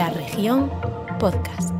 La 0.00 0.08
región 0.08 0.70
podcast. 1.18 1.74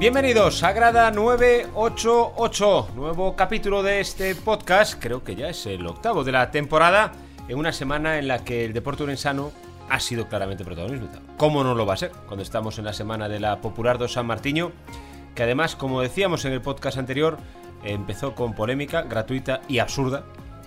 Bienvenidos 0.00 0.60
a 0.64 0.72
Grada 0.72 1.12
988, 1.12 2.88
nuevo 2.96 3.36
capítulo 3.36 3.84
de 3.84 4.00
este 4.00 4.34
podcast, 4.34 5.00
creo 5.00 5.22
que 5.22 5.36
ya 5.36 5.50
es 5.50 5.66
el 5.66 5.86
octavo 5.86 6.24
de 6.24 6.32
la 6.32 6.50
temporada, 6.50 7.12
en 7.46 7.58
una 7.58 7.72
semana 7.72 8.18
en 8.18 8.26
la 8.26 8.42
que 8.42 8.64
el 8.64 8.72
deporte 8.72 9.04
urensano 9.04 9.52
ha 9.88 10.00
sido 10.00 10.26
claramente 10.26 10.64
protagonista. 10.64 11.20
¿Cómo 11.36 11.62
no 11.62 11.76
lo 11.76 11.86
va 11.86 11.94
a 11.94 11.98
ser 11.98 12.10
cuando 12.26 12.42
estamos 12.42 12.76
en 12.80 12.86
la 12.86 12.92
semana 12.92 13.28
de 13.28 13.38
la 13.38 13.60
Popular 13.60 13.98
2 13.98 14.12
San 14.12 14.26
Martiño? 14.26 14.72
Que 15.36 15.44
además, 15.44 15.76
como 15.76 16.00
decíamos 16.00 16.44
en 16.44 16.52
el 16.52 16.62
podcast 16.62 16.98
anterior, 16.98 17.36
empezó 17.84 18.34
con 18.34 18.54
polémica 18.54 19.02
gratuita 19.02 19.60
y 19.68 19.78
absurda 19.78 20.24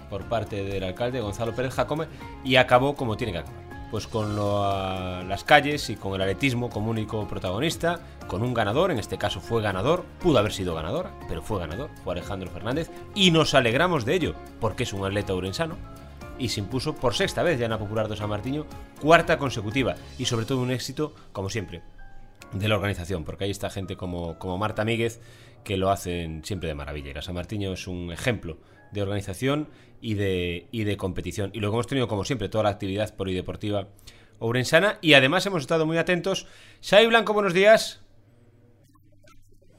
por 0.10 0.24
parte 0.26 0.64
del 0.64 0.84
alcalde 0.84 1.20
Gonzalo 1.22 1.54
Pérez 1.54 1.74
Jacome 1.74 2.08
y 2.44 2.56
acabó 2.56 2.96
como 2.96 3.18
tiene 3.18 3.34
que 3.34 3.40
acabar. 3.40 3.60
Pues 3.92 4.06
con 4.06 4.36
lo- 4.36 4.64
a 4.64 5.24
las 5.24 5.44
calles 5.44 5.90
y 5.90 5.96
con 5.96 6.14
el 6.14 6.22
atletismo 6.22 6.70
como 6.70 6.92
único 6.92 7.28
protagonista, 7.28 8.00
con 8.28 8.44
un 8.44 8.54
ganador, 8.54 8.92
en 8.92 9.00
este 9.00 9.18
caso 9.18 9.42
fue 9.42 9.64
ganador, 9.64 10.06
pudo 10.20 10.38
haber 10.38 10.52
sido 10.52 10.76
ganadora, 10.76 11.12
pero 11.28 11.42
fue 11.42 11.60
ganador, 11.60 11.90
fue 12.04 12.14
Alejandro 12.14 12.52
Fernández, 12.52 12.92
y 13.16 13.32
nos 13.32 13.56
alegramos 13.56 14.06
de 14.06 14.14
ello, 14.14 14.36
porque 14.62 14.84
es 14.84 14.94
un 14.94 15.04
atleta 15.04 15.34
urensano, 15.34 15.76
y 16.38 16.50
se 16.50 16.60
impuso 16.60 16.94
por 16.94 17.16
sexta 17.16 17.42
vez 17.42 17.58
ya 17.58 17.66
en 17.66 17.72
la 17.72 17.80
Popular 17.80 18.08
de 18.08 18.16
San 18.16 18.30
Martiño, 18.30 18.68
cuarta 19.02 19.40
consecutiva, 19.40 19.96
y 20.20 20.26
sobre 20.26 20.46
todo 20.46 20.62
un 20.62 20.70
éxito, 20.70 21.16
como 21.32 21.50
siempre, 21.50 21.82
de 22.54 22.68
la 22.68 22.76
organización, 22.76 23.24
porque 23.24 23.46
ahí 23.46 23.52
está 23.52 23.70
gente 23.70 23.96
como, 23.96 24.40
como 24.40 24.58
Marta 24.58 24.86
Míguez 24.86 25.22
que 25.64 25.78
lo 25.78 25.92
hacen 25.92 26.44
siempre 26.44 26.70
de 26.70 26.76
maravilla. 26.76 27.12
Y 27.12 27.22
San 27.22 27.36
Martiño 27.36 27.74
es 27.74 27.88
un 27.88 28.12
ejemplo 28.12 28.58
de 28.92 29.02
organización 29.02 29.68
y 30.02 30.16
de, 30.16 30.68
y 30.72 30.84
de 30.84 30.98
competición. 30.98 31.52
Y 31.54 31.60
luego 31.60 31.76
hemos 31.76 31.88
tenido, 31.88 32.08
como 32.08 32.26
siempre, 32.26 32.50
toda 32.50 32.64
la 32.64 32.70
actividad 32.72 33.16
polideportiva 33.16 33.90
ourensana 34.40 34.98
y 35.02 35.14
además 35.14 35.46
hemos 35.46 35.62
estado 35.62 35.86
muy 35.86 35.98
atentos. 35.98 36.48
Xavi 36.82 37.08
Blanco, 37.08 37.34
buenos 37.34 37.54
días. 37.54 38.02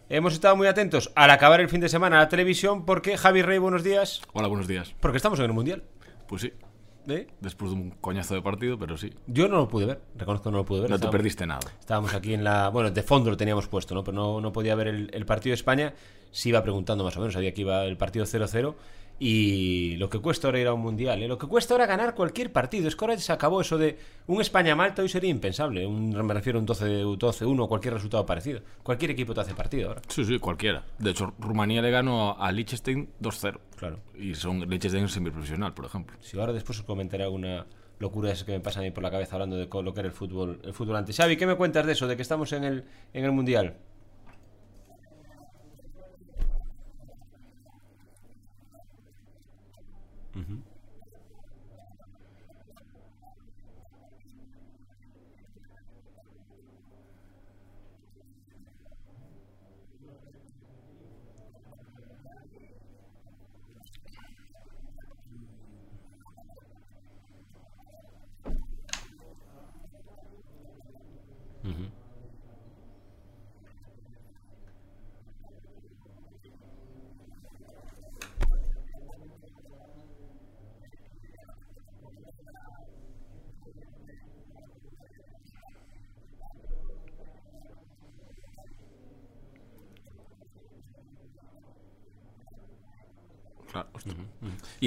Hemos 0.09 0.33
estado 0.33 0.57
muy 0.57 0.67
atentos 0.67 1.13
al 1.15 1.31
acabar 1.31 1.61
el 1.61 1.69
fin 1.69 1.81
de 1.81 1.89
semana 1.89 2.17
a 2.17 2.21
la 2.21 2.29
televisión 2.29 2.85
porque 2.85 3.17
Javi 3.17 3.43
Rey, 3.43 3.59
buenos 3.59 3.85
días. 3.85 4.23
Hola, 4.33 4.49
buenos 4.49 4.67
días. 4.67 4.95
Porque 5.01 5.17
estamos 5.17 5.39
en 5.39 5.45
el 5.45 5.53
Mundial. 5.53 5.85
Pues 6.27 6.43
sí, 6.43 6.53
¿eh? 7.11 7.27
después 7.41 7.71
de 7.73 7.77
un 7.77 7.91
coñazo 7.91 8.35
de 8.35 8.43
partido, 8.43 8.79
pero 8.79 8.97
sí. 8.97 9.13
Yo 9.27 9.49
no 9.49 9.57
lo 9.57 9.69
pude 9.69 9.87
ver, 9.87 10.01
reconozco 10.17 10.45
que 10.45 10.51
no 10.53 10.59
lo 10.59 10.65
pude 10.65 10.81
ver. 10.83 10.91
No 10.91 10.97
te 10.97 11.01
Estábamos- 11.07 11.13
perdiste 11.19 11.47
nada. 11.47 11.61
Estábamos 11.81 12.15
aquí 12.15 12.35
en 12.35 12.45
la. 12.45 12.69
Bueno, 12.71 12.91
de 12.91 13.03
fondo 13.03 13.31
lo 13.31 13.37
teníamos 13.37 13.67
puesto, 13.69 13.95
¿no? 13.95 14.03
Pero 14.05 14.17
no, 14.17 14.41
no 14.41 14.53
podía 14.53 14.75
ver 14.75 14.89
el, 14.89 15.11
el 15.13 15.27
partido 15.27 15.51
de 15.53 15.55
España. 15.57 15.95
Sí 16.33 16.51
iba 16.51 16.63
preguntando 16.63 17.03
más 17.05 17.17
o 17.17 17.21
menos. 17.21 17.35
Sabía 17.35 17.53
que 17.53 17.63
iba 17.63 17.85
el 17.85 17.97
partido 17.97 18.25
0-0. 18.25 18.75
Y 19.23 19.97
lo 19.97 20.09
que 20.09 20.19
cuesta 20.19 20.49
ahora 20.49 20.61
ir 20.61 20.67
a 20.67 20.73
un 20.73 20.81
mundial, 20.81 21.23
¿eh? 21.23 21.29
Lo 21.29 21.37
que 21.37 21.47
cuesta 21.47 21.75
ahora 21.75 21.85
ganar 21.85 22.15
cualquier 22.15 22.51
partido. 22.51 22.89
Es 22.89 22.97
que 22.97 23.05
ahora 23.05 23.19
se 23.19 23.31
acabó 23.31 23.61
eso 23.61 23.77
de 23.77 23.99
un 24.27 24.41
España-Malta. 24.41 25.03
Hoy 25.03 25.11
sería 25.11 25.29
impensable. 25.29 25.87
Un, 25.87 26.09
me 26.11 26.33
refiero 26.33 26.59
a 26.59 26.61
un 26.61 26.67
12 26.67 27.05
12-1 27.05 27.63
o 27.63 27.69
cualquier 27.69 27.93
resultado 27.93 28.25
parecido. 28.25 28.63
Cualquier 28.83 29.11
equipo 29.11 29.35
te 29.35 29.43
hace 29.43 29.55
partido 29.55 29.91
ahora. 29.91 30.01
Sí, 30.09 30.25
sí, 30.25 30.39
cualquiera. 30.39 30.87
De 30.99 31.11
hecho, 31.11 31.35
Rumanía 31.39 31.83
le 31.83 31.91
ganó 31.91 32.35
a 32.41 32.51
Liechtenstein 32.51 33.11
2-0. 33.21 33.59
Claro. 33.77 34.01
Y 34.19 34.35
son 34.35 34.61
Liechtenstein 34.61 35.05
es 35.05 35.13
semiprofesional, 35.13 35.75
por 35.75 35.85
ejemplo. 35.85 36.17
Si 36.21 36.41
ahora 36.41 36.55
después 36.55 36.79
os 36.79 36.87
comentaré 36.87 37.23
alguna 37.23 37.67
locura 37.99 38.33
que 38.33 38.53
me 38.53 38.61
pasa 38.61 38.81
a 38.81 38.83
mí 38.83 38.91
por 38.91 39.03
la 39.03 39.11
cabeza 39.11 39.37
hablando 39.37 39.57
de 39.57 39.69
lo 39.71 39.93
que 39.93 40.01
era 40.01 40.09
el 40.09 40.15
fútbol, 40.15 40.61
el 40.65 40.73
fútbol 40.73 40.97
antes. 40.97 41.15
Xavi, 41.15 41.37
¿qué 41.37 41.47
me 41.47 41.57
cuentas 41.57 41.85
de 41.85 41.93
eso? 41.93 42.07
De 42.07 42.17
que 42.17 42.23
estamos 42.23 42.55
en 42.55 42.65
el, 42.65 42.85
en 43.13 43.27
el 43.27 43.33
mundial. 43.33 43.77
Claro, 50.47 50.70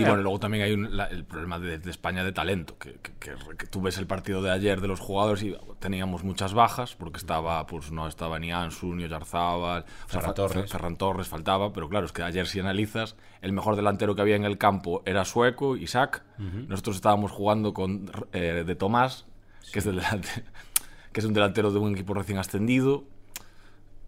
Y 0.03 0.09
bueno, 0.09 0.23
luego 0.23 0.39
también 0.39 0.63
hay 0.63 0.73
un- 0.73 0.95
la- 0.95 1.05
el 1.07 1.25
problema 1.25 1.59
de, 1.59 1.77
de 1.79 1.89
España 1.91 2.23
de 2.23 2.31
talento, 2.31 2.77
que, 2.77 2.93
que- 3.01 3.11
que- 3.19 3.35
que 3.57 3.67
tú 3.67 3.81
ves 3.81 3.97
el 3.97 4.07
partido 4.07 4.41
de 4.41 4.51
ayer 4.51 4.81
de 4.81 4.87
los 4.87 4.99
jugadores 4.99 5.43
y 5.43 5.55
teníamos 5.79 6.23
muchas 6.23 6.53
bajas, 6.53 6.95
porque 6.95 7.17
estaba, 7.17 7.65
pues 7.67 7.91
no 7.91 8.07
estaba 8.07 8.39
ni 8.39 8.51
Ansu, 8.51 8.93
ni 8.95 9.03
Oyarzábal, 9.05 9.83
o 9.83 9.85
sea, 9.85 10.19
Ferran 10.21 10.33
Torres. 10.35 10.71
Ferran 10.71 10.95
Torres 10.97 11.27
faltaba, 11.27 11.73
pero 11.73 11.89
claro, 11.89 12.05
es 12.05 12.11
que 12.11 12.23
ayer 12.23 12.47
si 12.47 12.59
analizas, 12.59 13.15
el 13.41 13.51
mejor 13.53 13.75
delantero 13.75 14.15
que 14.15 14.21
había 14.21 14.35
en 14.35 14.45
el 14.45 14.57
campo 14.57 15.01
era 15.05 15.25
sueco, 15.25 15.75
Isaac, 15.77 16.23
nosotros 16.69 16.95
estábamos 16.95 17.31
jugando 17.31 17.73
con 17.73 18.11
eh, 18.33 18.63
de 18.65 18.75
Tomás, 18.75 19.25
que, 19.71 19.79
es 19.79 19.85
delante- 19.85 20.43
que 21.11 21.19
es 21.19 21.25
un 21.25 21.33
delantero 21.33 21.71
de 21.71 21.79
un 21.79 21.93
equipo 21.93 22.13
recién 22.13 22.37
ascendido, 22.37 23.05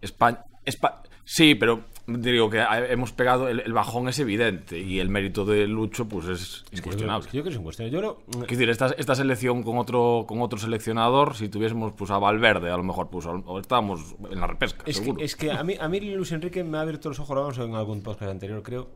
España. 0.00 0.44
Espa- 0.64 1.02
sí, 1.24 1.54
pero 1.54 1.84
digo 2.06 2.50
que 2.50 2.64
hemos 2.88 3.12
pegado. 3.12 3.48
El, 3.48 3.60
el 3.60 3.72
bajón 3.72 4.08
es 4.08 4.18
evidente 4.18 4.78
y 4.78 5.00
el 5.00 5.08
mérito 5.08 5.44
de 5.44 5.66
Lucho, 5.66 6.08
pues 6.08 6.26
es 6.26 6.64
incuestionable. 6.72 7.26
Yo 7.26 7.30
creo 7.30 7.44
que 7.44 7.50
es 7.50 7.56
un 7.56 7.64
cuestión. 7.64 7.90
Yo. 7.90 8.18
Quiero 8.30 8.46
decir, 8.46 8.70
esta, 8.70 8.86
esta 8.96 9.14
selección 9.14 9.62
con 9.62 9.78
otro, 9.78 10.24
con 10.26 10.40
otro 10.40 10.58
seleccionador, 10.58 11.34
si 11.34 11.48
tuviésemos 11.48 11.92
pues, 11.92 12.10
a 12.10 12.18
Valverde, 12.18 12.70
a 12.70 12.76
lo 12.76 12.82
mejor 12.82 13.08
pues, 13.10 13.26
o 13.26 13.58
estábamos 13.58 14.16
en 14.30 14.40
la 14.40 14.46
repesca, 14.46 14.82
Es 14.86 15.00
que, 15.00 15.14
es 15.18 15.36
que 15.36 15.50
a 15.50 15.62
mí, 15.64 15.74
a 15.78 15.88
mí 15.88 16.00
Luis 16.00 16.32
Enrique 16.32 16.62
me 16.64 16.78
ha 16.78 16.82
abierto 16.82 17.08
los 17.08 17.18
ojos, 17.20 17.58
lo 17.58 17.64
en 17.64 17.74
algún 17.74 18.02
podcast 18.02 18.30
anterior, 18.30 18.62
creo, 18.62 18.88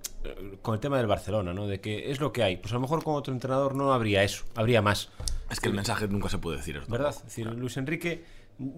con 0.63 0.75
el 0.75 0.81
tema 0.81 0.99
del 0.99 1.07
Barcelona, 1.07 1.53
¿no? 1.55 1.67
De 1.67 1.81
que 1.81 2.11
es 2.11 2.21
lo 2.21 2.33
que 2.33 2.43
hay. 2.43 2.57
Pues 2.57 2.73
a 2.73 2.75
lo 2.75 2.81
mejor 2.81 3.03
con 3.03 3.15
otro 3.15 3.33
entrenador 3.33 3.75
no 3.75 3.93
habría 3.93 4.23
eso, 4.23 4.45
habría 4.55 4.83
más, 4.83 5.11
Es 5.51 5.61
que 5.61 5.69
el 5.69 5.75
mensaje 5.75 6.07
nunca 6.09 6.29
se 6.29 6.39
puede 6.39 6.59
decir. 6.59 6.81
¿verdad? 6.89 7.11
Es 7.17 7.25
decir, 7.25 7.47
Luis 7.47 7.77
Enrique. 7.77 8.25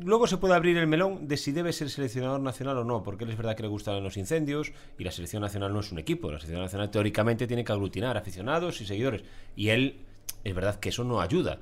Luego 0.01 0.29
se 0.29 0.37
puede 0.37 0.55
abrir 0.55 0.77
el 0.77 0.87
melón 0.87 1.27
de 1.27 1.37
si 1.37 1.51
debe 1.51 1.73
ser 1.73 1.91
seleccionador 1.91 2.41
nacional 2.41 2.79
o 2.79 2.85
no, 2.85 3.03
porque 3.03 3.25
él 3.25 3.31
es 3.31 3.37
verdad 3.37 3.57
que 3.57 3.63
le 3.65 3.69
gustan 3.69 4.01
los 4.05 4.17
incendios 4.17 4.73
y 4.97 5.03
la 5.03 5.11
selección 5.11 5.43
nacional 5.43 5.73
no 5.73 5.81
es 5.81 5.91
un 5.91 5.99
equipo. 5.99 6.31
La 6.31 6.39
selección 6.39 6.63
nacional 6.63 6.89
teóricamente 6.93 7.49
tiene 7.49 7.65
que 7.65 7.73
aglutinar 7.73 8.17
aficionados 8.17 8.81
y 8.81 8.87
seguidores. 8.87 9.25
Y 9.57 9.71
él, 9.71 10.05
es 10.45 10.55
verdad 10.55 10.79
que 10.79 10.91
eso 10.91 11.03
no 11.03 11.21
ayuda. 11.21 11.59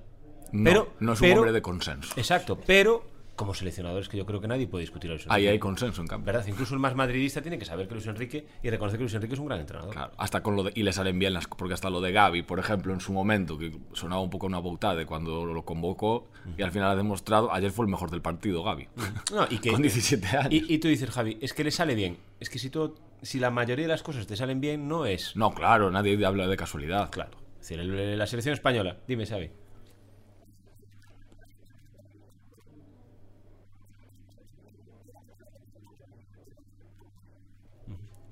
No, 0.53 0.65
pero, 0.65 0.93
no 1.01 1.15
es 1.15 1.21
un 1.23 1.29
pero- 1.29 1.37
hombre 1.39 1.53
de 1.53 1.63
consenso. 1.63 2.13
Exacto, 2.19 2.59
pero 2.67 3.05
como 3.41 3.55
seleccionador 3.55 4.03
es 4.03 4.09
que 4.11 4.19
yo 4.19 4.27
creo 4.27 4.39
que 4.39 4.49
nadie 4.49 4.67
puede 4.67 4.83
discutir 4.83 5.11
a 5.11 5.15
Luis 5.15 5.25
Ahí 5.31 5.45
Enrique. 5.45 5.53
hay 5.53 5.59
consenso, 5.59 6.03
en 6.03 6.09
cambio. 6.09 6.27
¿Verdad? 6.27 6.47
Incluso 6.47 6.75
el 6.75 6.81
más 6.81 6.95
madridista 6.95 7.41
tiene 7.41 7.59
que 7.59 7.65
saber 7.65 7.89
que 7.89 7.95
Luis 7.95 8.07
Enrique 8.07 8.47
y 8.63 8.69
reconocer 8.69 8.99
que 8.99 9.05
Luis 9.05 9.15
Enrique 9.15 9.33
es 9.33 9.41
un 9.41 9.47
gran 9.47 9.61
entrenador. 9.61 9.95
Claro, 9.95 10.13
hasta 10.19 10.43
con 10.43 10.57
lo 10.57 10.65
de, 10.65 10.73
y 10.75 10.83
le 10.83 10.93
salen 10.93 11.19
bien 11.19 11.33
las 11.33 11.47
porque 11.47 11.73
hasta 11.73 11.89
lo 11.89 12.03
de 12.03 12.13
Gaby, 12.13 12.43
por 12.43 12.59
ejemplo, 12.59 12.93
en 12.93 13.01
su 13.01 13.15
momento, 13.15 13.57
que 13.57 13.73
sonaba 13.95 14.21
un 14.21 14.29
poco 14.29 14.47
una 14.47 14.61
de 14.95 15.07
cuando 15.07 15.47
lo 15.47 15.65
convocó 15.65 16.29
y 16.59 16.61
al 16.61 16.71
final 16.71 16.91
ha 16.91 16.97
demostrado, 16.97 17.51
ayer 17.51 17.71
fue 17.71 17.87
el 17.87 17.91
mejor 17.91 18.11
del 18.11 18.21
partido, 18.21 18.63
Gaby. 18.63 18.89
No, 19.33 19.47
y 19.49 19.59
que, 19.59 19.71
Con 19.73 19.81
17 19.81 20.27
años. 20.37 20.53
Y, 20.53 20.75
y 20.75 20.79
tú 20.79 20.89
dices, 20.89 21.09
Javi, 21.09 21.39
es 21.41 21.55
que 21.55 21.65
le 21.65 21.71
sale 21.71 21.95
bien. 21.95 22.19
Es 22.41 22.51
que 22.51 22.59
si, 22.59 22.69
todo, 22.69 22.97
si 23.23 23.39
la 23.41 23.51
mayoría 23.51 23.87
de 23.87 23.93
las 23.93 24.03
cosas 24.03 24.27
te 24.27 24.37
salen 24.37 24.61
bien, 24.61 24.87
no 24.87 25.07
es. 25.07 25.35
No, 25.35 25.55
claro, 25.55 25.91
nadie 25.91 26.23
habla 26.27 26.47
de 26.47 26.59
casualidad. 26.59 27.11
Claro. 27.11 27.39
Es 27.59 27.69
decir, 27.69 27.83
la 27.83 28.27
selección 28.27 28.53
española, 28.53 28.99
dime, 29.09 29.25
Xavi. 29.25 29.51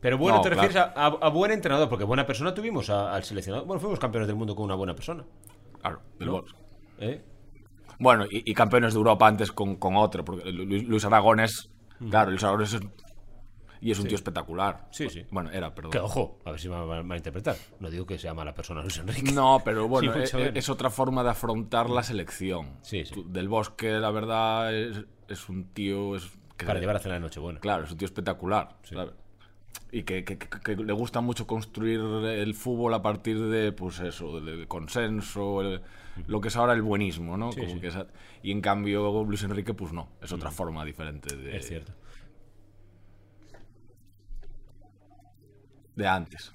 Pero 0.09 0.19
bueno, 0.19 0.37
No, 0.39 0.43
te 0.43 0.51
refieres 0.51 0.77
a, 0.77 0.85
a- 0.95 1.07
a 1.07 1.29
buen 1.29 1.51
entrenador, 1.53 1.89
porque 1.89 2.05
buena 2.05 2.25
persona 2.27 2.55
tuvimos 2.55 2.89
a- 2.91 3.15
al 3.15 3.25
seleccionador. 3.25 3.67
Bueno, 3.67 3.81
fuimos 3.81 3.99
campeones 3.99 4.27
del 4.27 4.37
mundo 4.37 4.55
con 4.57 4.65
una 4.65 4.75
buena 4.75 4.95
persona. 4.95 5.25
Claro, 5.81 6.01
del 6.19 6.29
¿no? 6.29 6.45
¿Eh? 6.99 7.23
Bueno, 7.99 8.25
y, 8.31 8.51
y 8.51 8.55
campeones 8.55 8.93
de 8.95 8.99
Europa 8.99 9.27
antes 9.27 9.53
con, 9.53 9.77
con 9.77 9.97
otro, 9.97 10.25
porque 10.25 10.51
Lu- 10.51 10.65
Luis, 10.65 10.85
Luis 10.89 11.05
Aragones, 11.05 11.71
claro, 12.11 12.31
Luis 12.31 12.43
Aragones 12.43 12.73
es, 12.75 12.81
y 13.81 13.91
es 13.91 13.99
un 13.99 14.07
tío 14.07 14.17
espectacular. 14.17 14.89
Sí, 14.91 15.09
sí. 15.11 15.25
Bueno, 15.31 15.51
era, 15.51 15.75
perdón. 15.75 15.91
Que 15.93 15.99
ojo, 15.99 16.39
a 16.45 16.51
ver 16.53 16.59
si 16.61 16.69
me 16.69 16.77
va 16.77 16.99
a 16.99 17.03
malinterpretar. 17.03 17.57
No 17.81 17.91
digo 17.91 18.07
que 18.07 18.19
sea 18.19 18.35
mala 18.35 18.55
persona 18.55 18.81
Luis 18.83 18.99
Enrique. 18.99 19.31
No, 19.33 19.61
pero 19.65 19.87
bueno, 19.89 20.13
Sí, 20.13 20.19
es, 20.21 20.25
mucho 20.33 20.39
menos. 20.39 20.57
es 20.57 20.69
otra 20.69 20.91
forma 20.91 21.23
de 21.23 21.31
afrontar 21.31 21.91
la 21.91 22.03
selección. 22.03 22.79
Sí, 22.83 23.05
sí. 23.05 23.23
Del 23.27 23.49
Bosque, 23.49 23.93
la 23.93 24.11
verdad, 24.11 24.75
es, 24.75 25.05
es 25.29 25.49
un 25.49 25.65
tío... 25.75 26.17
Es, 26.17 26.29
que- 26.57 26.67
Para 26.67 26.81
llevar 26.81 26.97
a 26.97 26.99
cenar 26.99 27.19
de 27.19 27.21
Nochebuena. 27.21 27.61
Claro, 27.61 27.85
es 27.85 27.91
un 27.93 27.99
tío 27.99 28.07
espectacular. 28.07 28.77
¿sabes? 28.83 29.11
Y 29.91 30.03
que, 30.03 30.25
que- 30.25 30.77
le 30.77 30.93
gusta 30.93 31.21
mucho 31.21 31.47
construir 31.47 32.01
el 32.01 32.55
fútbol 32.55 32.93
a 32.95 33.03
partir 33.03 33.41
de, 33.41 33.73
pues 33.73 34.01
eso, 34.01 34.41
del 34.41 34.69
consenso, 34.69 35.63
el- 35.63 35.83
lo 36.27 36.41
que 36.41 36.49
es 36.49 36.57
ahora 36.57 36.73
el 36.75 36.83
buenismo, 36.83 37.37
¿no? 37.37 37.53
Sí, 37.53 37.61
Como 37.61 37.75
sí. 37.75 37.81
que 37.81 37.89
esa- 37.89 38.07
y 38.43 38.51
en 38.53 38.61
cambio 38.61 39.25
Luis 39.25 39.43
Enrique, 39.45 39.75
pues 39.75 39.93
no, 39.93 40.09
es 40.23 40.33
otra 40.33 40.51
forma 40.51 40.85
diferente 40.85 41.37
de, 41.37 41.57
Es 41.57 41.67
cierto. 41.69 41.93
de 45.97 46.07
antes. 46.07 46.53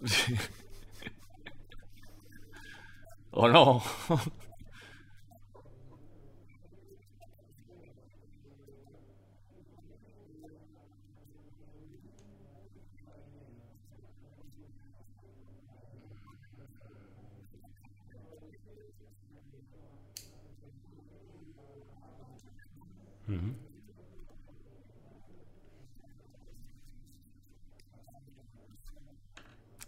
Sí. 0.06 0.34
¿O 3.30 3.48
no? 3.48 3.82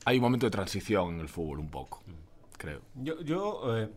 Hay 0.06 0.18
un 0.18 0.22
momento 0.22 0.46
de 0.46 0.50
transición 0.50 1.14
en 1.14 1.20
el 1.20 1.28
fútbol 1.28 1.58
un 1.58 1.68
poco, 1.68 2.00
creo. 2.56 2.80
Yo, 2.94 3.20
yo, 3.22 3.76
eh, 3.76 3.88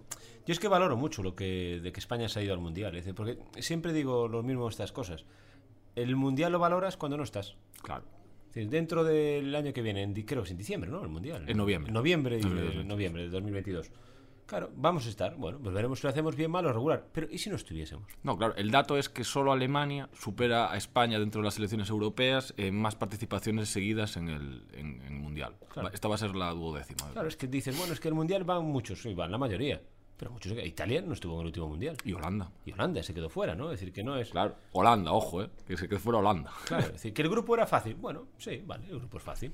yo 0.44 0.52
es 0.52 0.60
que 0.60 0.68
valoro 0.68 0.98
mucho 0.98 1.22
lo 1.22 1.36
que 1.36 1.80
de 1.84 1.92
que 1.92 2.00
España 2.00 2.28
se 2.28 2.40
ha 2.40 2.44
ido 2.44 2.54
al 2.54 2.60
mundial, 2.60 3.00
porque 3.16 3.38
siempre 3.60 3.94
digo 3.94 4.28
lo 4.28 4.42
mismo 4.42 4.68
estas 4.68 4.92
cosas. 4.92 5.24
El 5.96 6.16
mundial 6.16 6.52
lo 6.52 6.58
valoras 6.58 6.98
cuando 6.98 7.16
no 7.16 7.24
estás. 7.24 7.56
Claro. 7.84 8.06
Es 8.48 8.56
decir, 8.56 8.72
dentro 8.72 9.04
del 9.04 9.54
año 9.54 9.72
que 9.72 9.84
viene, 9.84 10.02
en 10.02 10.14
creo 10.14 10.42
que 10.42 10.48
es 10.48 10.52
en 10.52 10.58
diciembre, 10.58 10.90
¿no? 10.90 11.04
El 11.04 11.10
mundial. 11.10 11.48
En 11.48 11.56
noviembre. 11.56 11.90
En 11.90 11.94
noviembre, 11.94 12.40
Noviembre 12.40 12.84
noviembre 12.84 13.22
de 13.22 13.30
2022. 13.30 13.92
Claro, 14.50 14.72
vamos 14.76 15.06
a 15.06 15.10
estar. 15.10 15.36
Bueno, 15.36 15.60
pues 15.62 15.76
veremos 15.76 16.00
si 16.00 16.08
lo 16.08 16.10
hacemos 16.10 16.36
bien, 16.36 16.50
mal 16.50 16.66
o 16.66 16.74
regular. 16.74 17.06
Pero 17.14 17.28
¿y 17.30 17.38
si 17.38 17.52
no 17.52 17.56
estuviésemos? 17.56 18.12
No, 18.24 18.36
claro, 18.36 18.56
el 18.56 18.72
dato 18.72 18.98
es 18.98 19.08
que 19.08 19.24
solo 19.24 19.52
Alemania 19.52 20.10
supera 20.14 20.72
a 20.72 20.76
España 20.76 21.20
dentro 21.20 21.42
de 21.42 21.46
las 21.46 21.54
selecciones 21.54 21.90
europeas 21.90 22.56
en 22.58 22.76
más 22.76 22.96
participaciones 22.96 23.70
seguidas 23.70 24.18
en 24.18 24.30
el, 24.30 24.66
en, 24.74 25.02
en 25.02 25.14
el 25.14 25.20
Mundial. 25.20 25.56
Claro. 25.72 25.92
Esta 25.94 26.08
va 26.08 26.16
a 26.16 26.18
ser 26.18 26.36
la 26.36 26.50
duodécima. 26.50 27.12
Claro, 27.12 27.28
es 27.28 27.38
que 27.38 27.48
dices, 27.48 27.78
bueno, 27.78 27.94
es 27.94 28.00
que 28.00 28.08
el 28.08 28.16
mundial 28.16 28.44
van 28.44 28.66
muchos, 28.66 29.02
sí, 29.02 29.14
van 29.14 29.32
la 29.32 29.38
mayoría. 29.38 29.80
Pero 30.18 30.32
muchos. 30.32 30.52
Italia 30.52 31.02
no 31.02 31.14
estuvo 31.14 31.36
en 31.36 31.42
el 31.42 31.46
último 31.46 31.68
mundial. 31.68 31.96
Y 32.04 32.12
Holanda. 32.14 32.52
Y 32.66 32.74
Holanda 32.74 33.02
se 33.04 33.14
quedó 33.14 33.30
fuera, 33.30 33.56
¿no? 33.56 33.72
Es 33.72 33.80
decir, 33.80 33.94
que 33.94 34.04
no 34.04 34.18
es. 34.18 34.32
Claro. 34.32 34.56
Holanda, 34.74 35.14
ojo, 35.14 35.44
¿eh? 35.44 35.50
Que 35.66 35.78
se 35.78 35.88
quede 35.88 36.00
fuera 36.00 36.20
Holanda. 36.20 36.52
Claro, 36.66 36.88
es 36.88 36.94
decir, 36.94 37.14
que 37.14 37.22
el 37.22 37.30
grupo 37.30 37.54
era 37.54 37.66
fácil. 37.68 37.96
Bueno, 37.96 38.28
sí, 38.38 38.62
vale, 38.66 38.88
el 38.90 38.98
grupo 39.00 39.18
es 39.18 39.24
fácil. 39.24 39.54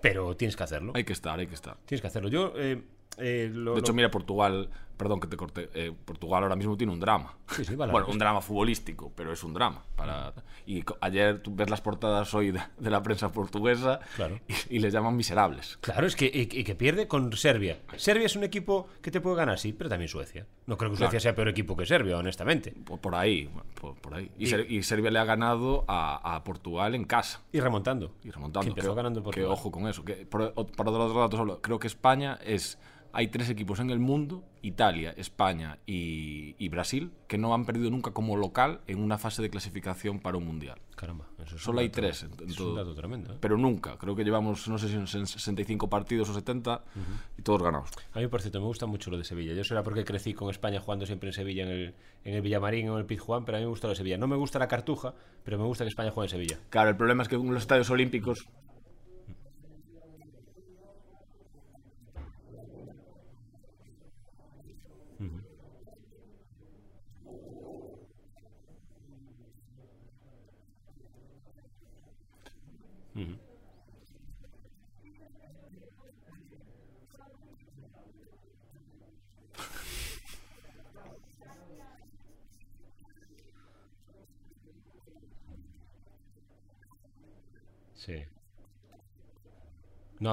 Pero 0.00 0.36
tienes 0.36 0.56
que 0.56 0.62
hacerlo. 0.62 0.92
Hay 0.94 1.04
que 1.04 1.12
estar, 1.12 1.38
hay 1.38 1.46
que 1.46 1.54
estar. 1.54 1.76
Tienes 1.84 2.00
que 2.00 2.06
hacerlo. 2.06 2.28
Yo, 2.28 2.52
eh, 2.56 2.82
eh, 3.18 3.50
lo- 3.52 3.74
De 3.74 3.80
hecho, 3.80 3.92
lo- 3.92 3.96
mira, 3.96 4.10
Portugal, 4.10 4.68
perdón 4.96 5.20
que 5.20 5.26
te 5.26 5.36
corté, 5.36 5.68
eh, 5.74 5.92
Portugal 6.04 6.42
ahora 6.42 6.56
mismo 6.56 6.76
tiene 6.76 6.92
un 6.92 7.00
drama. 7.00 7.36
Sí, 7.50 7.64
sí, 7.64 7.76
vale. 7.76 7.92
bueno, 7.92 8.06
un 8.08 8.18
drama 8.18 8.40
futbolístico, 8.40 9.12
pero 9.14 9.32
es 9.32 9.42
un 9.44 9.52
drama. 9.54 9.82
Para... 9.94 10.32
Y 10.66 10.82
ayer 11.00 11.40
tú 11.42 11.54
ves 11.54 11.70
las 11.70 11.80
portadas 11.80 12.32
hoy 12.34 12.50
de, 12.50 12.60
de 12.78 12.90
la 12.90 13.02
prensa 13.02 13.30
portuguesa 13.30 14.00
Claro. 14.16 14.40
y, 14.48 14.76
y 14.76 14.78
les 14.80 14.92
llaman 14.92 15.14
miserables. 15.16 15.76
Claro, 15.80 16.06
es 16.06 16.16
que, 16.16 16.26
y, 16.26 16.40
y 16.60 16.64
que 16.64 16.74
pierde 16.74 17.06
con 17.06 17.32
Serbia. 17.36 17.78
Serbia 17.96 18.26
es 18.26 18.34
un 18.36 18.42
equipo 18.44 18.88
que 19.02 19.10
te 19.10 19.20
puede 19.20 19.36
ganar, 19.36 19.58
sí, 19.58 19.72
pero 19.72 19.88
también 19.90 20.08
Suecia. 20.08 20.46
No 20.66 20.76
creo 20.76 20.90
que 20.90 20.96
Suecia 20.96 21.10
Claro. 21.10 21.20
sea 21.22 21.34
peor 21.36 21.48
equipo 21.48 21.76
que 21.76 21.86
Serbia, 21.86 22.16
honestamente. 22.18 22.72
Por, 22.84 22.98
por 23.00 23.14
ahí, 23.14 23.48
por, 23.80 23.94
por 23.96 24.14
ahí. 24.14 24.30
Y, 24.38 24.44
Y- 24.44 24.46
Ser- 24.48 24.70
y 24.72 24.82
Serbia 24.82 25.10
le 25.10 25.18
ha 25.20 25.24
ganado 25.24 25.84
a, 25.86 26.34
a 26.36 26.42
Portugal 26.42 26.94
en 26.96 27.04
casa. 27.04 27.42
Y 27.52 27.60
remontando. 27.60 28.12
Y 28.24 28.30
remontando. 28.30 28.64
Que 28.64 28.68
empezó 28.70 28.90
que, 28.90 28.96
ganando 28.96 29.20
que 29.20 29.24
Portugal. 29.24 29.50
ojo 29.52 29.70
con 29.70 29.86
eso. 29.86 30.04
Que 30.04 30.26
por, 30.26 30.52
o- 30.56 30.66
para 30.66 30.90
dar 30.90 31.02
otro 31.02 31.20
dato 31.20 31.36
solo, 31.36 31.60
creo 31.60 31.78
que 31.78 31.86
España 31.86 32.38
es. 32.44 32.78
Hay 33.18 33.28
tres 33.28 33.48
equipos 33.48 33.80
en 33.80 33.88
el 33.88 33.98
mundo, 33.98 34.44
Italia, 34.60 35.14
España 35.16 35.78
y, 35.86 36.54
y 36.62 36.68
Brasil, 36.68 37.12
que 37.28 37.38
no 37.38 37.54
han 37.54 37.64
perdido 37.64 37.90
nunca 37.90 38.10
como 38.10 38.36
local 38.36 38.80
en 38.86 38.98
una 39.00 39.16
fase 39.16 39.40
de 39.40 39.48
clasificación 39.48 40.20
para 40.20 40.36
un 40.36 40.44
mundial. 40.44 40.78
Caramba, 40.96 41.24
eso 41.42 41.56
es 41.56 41.62
Solo 41.62 41.80
hay 41.80 41.88
dato- 41.88 42.00
tres 42.02 42.22
en- 42.24 42.32
en 42.32 42.34
eso 42.34 42.44
es 42.48 42.56
todo. 42.56 42.70
un 42.72 42.76
dato 42.76 42.94
tremendo. 42.94 43.32
¿eh? 43.32 43.38
Pero 43.40 43.56
nunca. 43.56 43.96
Creo 43.96 44.14
que 44.14 44.22
llevamos, 44.22 44.68
no 44.68 44.76
sé 44.76 44.88
si 44.88 44.94
son 45.06 45.26
65 45.26 45.88
partidos 45.88 46.28
o 46.28 46.34
70 46.34 46.84
y 47.38 47.42
todos 47.42 47.62
ganados. 47.62 47.88
A 48.12 48.18
mí, 48.20 48.26
por 48.26 48.42
cierto, 48.42 48.60
me 48.60 48.66
gusta 48.66 48.84
mucho 48.84 49.10
lo 49.10 49.16
de 49.16 49.24
Sevilla. 49.24 49.54
Yo 49.54 49.64
será 49.64 49.82
porque 49.82 50.04
crecí 50.04 50.34
con 50.34 50.50
España 50.50 50.78
jugando 50.80 51.06
siempre 51.06 51.30
en 51.30 51.32
Sevilla, 51.32 51.62
en 51.62 51.70
el, 51.70 51.94
en 52.24 52.34
el 52.34 52.42
Villamarín 52.42 52.90
o 52.90 52.94
en 52.94 53.00
el 53.00 53.06
Pizjuán, 53.06 53.46
pero 53.46 53.56
a 53.56 53.60
mí 53.60 53.64
me 53.64 53.70
gusta 53.70 53.86
lo 53.86 53.92
de 53.92 53.96
Sevilla. 53.96 54.18
No 54.18 54.26
me 54.26 54.36
gusta 54.36 54.58
la 54.58 54.68
Cartuja, 54.68 55.14
pero 55.42 55.56
me 55.58 55.64
gusta 55.64 55.84
que 55.84 55.88
España 55.88 56.10
juegue 56.10 56.26
en 56.26 56.30
Sevilla. 56.32 56.58
Claro, 56.68 56.90
el 56.90 56.96
problema 56.96 57.22
es 57.22 57.30
que 57.30 57.36
en 57.36 57.46
los 57.54 57.62
estadios 57.62 57.88
olímpicos. 57.88 58.46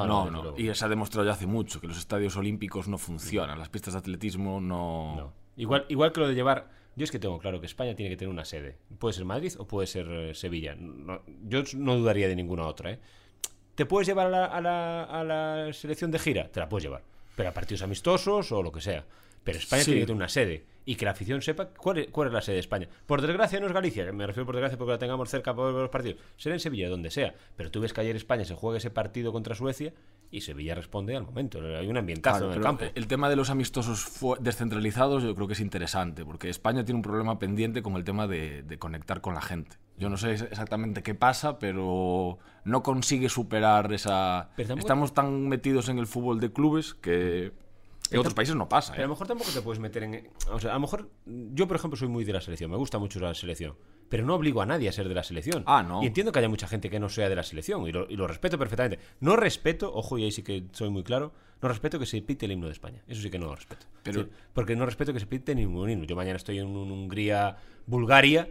No, 0.06 0.30
No, 0.30 0.44
no. 0.44 0.58
Y 0.58 0.74
se 0.74 0.86
ha 0.86 0.90
demostrado 0.90 1.26
ya 1.26 1.34
hace 1.34 1.48
mucho 1.48 1.80
que 1.80 1.88
los 1.88 1.98
estadios 1.98 2.36
olímpicos 2.38 2.88
no 2.88 2.98
funcionan. 2.98 3.58
Las 3.60 3.70
pistas 3.70 3.94
de 3.94 4.00
atletismo 4.00 4.60
no. 4.60 5.16
No. 5.16 5.34
Igual, 5.56 5.86
igual 5.90 6.12
que 6.12 6.20
lo 6.20 6.28
de 6.28 6.34
llevar. 6.36 6.70
Yo 6.96 7.04
es 7.06 7.12
que 7.12 7.20
tengo 7.20 7.40
claro 7.40 7.60
que 7.60 7.66
España 7.66 7.96
tiene 7.96 8.10
que 8.12 8.18
tener 8.18 8.32
una 8.32 8.46
sede. 8.46 8.78
Puede 9.00 9.14
ser 9.14 9.26
Madrid 9.26 9.54
o 9.58 9.66
puede 9.66 9.88
ser 9.88 10.08
eh, 10.10 10.34
Sevilla. 10.36 10.76
No- 10.76 11.22
yo 11.48 11.64
no 11.76 11.96
dudaría 11.96 12.28
de 12.28 12.36
ninguna 12.36 12.66
otra. 12.68 12.92
¿eh? 12.92 13.00
¿Te 13.76 13.86
puedes 13.86 14.08
llevar 14.08 14.28
a 14.28 14.30
la, 14.30 14.46
a, 14.46 14.62
la, 14.62 15.04
a 15.04 15.24
la 15.24 15.74
selección 15.74 16.12
de 16.12 16.20
gira? 16.20 16.50
Te 16.52 16.60
la 16.60 16.70
puedes 16.70 16.84
llevar. 16.84 17.02
Pero 17.36 17.50
a 17.50 17.52
partidos 17.52 17.82
amistosos 17.82 18.52
o 18.52 18.62
lo 18.62 18.72
que 18.72 18.82
sea. 18.82 19.06
Pero 19.44 19.58
España 19.60 19.82
Sí. 19.84 19.92
tiene 19.92 20.02
que 20.02 20.06
tener 20.08 20.18
una 20.18 20.30
sede. 20.30 20.66
Y 20.86 20.96
que 20.96 21.06
la 21.06 21.12
afición 21.12 21.42
sepa 21.42 21.70
cuál 21.70 22.00
es, 22.00 22.08
cuál 22.08 22.28
es 22.28 22.34
la 22.34 22.42
sede 22.42 22.56
de 22.56 22.60
España. 22.60 22.90
Por 23.06 23.22
desgracia 23.22 23.58
no 23.62 23.68
es 23.68 23.72
Galicia. 23.72 24.12
Me 24.12 24.28
refiero 24.28 24.46
por 24.46 24.56
desgracia 24.56 24.78
porque 24.78 24.92
la 24.92 24.98
tengamos 24.98 25.30
cerca 25.30 25.56
para 25.56 25.68
ver 25.72 25.82
los 25.84 25.90
partidos. 25.90 26.20
Será 26.36 26.56
en 26.56 26.60
Sevilla, 26.60 26.90
donde 26.90 27.10
sea. 27.10 27.34
Pero 27.56 27.72
tú 27.72 27.80
ves 27.80 27.94
que 27.94 28.02
ayer 28.02 28.16
España 28.18 28.44
se 28.44 28.54
juega 28.54 28.78
ese 28.80 28.90
partido 28.92 29.32
contra 29.32 29.56
Suecia 29.56 29.94
y 30.30 30.42
Sevilla 30.42 30.76
responde 30.76 31.16
al 31.16 31.24
momento. 31.24 31.62
Hay 31.62 31.88
un 31.88 31.96
ambientazo 31.96 32.40
Claro, 32.40 32.52
en 32.52 32.58
el 32.58 32.64
campo. 32.64 32.86
El 32.96 33.08
tema 33.08 33.30
de 33.30 33.38
los 33.38 33.50
amistosos 33.50 34.20
descentralizados 34.42 35.24
yo 35.24 35.34
creo 35.36 35.48
que 35.48 35.54
es 35.54 35.60
interesante, 35.62 36.26
porque 36.26 36.50
España 36.50 36.84
tiene 36.84 36.98
un 36.98 37.02
problema 37.04 37.40
pendiente 37.40 37.82
con 37.82 37.96
el 37.96 38.04
tema 38.04 38.28
de, 38.28 38.64
de 38.64 38.78
conectar 38.78 39.22
con 39.22 39.34
la 39.36 39.42
gente. 39.42 39.78
Yo 39.98 40.10
no 40.10 40.18
sé 40.18 40.32
ex- 40.34 40.42
exactamente 40.42 41.02
qué 41.02 41.16
pasa, 41.16 41.60
pero 41.60 42.40
no 42.66 42.84
consigue 42.84 43.30
superar 43.30 43.94
esa... 43.94 44.50
Estamos 44.58 45.14
tan 45.14 45.48
metidos 45.48 45.88
en 45.90 45.98
el 46.00 46.08
fútbol 46.08 46.40
de 46.40 46.52
clubes 46.52 46.94
que 46.94 47.52
en 48.12 48.20
otros 48.20 48.34
países 48.34 48.56
no 48.56 48.70
pasa. 48.70 48.92
Pero 48.94 49.04
a 49.04 49.06
¿eh? 49.06 49.08
lo 49.08 49.14
mejor 49.14 49.28
tampoco 49.28 49.52
te 49.52 49.62
puedes 49.62 49.80
meter 49.80 50.04
en. 50.04 50.30
O 50.52 50.60
sea, 50.60 50.72
a 50.72 50.74
lo 50.76 50.82
mejor. 50.82 51.10
Yo, 51.26 51.68
por 51.68 51.78
ejemplo, 51.78 51.98
soy 51.98 52.08
muy 52.08 52.24
de 52.24 52.34
la 52.34 52.42
selección. 52.42 52.70
Me 52.70 52.78
gusta 52.78 53.00
mucho 53.00 53.20
la 53.20 53.34
selección. 53.34 53.76
Pero 54.10 54.26
no 54.26 54.36
obligo 54.36 54.62
a 54.62 54.66
nadie 54.66 54.90
a 54.90 54.92
ser 54.92 55.08
de 55.08 55.16
la 55.16 55.24
selección. 55.24 55.64
Ah, 55.66 55.82
no. 55.82 56.04
Y 56.04 56.08
entiendo 56.08 56.32
que 56.32 56.40
haya 56.40 56.50
mucha 56.50 56.68
gente 56.68 56.90
que 56.90 57.00
no 57.00 57.10
sea 57.10 57.30
de 57.30 57.36
la 57.36 57.44
selección. 57.44 57.88
Y 57.88 57.92
lo, 57.92 58.08
y 58.10 58.16
lo 58.16 58.28
respeto 58.28 58.58
perfectamente. 58.60 59.00
No 59.20 59.36
respeto, 59.36 59.92
ojo, 59.94 60.18
y 60.18 60.26
ahí 60.26 60.32
sí 60.32 60.44
que 60.44 60.66
soy 60.74 60.90
muy 60.90 61.04
claro. 61.04 61.34
No 61.62 61.70
respeto 61.70 61.98
que 61.98 62.06
se 62.06 62.22
pite 62.22 62.46
el 62.46 62.52
himno 62.52 62.68
de 62.68 62.74
España. 62.74 63.02
Eso 63.08 63.22
sí 63.22 63.30
que 63.30 63.40
no 63.40 63.48
lo 63.48 63.56
respeto. 63.56 63.86
Pero- 64.04 64.28
porque 64.54 64.76
no 64.76 64.86
respeto 64.86 65.14
que 65.14 65.20
se 65.20 65.26
pite 65.26 65.56
ningún 65.56 65.90
himno. 65.90 66.06
Yo 66.06 66.16
mañana 66.16 66.36
estoy 66.36 66.60
en 66.60 66.68
un 66.68 66.92
Hungría-Bulgaria. 66.92 68.50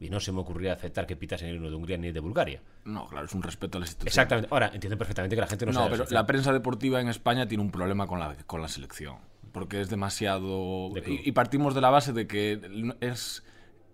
Y 0.00 0.08
no 0.10 0.18
se 0.18 0.32
me 0.32 0.40
ocurría 0.40 0.72
aceptar 0.72 1.06
que 1.06 1.14
pitasen 1.14 1.48
el 1.50 1.56
himno 1.56 1.68
de 1.70 1.76
Hungría 1.76 1.98
ni 1.98 2.10
de 2.10 2.20
Bulgaria. 2.20 2.62
No, 2.86 3.06
claro, 3.06 3.26
es 3.26 3.34
un 3.34 3.42
respeto 3.42 3.76
a 3.76 3.80
la 3.80 3.84
institución. 3.86 4.08
Exactamente. 4.08 4.48
Ahora, 4.50 4.70
entiendo 4.72 4.96
perfectamente 4.96 5.36
que 5.36 5.40
la 5.42 5.46
gente 5.46 5.66
no, 5.66 5.72
No, 5.72 5.88
pero 5.90 6.06
la 6.08 6.26
prensa 6.26 6.52
deportiva 6.54 7.00
en 7.02 7.08
España 7.08 7.46
tiene 7.46 7.62
un 7.62 7.70
problema 7.70 8.06
con 8.06 8.18
la, 8.18 8.34
con 8.46 8.62
la 8.62 8.68
selección. 8.68 9.18
Porque 9.52 9.80
es 9.80 9.90
demasiado. 9.90 10.88
De. 10.94 11.02
Y, 11.06 11.28
y 11.28 11.32
partimos 11.32 11.74
de 11.74 11.80
la 11.82 11.90
base 11.90 12.12
de 12.14 12.26
que 12.26 12.96
es. 13.00 13.44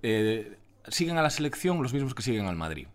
eh, 0.02 0.58
siguen 0.88 1.18
a 1.18 1.22
la 1.22 1.30
selección 1.30 1.82
los 1.82 1.92
mismos 1.92 2.14
que 2.14 2.22
siguen 2.22 2.46
al 2.46 2.56
Madrid. 2.56 2.86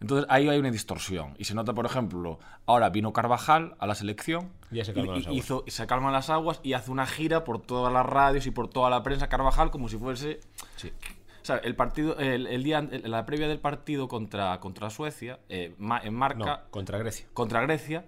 Entonces 0.00 0.26
ahí 0.30 0.48
hay 0.48 0.58
una 0.58 0.70
distorsión. 0.70 1.34
Y 1.36 1.44
se 1.44 1.54
nota, 1.54 1.74
por 1.74 1.84
ejemplo, 1.84 2.38
ahora 2.64 2.88
vino 2.88 3.12
Carvajal 3.12 3.74
a 3.78 3.86
la 3.86 3.94
selección. 3.94 4.48
Ya 4.70 4.82
se 4.84 4.92
y- 4.92 4.94
calman 4.94 5.16
y, 5.16 5.18
las 5.18 5.26
aguas. 5.26 5.44
hizo- 5.44 5.64
se 5.66 5.86
calman 5.86 6.12
las 6.14 6.30
aguas 6.30 6.60
y 6.62 6.72
hace 6.72 6.90
una 6.90 7.04
gira 7.06 7.44
por 7.44 7.60
todas 7.60 7.92
las 7.92 8.06
radios 8.06 8.46
y 8.46 8.50
por 8.50 8.68
toda 8.70 8.88
la 8.88 9.02
prensa 9.02 9.28
Carvajal 9.28 9.70
como 9.70 9.90
si 9.90 9.98
fuese. 9.98 10.40
Sí. 10.76 10.90
O 11.42 11.44
sea, 11.44 11.56
el 11.58 11.74
partido, 11.76 12.18
el, 12.18 12.46
el 12.46 12.62
día, 12.62 12.78
el- 12.90 13.10
la 13.10 13.24
previa 13.26 13.48
del 13.48 13.58
partido 13.60 14.08
contra, 14.08 14.58
contra 14.60 14.90
Suecia, 14.90 15.40
eh, 15.48 15.74
ma- 15.78 16.00
en 16.02 16.14
marca 16.14 16.38
No, 16.38 16.70
contra 16.70 16.98
Grecia. 16.98 17.26
contra 17.32 17.60
Grecia, 17.62 18.04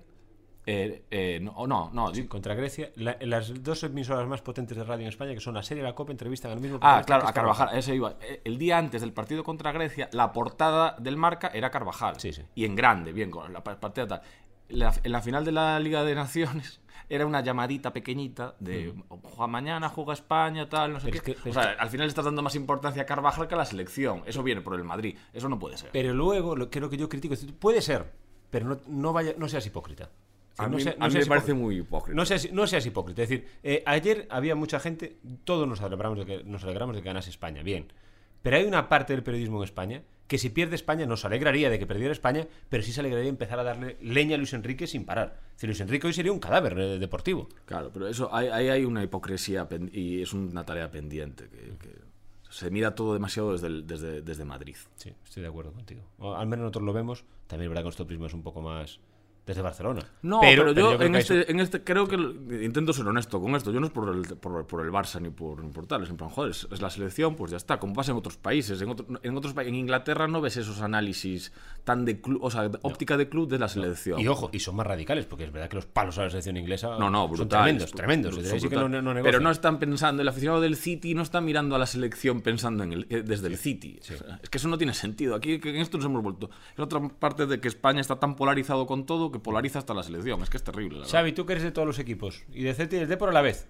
Eh, 0.65 1.03
eh, 1.11 1.41
no, 1.43 1.67
no, 1.67 1.91
no, 1.93 2.12
di- 2.12 2.29
Contra 2.29 2.55
Grecia, 2.55 2.93
la- 2.95 3.17
las 3.23 3.65
dos 3.65 3.83
emisoras 3.83 4.29
más 4.29 4.43
potentes 4.43 4.77
de 4.77 4.85
radio 4.85 5.03
en 5.03 5.09
España, 5.09 5.35
que 5.35 5.41
son 5.41 5.55
la 5.55 5.62
serie 5.65 5.83
y 5.83 5.85
la 5.85 5.93
COPE, 5.97 6.12
entrevistan 6.12 6.53
al 6.53 6.61
mismo 6.61 6.79
Ah, 6.83 7.03
claro, 7.05 7.25
a 7.25 7.31
es 7.31 7.33
Carvajal, 7.35 7.77
ese 7.77 7.97
iba. 7.97 8.15
Eh, 8.21 8.43
El 8.45 8.59
día 8.59 8.79
antes 8.79 9.01
del 9.01 9.12
partido 9.12 9.43
contra 9.43 9.73
Grecia, 9.73 10.09
la 10.12 10.33
portada 10.33 10.95
del 11.01 11.17
marca 11.17 11.49
era 11.53 11.71
Carvajal. 11.73 12.21
Sí, 12.21 12.33
sí. 12.33 12.43
Y 12.55 12.65
en 12.65 12.77
grande, 12.77 13.12
bien, 13.12 13.29
con 13.33 13.53
la 13.53 13.65
pa- 13.65 13.81
partida 13.81 14.07
tal. 14.07 14.23
La- 14.69 14.95
en 15.03 15.11
la 15.11 15.21
final 15.21 15.45
de 15.45 15.51
la 15.51 15.81
Liga 15.81 16.05
de 16.05 16.15
Naciones 16.15 16.81
era 17.08 17.26
una 17.26 17.40
llamadita 17.40 17.92
pequeñita 17.92 18.54
de 18.61 18.94
"Juega 19.08 19.46
mañana 19.46 19.88
juega 19.88 20.12
España, 20.12 20.68
tal, 20.68 20.92
no 20.92 21.00
sé. 21.00 21.11
Pero 21.11 21.22
qué. 21.22 21.30
es 21.32 21.40
que- 21.42 21.50
o 21.50 21.52
sea, 21.52 21.76
al 21.78 21.90
final 21.90 22.08
estás 22.08 22.25
dando 22.25 22.42
más 22.42 22.54
importancia 22.54 23.02
a 23.02 23.06
Carvajal 23.06 23.49
que 23.49 23.54
a 23.54 23.58
la 23.58 23.64
selección. 23.64 24.22
Eso 24.26 24.42
viene 24.42 24.61
por 24.61 24.75
el 24.75 24.84
Madrid. 24.84 25.16
Eso 25.32 25.49
no 25.49 25.58
puede 25.58 25.76
ser. 25.76 25.90
Pero 25.92 26.14
luego, 26.14 26.56
lo 26.56 26.70
que 26.70 26.80
lo 26.80 26.88
que 26.90 26.96
yo 26.96 27.08
critico, 27.08 27.34
es 27.34 27.44
puede 27.58 27.82
ser, 27.82 28.11
pero 28.50 28.66
no, 28.66 28.78
no, 28.88 29.12
vaya, 29.12 29.34
no 29.37 29.49
seas 29.49 29.66
hipócrita. 29.66 30.11
O 30.52 30.56
sea, 30.56 30.66
A 30.66 30.68
no 30.68 30.76
mí- 30.76 30.82
sea- 30.82 30.92
a 30.92 30.96
no 30.99 31.06
mí 31.06 31.12
seas 31.12 31.25
me 31.26 31.28
parece 31.30 31.46
hipócrita. 31.52 31.64
muy 31.64 31.76
hipócrita. 31.78 32.16
No 32.16 32.26
seas, 32.26 32.52
no 32.52 32.66
seas 32.66 32.84
hipócrita. 32.84 33.22
Es 33.22 33.28
decir, 33.30 33.49
eh, 33.62 33.82
ayer 33.87 34.26
había 34.30 34.54
mucha 34.54 34.78
gente, 34.80 35.16
todos 35.44 35.66
nos 35.66 35.80
alegramos, 35.80 36.18
de 36.18 36.26
que, 36.26 36.44
nos 36.44 36.62
alegramos 36.64 36.94
de 36.94 37.02
que 37.02 37.06
ganase 37.08 37.30
España, 37.30 37.62
bien. 37.62 37.90
Pero 38.42 38.56
hay 38.56 38.64
una 38.64 38.88
parte 38.88 39.12
del 39.12 39.22
periodismo 39.22 39.58
en 39.58 39.64
España 39.64 40.02
que 40.26 40.38
si 40.38 40.49
pierde 40.49 40.76
España 40.76 41.04
nos 41.04 41.25
alegraría 41.26 41.68
de 41.68 41.78
que 41.78 41.87
perdiera 41.87 42.12
España, 42.12 42.46
pero 42.70 42.82
sí 42.82 42.90
se 42.92 43.00
alegraría 43.00 43.25
de 43.25 43.28
empezar 43.30 43.58
a 43.58 43.64
darle 43.64 43.99
leña 44.00 44.34
a 44.34 44.38
Luis 44.38 44.54
Enrique 44.54 44.87
sin 44.87 45.04
parar. 45.04 45.38
Decir, 45.52 45.68
Luis 45.68 45.80
Enrique 45.80 46.06
hoy 46.06 46.14
sería 46.14 46.32
un 46.32 46.38
cadáver 46.38 46.78
eh, 46.78 46.99
deportivo. 46.99 47.49
Claro, 47.66 47.90
pero 47.92 48.08
eso 48.08 48.34
ahí 48.34 48.49
hay, 48.49 48.68
hay 48.68 48.84
una 48.87 49.02
hipocresía 49.02 49.68
y 49.92 50.22
es 50.22 50.32
una 50.32 50.64
tarea 50.64 50.90
pendiente 50.90 51.49
que, 51.50 51.76
que 51.76 51.94
se 52.49 52.70
mira 52.70 52.94
todo 52.94 53.12
demasiado 53.12 53.52
desde, 53.52 53.66
el- 53.66 53.87
desde, 53.87 54.22
desde 54.22 54.44
Madrid. 54.46 54.76
Sí, 54.96 55.12
estoy 55.25 55.42
de 55.42 55.49
acuerdo 55.50 55.72
contigo. 55.72 56.02
O 56.18 56.34
al 56.34 56.46
menos 56.46 56.62
nosotros 56.64 56.84
lo 56.84 56.92
vemos. 56.94 57.25
También 57.46 57.66
es 57.66 57.70
verdad 57.70 57.82
que 57.82 57.87
nuestro 57.87 58.06
prisma 58.06 58.26
es 58.28 58.34
un 58.34 58.42
poco 58.42 58.62
más 58.62 59.00
desde 59.44 59.61
Barcelona. 59.61 60.02
No, 60.22 60.40
pero, 60.40 60.72
yo, 60.72 61.00
en, 61.02 61.16
este, 61.16 61.40
eso- 61.40 61.50
en 61.50 61.58
este 61.61 61.82
creo 61.82 62.06
que 62.06 62.14
intento 62.64 62.92
ser 62.92 63.06
honesto 63.08 63.40
con 63.40 63.56
esto. 63.56 63.72
Yo 63.72 63.80
no 63.80 63.87
es 63.87 63.92
por 63.92 64.08
el, 64.14 64.22
por, 64.37 64.66
por 64.66 64.84
el 64.87 64.92
Barça 64.92 65.20
ni 65.20 65.30
por, 65.30 65.64
ni 65.64 65.72
por 65.72 65.87
tal. 65.87 66.04
Es 66.04 66.11
en 66.11 66.16
plan, 66.16 66.30
joder, 66.30 66.52
es, 66.52 66.68
es 66.70 66.80
la 66.80 66.90
selección, 66.90 67.34
pues 67.34 67.50
ya 67.50 67.56
está. 67.56 67.78
Como 67.80 67.92
pasa 67.92 68.12
en 68.12 68.18
otros 68.18 68.37
países. 68.37 68.80
En, 68.80 68.88
otro- 68.90 69.06
en 69.20 69.37
otros 69.37 69.54
en 69.56 69.75
Inglaterra 69.75 70.28
no 70.28 70.40
ves 70.40 70.56
esos 70.58 70.80
análisis 70.80 71.52
tan 71.82 72.04
de 72.04 72.20
club, 72.20 72.38
o 72.44 72.50
sea, 72.52 72.68
de 72.68 72.78
óptica 72.82 73.16
de 73.16 73.28
club 73.28 73.49
de 73.49 73.58
la 73.58 73.66
selección. 73.68 74.20
Y 74.20 74.28
ojo, 74.28 74.49
y 74.52 74.61
son 74.61 74.76
más 74.76 74.87
radicales, 74.87 75.26
porque 75.26 75.44
es 75.44 75.52
verdad 75.52 75.68
que 75.68 75.75
los 75.76 75.87
palos 75.87 76.16
a 76.18 76.22
la 76.22 76.30
selección 76.30 76.56
inglesa 76.56 76.96
No, 76.99 77.11
no, 77.11 77.22
son 77.22 77.30
brutal. 77.32 77.49
tremendos, 77.64 77.90
tremendos. 77.90 78.34
Son 78.37 78.61
brutal. 78.61 78.90
no, 78.90 79.02
no 79.02 79.22
Pero 79.25 79.40
no 79.40 79.50
están 79.50 79.80
pensando, 79.80 80.22
el 80.22 80.28
aficionado 80.28 80.61
del 80.61 80.76
City 80.76 81.14
no 81.14 81.22
está 81.22 81.40
mirando 81.40 81.75
a 81.75 81.78
la 81.80 81.87
selección 81.87 82.42
pensando 82.42 82.84
en 82.84 82.92
el, 82.92 83.06
eh, 83.11 83.22
desde 83.26 83.49
el 83.49 83.56
City. 83.56 83.99
O 84.00 84.04
sea, 84.04 84.38
es 84.40 84.49
que 84.49 84.58
eso 84.58 84.68
no 84.68 84.78
tiene 84.78 84.94
sentido. 84.94 85.34
Aquí 85.34 85.58
que 85.58 85.70
en 85.70 85.76
esto 85.76 85.96
nos 85.99 86.06
hemos 86.06 86.22
vuelto. 86.22 86.49
Es 86.75 86.78
otra 86.78 87.00
parte 87.08 87.46
de 87.46 87.61
que 87.61 87.66
España 87.66 88.00
está 88.00 88.20
tan 88.20 88.37
polarizado 88.37 88.87
con 88.87 89.04
todo 89.04 89.32
que 89.33 89.39
polariza 89.39 89.79
hasta 89.79 89.95
la 89.95 90.03
selección. 90.03 90.43
Es 90.43 90.51
que 90.51 90.59
es 90.59 90.65
terrible. 90.65 90.99
La 90.99 91.05
verdad. 91.05 91.19
Xavi, 91.19 91.33
tú 91.33 91.47
que 91.47 91.55
eres 91.55 91.65
de 91.65 91.73
todos 91.73 91.87
los 91.87 91.99
equipos, 91.99 92.45
y 92.53 92.62
de 92.62 92.75
Celta 92.75 92.97
y 92.97 92.99
del 93.01 93.09
Depor 93.09 93.31
a 93.31 93.33
la 93.33 93.43
vez. 93.43 93.69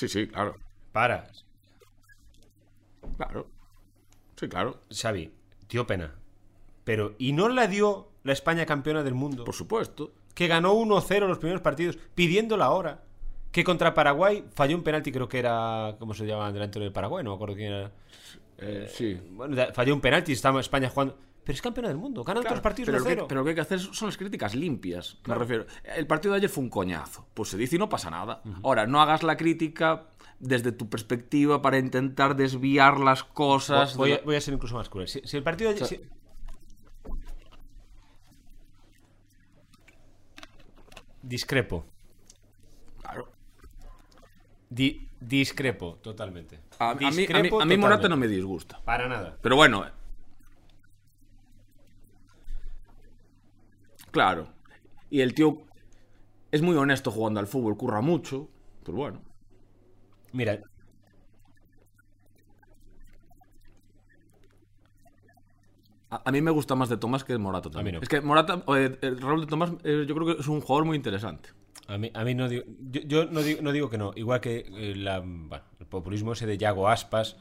Sí, 0.00 0.08
sí, 0.08 0.26
claro. 0.28 0.56
Para. 0.92 1.30
Claro. 3.18 3.50
Sí, 4.36 4.48
claro. 4.48 4.80
Xavi, 4.90 5.30
dio 5.68 5.86
pena. 5.86 6.14
Pero, 6.84 7.14
¿y 7.18 7.32
no 7.32 7.50
la 7.50 7.66
dio 7.66 8.09
la 8.22 8.32
España 8.32 8.66
campeona 8.66 9.02
del 9.02 9.14
mundo? 9.14 9.44
Por 9.44 9.54
supuesto. 9.54 10.12
que 10.34 10.46
ganó 10.46 10.74
1-0 10.74 11.26
los 11.26 11.38
primeros 11.38 11.60
partidos, 11.60 11.98
pidiendo 12.14 12.56
la 12.56 12.70
hora. 12.70 13.02
Que 13.52 13.64
contra 13.64 13.92
Paraguay 13.94 14.44
falló 14.54 14.76
un 14.76 14.82
penalti, 14.84 15.10
creo 15.10 15.28
que 15.28 15.38
era. 15.40 15.96
¿Cómo 15.98 16.14
se 16.14 16.24
llama? 16.24 16.52
Delantero 16.52 16.84
de 16.84 16.90
Paraguay, 16.92 17.24
no 17.24 17.30
me 17.30 17.34
acuerdo 17.34 17.56
quién 17.56 17.72
era. 17.72 17.90
Eh, 18.58 18.88
sí. 18.94 19.20
Bueno, 19.32 19.56
falló 19.74 19.92
un 19.94 20.00
penalti, 20.00 20.32
estaba 20.32 20.60
España 20.60 20.88
jugando. 20.88 21.18
Pero 21.42 21.54
es 21.56 21.62
campeona 21.62 21.88
del 21.88 21.96
mundo, 21.96 22.22
ganan 22.22 22.42
Claro, 22.42 22.54
otros 22.54 22.62
partidos 22.62 22.86
pero, 22.86 22.98
lo 23.00 23.04
que, 23.04 23.16
1-0. 23.22 23.26
pero 23.26 23.40
lo 23.40 23.44
que 23.44 23.50
hay 23.50 23.54
que 23.56 23.60
hacer 23.62 23.80
son 23.80 24.06
las 24.08 24.16
críticas 24.16 24.54
limpias. 24.54 25.18
Me 25.26 25.34
refiero. 25.34 25.66
El 25.96 26.06
partido 26.06 26.32
de 26.32 26.38
ayer 26.38 26.50
fue 26.50 26.62
un 26.62 26.70
coñazo. 26.70 27.26
Pues 27.34 27.48
se 27.48 27.56
dice 27.56 27.76
y 27.76 27.78
no 27.78 27.88
pasa 27.88 28.08
nada. 28.10 28.42
Ahora, 28.62 28.86
no 28.86 29.00
hagas 29.00 29.22
la 29.24 29.36
crítica 29.36 30.04
desde 30.38 30.70
tu 30.72 30.88
perspectiva 30.88 31.60
para 31.60 31.78
intentar 31.78 32.36
desviar 32.36 33.00
las 33.00 33.24
cosas. 33.24 33.96
Voy 33.96 34.10
de 34.10 34.14
a, 34.16 34.18
la- 34.18 34.24
voy 34.24 34.36
a 34.36 34.40
ser 34.40 34.54
incluso 34.54 34.76
más 34.76 34.88
cruel. 34.88 35.08
Si, 35.08 35.20
si 35.24 35.36
el 35.36 35.42
partido. 35.42 35.72
de- 35.74 35.84
si- 35.84 36.00
Discrepo. 41.34 41.84
Claro. 43.02 43.24
Di- 44.68 45.08
discrepo, 45.20 45.96
totalmente. 46.02 46.58
A, 46.80 46.90
a 46.90 46.94
mí, 46.96 47.04
a 47.06 47.10
mí, 47.10 47.16
Discrepo 47.18 47.60
a 47.60 47.64
mí 47.64 47.76
Morata 47.76 48.02
totalmente. 48.02 48.08
no 48.08 48.16
me 48.16 48.26
disgusta. 48.26 48.80
Para 48.84 49.06
nada. 49.08 49.38
Pero 49.40 49.54
bueno. 49.54 49.86
Claro. 54.10 54.48
Y 55.08 55.20
el 55.20 55.34
tío 55.34 55.62
es 56.50 56.62
muy 56.62 56.76
honesto 56.76 57.10
jugando 57.10 57.38
al 57.40 57.46
fútbol, 57.46 57.76
curra 57.76 58.00
mucho. 58.00 58.48
Pero 58.84 58.96
bueno. 58.98 59.22
Mira, 60.32 60.58
A, 66.10 66.22
a 66.28 66.32
mí 66.32 66.40
me 66.42 66.50
gusta 66.50 66.74
más 66.74 66.88
de 66.88 66.96
Tomás 66.96 67.24
que 67.24 67.32
de 67.32 67.38
Morata 67.38 67.70
también. 67.70 67.96
no. 67.96 68.02
Es 68.02 68.08
que 68.08 68.20
Morata, 68.20 68.62
eh, 68.76 68.98
el 69.02 69.20
Raúl 69.20 69.40
de 69.42 69.46
Tomás, 69.46 69.70
eh, 69.84 70.04
yo 70.06 70.14
creo 70.14 70.26
que 70.34 70.40
es 70.40 70.48
un 70.48 70.60
jugador 70.60 70.84
muy 70.86 70.96
interesante. 70.96 71.50
A 71.86 71.98
mí, 71.98 72.10
a 72.14 72.24
mí 72.24 72.34
no 72.34 72.48
digo. 72.48 72.64
Yo, 72.90 73.00
yo 73.02 73.24
no, 73.26 73.42
digo, 73.42 73.62
no 73.62 73.72
digo 73.72 73.90
que 73.90 73.98
no. 73.98 74.12
Igual 74.14 74.40
que 74.40 74.64
eh, 74.68 74.94
la, 74.96 75.20
bueno, 75.20 75.64
el 75.80 75.86
populismo 75.86 76.32
ese 76.32 76.46
de 76.46 76.56
Yago 76.58 76.88
Aspas. 76.88 77.36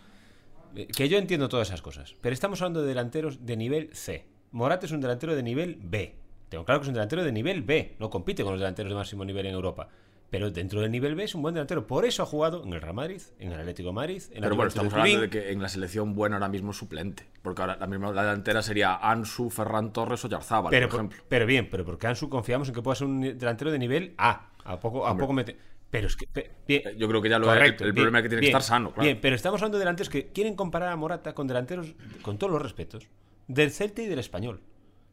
eh, 0.76 0.88
Que 0.88 1.08
yo 1.10 1.18
entiendo 1.18 1.50
todas 1.50 1.68
esas 1.68 1.82
cosas. 1.82 2.16
Pero 2.22 2.34
estamos 2.34 2.62
hablando 2.62 2.82
de 2.82 2.88
delanteros 2.88 3.46
de 3.46 3.58
nivel 3.58 3.90
C. 3.94 4.26
Morata 4.52 4.86
es 4.88 4.92
un 4.92 5.02
delantero 5.02 5.36
de 5.36 5.44
nivel 5.44 5.78
B. 5.84 6.16
Tengo 6.50 6.66
claro 6.66 6.80
que 6.80 6.86
es 6.86 6.88
un 6.88 6.96
delantero 6.96 7.24
de 7.24 7.32
nivel 7.32 7.62
B. 7.62 7.96
No 8.00 8.10
compite 8.10 8.44
con 8.44 8.54
los 8.54 8.60
delanteros 8.60 8.92
de 8.92 8.96
máximo 8.96 9.24
nivel 9.24 9.46
en 9.46 9.54
Europa. 9.54 9.88
Pero 10.30 10.52
dentro 10.52 10.82
del 10.82 10.92
nivel 10.92 11.16
B 11.16 11.24
es 11.24 11.34
un 11.34 11.42
buen 11.42 11.56
delantero. 11.56 11.88
Por 11.88 12.06
eso 12.06 12.22
ha 12.22 12.26
jugado 12.26 12.64
en 12.64 12.72
el 12.74 12.82
Real 12.82 12.94
Madrid, 12.94 13.22
en 13.40 13.52
el 13.52 13.60
Atlético 13.60 13.90
de 13.90 13.94
Madrid, 13.94 14.22
en 14.30 14.36
la 14.36 14.42
Pero 14.42 14.56
bueno, 14.56 14.64
de 14.64 14.68
estamos 14.70 14.94
hablando 14.94 15.22
de 15.22 15.30
que 15.30 15.52
en 15.52 15.62
la 15.62 15.70
selección 15.70 16.14
buena 16.14 16.36
ahora 16.36 16.50
mismo 16.50 16.72
es 16.72 16.78
suplente. 16.78 17.26
Porque 17.42 17.62
ahora 17.62 17.78
la 17.78 17.88
misma 17.88 18.12
la 18.12 18.22
delantera 18.22 18.62
sería 18.62 18.96
Ansu, 18.96 19.50
Ferran 19.50 19.92
Torres 19.92 20.24
o 20.26 20.30
Yarzábal, 20.30 20.70
Pero, 20.70 20.88
por 20.88 21.00
ejemplo. 21.00 21.24
pero 21.28 21.46
bien, 21.48 21.68
pero 21.72 21.84
porque 21.84 22.06
Ansu 22.06 22.30
confiamos 22.30 22.68
en 22.70 22.76
que 22.76 22.82
pueda 22.84 22.96
ser 22.96 23.08
un 23.08 23.22
delantero 23.22 23.72
de 23.72 23.80
nivel 23.80 24.14
A. 24.18 24.52
A 24.66 24.80
poco, 24.80 25.08
a 25.08 25.18
poco 25.18 25.34
mete. 25.34 25.58
Pero 25.90 26.06
es 26.06 26.16
que. 26.16 26.28
bien, 26.68 26.84
Yo 26.98 27.08
creo 27.08 27.22
que 27.24 27.30
ya 27.30 27.40
lo 27.40 27.48
correcto, 27.48 27.84
el, 27.84 27.90
el 27.90 27.94
bien, 27.94 28.04
problema 28.04 28.20
es 28.20 28.24
que 28.24 28.30
tiene 28.30 28.42
bien, 28.42 28.52
que 28.52 28.58
estar 28.58 28.62
sano, 28.76 28.92
claro. 28.92 29.04
Bien, 29.06 29.18
pero 29.20 29.36
estamos 29.36 29.60
hablando 29.62 29.80
de 29.80 29.82
delanteros 29.82 30.10
que 30.10 30.28
quieren 30.28 30.56
comparar 30.56 30.90
a 30.90 30.96
Morata 30.96 31.34
con 31.34 31.48
delanteros, 31.48 31.96
con 32.22 32.38
todos 32.38 32.54
los 32.54 32.62
respetos, 32.62 33.08
del 33.48 33.72
Celta 33.72 34.04
y 34.04 34.06
del 34.06 34.20
Español. 34.20 34.62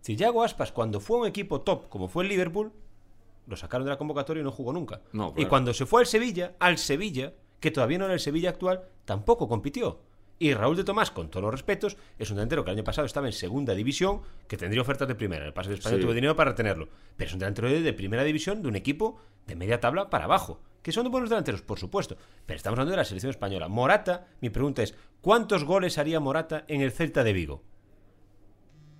Si 0.02 0.14
Yago 0.16 0.44
Aspas, 0.44 0.73
cuando 0.73 1.00
fue 1.00 1.18
un 1.18 1.26
equipo 1.26 1.62
top, 1.62 1.88
como 1.88 2.08
fue 2.08 2.25
el 2.25 2.28
Liverpool, 2.28 2.73
lo 3.46 3.56
sacaron 3.56 3.84
de 3.84 3.90
la 3.90 3.98
convocatoria 3.98 4.40
y 4.40 4.44
no 4.44 4.50
jugó 4.52 4.72
nunca. 4.72 5.00
No, 5.12 5.32
Y 5.36 5.46
cuando 5.46 5.72
se 5.74 5.86
fue 5.86 6.00
al 6.00 6.06
Sevilla, 6.06 6.54
al 6.58 6.78
Sevilla, 6.78 7.32
que 7.60 7.70
todavía 7.70 7.98
no 7.98 8.04
era 8.04 8.14
el 8.14 8.20
Sevilla 8.20 8.50
actual, 8.50 8.82
tampoco 9.04 9.48
compitió. 9.48 10.00
Y 10.38 10.52
Raúl 10.52 10.76
de 10.76 10.84
Tomás, 10.84 11.10
con 11.10 11.30
todos 11.30 11.42
los 11.44 11.52
respetos, 11.52 11.96
es 12.18 12.28
un 12.30 12.36
delantero 12.36 12.62
que 12.62 12.70
el 12.70 12.76
año 12.76 12.84
pasado 12.84 13.06
estaba 13.06 13.26
en 13.26 13.32
segunda 13.32 13.74
división, 13.74 14.20
que 14.48 14.58
tendría 14.58 14.82
ofertas 14.82 15.08
de 15.08 15.14
primera. 15.14 15.46
El 15.46 15.54
pase 15.54 15.70
de 15.70 15.76
España 15.76 15.96
Sí. 15.96 16.02
tuvo 16.02 16.12
dinero 16.12 16.36
para 16.36 16.54
tenerlo. 16.54 16.88
Pero 17.16 17.28
es 17.28 17.32
un 17.32 17.38
delantero 17.38 17.68
de, 17.70 17.80
de 17.80 17.92
primera 17.94 18.22
división 18.22 18.60
de 18.60 18.68
un 18.68 18.76
equipo 18.76 19.18
de 19.46 19.56
media 19.56 19.80
tabla 19.80 20.10
para 20.10 20.24
abajo. 20.26 20.60
Que 20.82 20.92
son 20.92 21.04
de 21.04 21.10
buenos 21.10 21.30
delanteros, 21.30 21.62
por 21.62 21.78
supuesto. 21.78 22.16
Pero 22.44 22.56
estamos 22.58 22.76
hablando 22.78 22.90
de 22.90 22.98
la 22.98 23.04
selección 23.06 23.30
española. 23.30 23.68
Morata, 23.68 24.26
mi 24.42 24.50
pregunta 24.50 24.82
es: 24.82 24.94
¿cuántos 25.22 25.64
goles 25.64 25.96
haría 25.96 26.20
Morata 26.20 26.64
en 26.68 26.82
el 26.82 26.92
Celta 26.92 27.24
de 27.24 27.32
Vigo? 27.32 27.62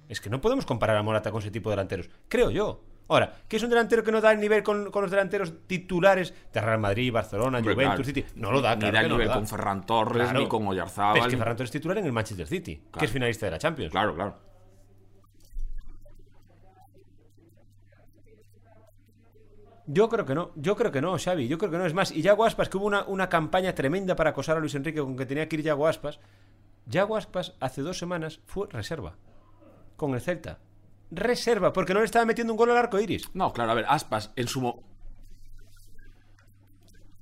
Es 0.09 0.21
que 0.21 0.31
no 0.31 0.41
podemos 0.41 0.67
comparar 0.67 0.97
a 0.97 1.03
Morata 1.03 1.31
con 1.31 1.41
ese 1.43 1.51
tipo 1.51 1.69
de 1.69 1.75
delanteros. 1.77 2.09
Creo 2.29 2.51
yo. 2.51 2.81
Ahora, 3.09 3.35
que 3.49 3.57
es 3.57 3.63
un 3.63 3.71
delantero 3.71 4.03
que 4.03 4.11
no 4.11 4.21
da 4.21 4.33
el 4.33 4.41
nivel 4.41 4.63
con, 4.65 4.91
con 4.91 5.03
los 5.03 5.11
delanteros 5.11 5.53
titulares 5.69 6.35
de 6.53 6.61
Real 6.61 6.79
Madrid, 6.81 7.13
Barcelona, 7.13 7.59
Hombre, 7.59 7.75
Juventus, 7.75 7.95
claro. 7.97 8.05
City. 8.05 8.25
No 8.35 8.51
lo 8.51 8.61
da, 8.61 8.75
Ni 8.75 8.81
claro 8.81 8.95
da 8.95 9.03
que 9.03 9.09
no 9.09 9.15
lo 9.15 9.19
nivel 9.19 9.29
da. 9.29 9.35
con 9.35 9.47
Ferran 9.47 9.87
Torres, 9.87 10.23
Claro. 10.25 10.39
ni 10.41 10.49
con 10.49 10.67
Oyarzábal. 10.67 11.13
Pero 11.15 11.25
es 11.27 11.31
que 11.31 11.37
ni- 11.37 11.39
Ferran 11.41 11.57
Torres 11.57 11.69
es 11.69 11.73
titular 11.73 11.99
en 11.99 12.07
el 12.07 12.13
Manchester 12.13 12.47
City, 12.47 12.83
que 12.99 13.05
es 13.05 13.11
finalista 13.11 13.47
de 13.47 13.53
la 13.53 13.59
Champions. 13.59 13.93
Claro, 13.93 14.15
claro. 14.15 14.37
Yo 19.89 20.09
creo 20.09 20.25
que 20.27 20.35
no, 20.35 20.51
yo 20.57 20.75
creo 20.75 20.91
que 20.91 21.01
no, 21.01 21.17
Xavi, 21.17 21.47
yo 21.47 21.59
creo 21.59 21.71
que 21.71 21.79
no. 21.79 21.87
Es 21.87 21.95
más, 21.95 22.11
y 22.11 22.21
Yago 22.23 22.45
Aspas, 22.45 22.69
que 22.69 22.77
hubo 22.77 22.87
una, 22.87 23.05
una 23.05 23.29
campaña 23.29 23.73
tremenda 23.75 24.17
para 24.17 24.31
acosar 24.31 24.57
a 24.57 24.61
Luis 24.61 24.75
Enrique 24.75 25.01
con 25.01 25.17
que 25.17 25.27
tenía 25.27 25.49
que 25.49 25.57
ir 25.57 25.63
Yago 25.63 25.87
Aspas. 25.87 26.19
Yago 26.87 27.17
Aspas 27.17 27.55
hace 27.61 27.83
dos 27.83 27.99
semanas 27.99 28.41
fue 28.47 28.67
reserva 28.69 29.15
con 29.97 30.15
el 30.15 30.21
Celta. 30.21 30.59
Reserva, 31.11 31.73
porque 31.73 31.95
no 31.95 32.01
le 32.01 32.07
estaba 32.07 32.25
metiendo 32.25 32.53
un 32.53 32.57
gol 32.57 32.71
al 32.71 32.77
arco 32.77 32.99
iris. 33.01 33.31
No, 33.35 33.53
claro, 33.53 33.71
a 33.73 33.75
ver, 33.75 33.87
Aspas 33.89 34.33
en 34.37 34.49
su. 34.49 34.61
mo- 34.61 34.83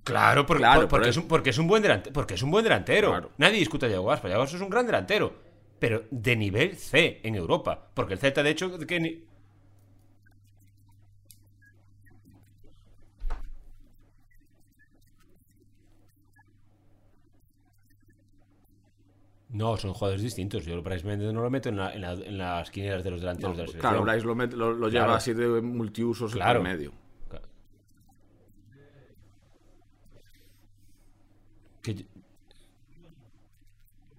Claro, 0.04 0.44
porque, 0.44 0.60
Claro, 0.62 0.80
por- 0.82 0.88
porque, 0.90 1.08
es 1.08 1.16
un, 1.16 1.28
porque 1.28 1.50
es 1.50 1.58
un 1.58 1.66
buen 1.66 1.82
delantero. 1.82 2.12
Porque 2.12 2.34
es 2.34 2.42
un 2.42 2.50
buen 2.50 2.62
delantero. 2.62 3.08
Claro. 3.10 3.30
Nadie 3.38 3.58
discute 3.58 3.86
a 3.86 3.88
Yago 3.88 4.12
Aspas. 4.12 4.30
Yago 4.30 4.42
Aspas 4.42 4.56
es 4.56 4.62
un 4.62 4.70
gran 4.70 4.84
delantero. 4.86 5.34
Pero 5.78 6.04
de 6.10 6.36
nivel 6.36 6.76
C 6.76 7.20
en 7.22 7.34
Europa. 7.34 7.88
Porque 7.94 8.14
el 8.14 8.20
Celta, 8.20 8.42
de 8.42 8.50
hecho, 8.50 8.78
que 8.78 9.00
ni- 9.00 9.24
No, 19.54 19.76
son 19.76 19.94
jugadores 19.94 20.20
distintos. 20.22 20.64
Yo 20.66 20.82
Bryce 20.82 21.06
Méndez 21.06 21.32
no 21.32 21.40
lo 21.40 21.48
meto 21.48 21.68
en, 21.68 21.76
la- 21.76 21.94
en 21.94 22.00
la- 22.02 22.12
en 22.12 22.38
las 22.38 22.70
quinielas 22.70 23.04
de 23.04 23.10
los 23.12 23.20
delanteros 23.20 23.56
de 23.56 23.62
la 23.62 23.66
selección. 23.68 23.92
Claro, 23.92 24.04
Bryce 24.04 24.26
lo, 24.26 24.34
met- 24.34 24.52
lo- 24.52 24.72
lo 24.74 24.88
lleva 24.88 25.04
Claro. 25.04 25.16
así 25.16 25.32
de 25.32 25.60
multiusos 25.62 26.32
Claro. 26.32 26.58
en 26.58 26.64
medio. 26.64 26.92
Que 31.82 31.94
yo- 31.94 32.04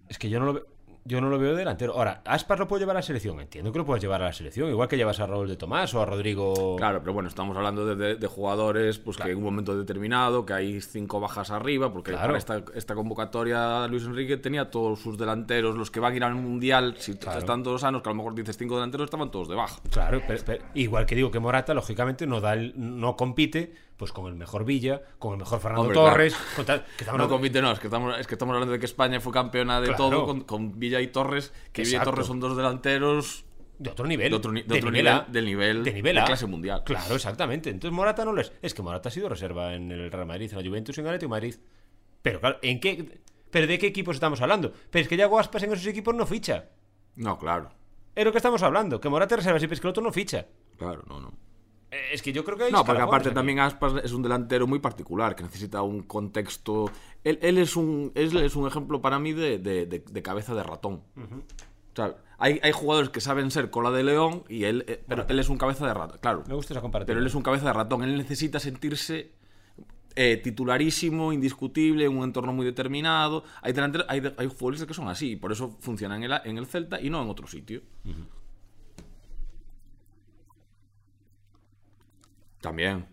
Es 0.08 0.18
que 0.20 0.30
yo 0.30 0.40
no 0.40 0.46
lo 0.46 0.54
veo. 0.54 0.66
Yo 1.08 1.22
no 1.22 1.30
lo 1.30 1.38
veo 1.38 1.56
delantero. 1.56 1.94
Ahora, 1.94 2.22
Aspas 2.26 2.58
lo 2.58 2.68
puede 2.68 2.82
llevar 2.82 2.96
a 2.96 3.00
la 3.00 3.04
selección. 3.04 3.40
Entiendo 3.40 3.72
que 3.72 3.78
lo 3.78 3.86
puedes 3.86 4.02
llevar 4.02 4.24
a 4.24 4.26
la 4.26 4.34
selección. 4.34 4.70
Igual 4.72 4.88
que 4.88 4.98
llevas 4.98 5.20
a 5.20 5.28
Raúl 5.28 5.48
de 5.48 5.56
Tomás 5.56 5.94
o 5.94 6.02
a 6.02 6.06
Rodrigo. 6.06 6.76
Claro, 6.78 7.00
pero 7.02 7.14
bueno, 7.14 7.30
estamos 7.30 7.56
hablando 7.56 7.86
de, 7.86 7.96
de- 7.96 8.16
de 8.16 8.28
jugadores 8.28 8.98
pues 8.98 9.16
que 9.18 9.30
en 9.30 9.38
un 9.38 9.44
momento 9.44 9.78
determinado, 9.78 10.48
que 10.48 10.54
hay 10.54 10.82
cinco 10.82 11.20
bajas 11.20 11.52
arriba, 11.52 11.94
porque 11.94 12.10
Claro. 12.12 12.28
para 12.30 12.38
esta, 12.40 12.64
esta 12.74 12.96
convocatoria 12.96 13.88
Luis 13.88 14.04
Enrique 14.06 14.38
tenía 14.38 14.72
todos 14.72 15.00
sus 15.00 15.16
delanteros, 15.16 15.76
los 15.76 15.92
que 15.92 16.00
van 16.00 16.14
a 16.14 16.16
ir 16.16 16.24
al 16.24 16.34
Mundial, 16.34 16.96
si 16.98 17.14
Claro. 17.14 17.38
están 17.38 17.62
todos 17.62 17.82
sanos, 17.82 18.02
que 18.02 18.10
a 18.10 18.12
lo 18.12 18.18
mejor 18.18 18.34
dices 18.34 18.58
cinco 18.58 18.74
delanteros, 18.74 19.06
estaban 19.06 19.30
todos 19.30 19.48
de 19.48 19.54
baja. 19.56 19.80
Claro, 19.92 20.22
pero- 20.28 20.42
pero- 20.44 20.66
igual 20.74 21.06
que 21.06 21.14
digo 21.16 21.30
que 21.30 21.40
Morata, 21.40 21.76
lógicamente, 21.76 22.26
no 22.26 22.42
da 22.42 22.54
el- 22.54 22.74
no 22.76 23.16
compite 23.16 23.74
pues 23.98 24.12
con 24.12 24.28
el 24.28 24.36
mejor 24.36 24.66
Villa, 24.66 25.02
con 25.20 25.34
el 25.34 25.40
mejor 25.40 25.60
Fernando 25.60 25.82
Hombre, 25.84 25.96
Torres. 25.96 26.36
con 26.56 26.66
tal- 26.66 26.84
que 26.84 27.04
estamos 27.04 27.18
No 27.18 27.24
hablando- 27.26 27.72
es 27.72 27.80
que 27.80 27.88
estamos, 27.88 28.20
es 28.20 28.28
que 28.28 28.36
estamos 28.36 28.54
hablando 28.54 28.74
de 28.74 28.80
que 28.80 28.86
España 28.86 29.20
fue 29.22 29.32
campeona 29.32 29.80
de 29.80 29.88
Claro. 29.88 29.98
todo 30.10 30.26
con, 30.26 30.42
con 30.42 30.80
Villa 30.80 31.00
y 31.02 31.08
Torres, 31.08 31.54
que 31.72 31.84
Villa 31.84 32.02
y. 32.02 32.06
Torres 32.06 32.28
son 32.28 32.40
dos 32.40 32.58
delanteros 32.58 33.46
de 33.80 33.90
otro 33.90 34.06
nivel. 34.08 34.30
de 34.30 34.36
otro, 34.36 34.52
ni- 34.52 34.62
de 34.62 34.68
de 34.68 34.78
otro 34.80 34.92
nivel 34.92 35.22
del 35.30 35.46
nivel 35.46 35.84
de 35.84 35.94
nivel 35.94 36.16
de 36.16 36.24
clase 36.24 36.46
mundial. 36.46 36.84
Claro, 36.86 37.16
exactamente. 37.16 37.70
Entonces 37.70 37.96
Morata 37.96 38.24
no 38.26 38.34
lo 38.34 38.42
es. 38.42 38.52
Es 38.62 38.74
que 38.74 38.82
Morata 38.82 39.10
ha 39.10 39.12
sido 39.12 39.30
reserva 39.30 39.74
en 39.74 39.92
el 39.92 40.12
Real 40.12 40.26
Madrid, 40.26 40.50
en 40.52 40.58
la 40.62 40.68
Juventus, 40.68 40.98
en 40.98 41.06
el 41.06 41.10
Atlético 41.10 41.30
Madrid. 41.30 41.56
Pero 42.22 42.40
claro, 42.40 42.58
¿en 42.62 42.80
qué? 42.80 43.20
¿Pero 43.52 43.68
de 43.68 43.78
qué 43.80 43.88
equipos 43.88 44.16
estamos 44.18 44.42
hablando? 44.42 44.74
Pero 44.92 45.04
es 45.04 45.08
que 45.08 45.16
ya 45.18 45.28
Aspas 45.28 45.64
en 45.64 45.72
esos 45.74 45.88
equipos 45.88 46.14
no 46.16 46.26
ficha. 46.26 46.66
No, 47.16 47.38
claro, 47.38 47.70
Es 48.14 48.26
lo 48.26 48.32
que 48.32 48.38
estamos 48.40 48.62
hablando. 48.64 49.00
Que 49.00 49.08
Morata 49.10 49.36
es 49.36 49.40
reserva 49.40 49.60
siempre 49.60 49.76
es 49.76 49.82
que 49.82 49.88
el 49.88 49.92
otro 49.92 50.04
no 50.04 50.12
ficha. 50.12 50.46
claro, 50.78 51.04
no, 51.08 51.20
no. 51.22 51.34
Eh, 51.96 52.14
Es 52.14 52.22
que 52.22 52.32
yo 52.34 52.44
creo 52.44 52.58
que 52.58 52.66
hay 52.66 52.72
No, 52.72 52.84
porque 52.86 53.02
aparte 53.02 53.30
aquí. 53.30 53.36
también 53.36 53.60
Aspas 53.60 53.94
es 54.04 54.12
un 54.12 54.22
delantero 54.22 54.68
muy 54.68 54.80
particular, 54.80 55.36
que 55.36 55.44
necesita 55.44 55.82
un 55.82 56.04
contexto... 56.04 56.92
Él, 57.24 57.40
él 57.42 57.58
es, 57.58 57.76
un, 57.76 58.12
él 58.16 58.36
es 58.38 58.56
un 58.56 58.68
ejemplo 58.68 59.02
para 59.02 59.18
mí 59.20 59.34
de, 59.34 59.58
de- 59.58 59.86
de- 59.86 60.00
de 60.00 60.22
cabeza 60.22 60.54
de 60.54 60.64
ratón. 60.64 61.02
O 61.18 61.96
sea, 61.96 62.16
hay, 62.38 62.60
hay 62.62 62.72
jugadores 62.74 63.10
que 63.10 63.22
saben 63.22 63.50
ser 63.52 63.70
cola 63.70 63.90
de 63.92 64.04
león, 64.04 64.44
y 64.50 64.66
él, 64.66 64.84
eh, 64.88 65.02
pero 65.08 65.26
él 65.30 65.40
es 65.40 65.48
un 65.50 65.58
cabeza 65.58 65.88
de 65.88 65.94
ratón, 65.94 66.20
claro. 66.22 66.44
Me 66.48 66.54
gusta 66.54 66.74
esa 66.74 66.82
comparativa. 66.82 67.08
Pero 67.08 67.22
él 67.22 67.26
es 67.28 67.34
un 67.36 67.42
cabeza 67.42 67.66
de 67.68 67.74
ratón, 67.74 68.04
él 68.04 68.18
necesita 68.18 68.60
sentirse 68.60 69.32
eh, 70.18 70.38
titularísimo, 70.38 71.34
indiscutible, 71.34 72.06
en 72.06 72.18
un 72.18 72.24
entorno 72.26 72.54
muy 72.54 72.66
determinado. 72.66 73.44
Hay, 73.62 73.74
hay, 74.08 74.34
hay 74.38 74.48
futbolistas 74.50 74.88
que 74.88 74.94
son 74.94 75.08
así, 75.08 75.32
y 75.32 75.36
por 75.38 75.52
eso 75.52 75.78
funcionan 75.80 76.24
en 76.24 76.32
el, 76.32 76.42
en 76.44 76.58
el 76.58 76.66
Celta 76.68 77.00
y 77.02 77.10
no 77.10 77.22
en 77.24 77.30
otro 77.30 77.48
sitio. 77.48 77.82
También. 82.66 83.06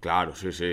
Claro, 0.00 0.34
sí, 0.34 0.52
sí. 0.52 0.72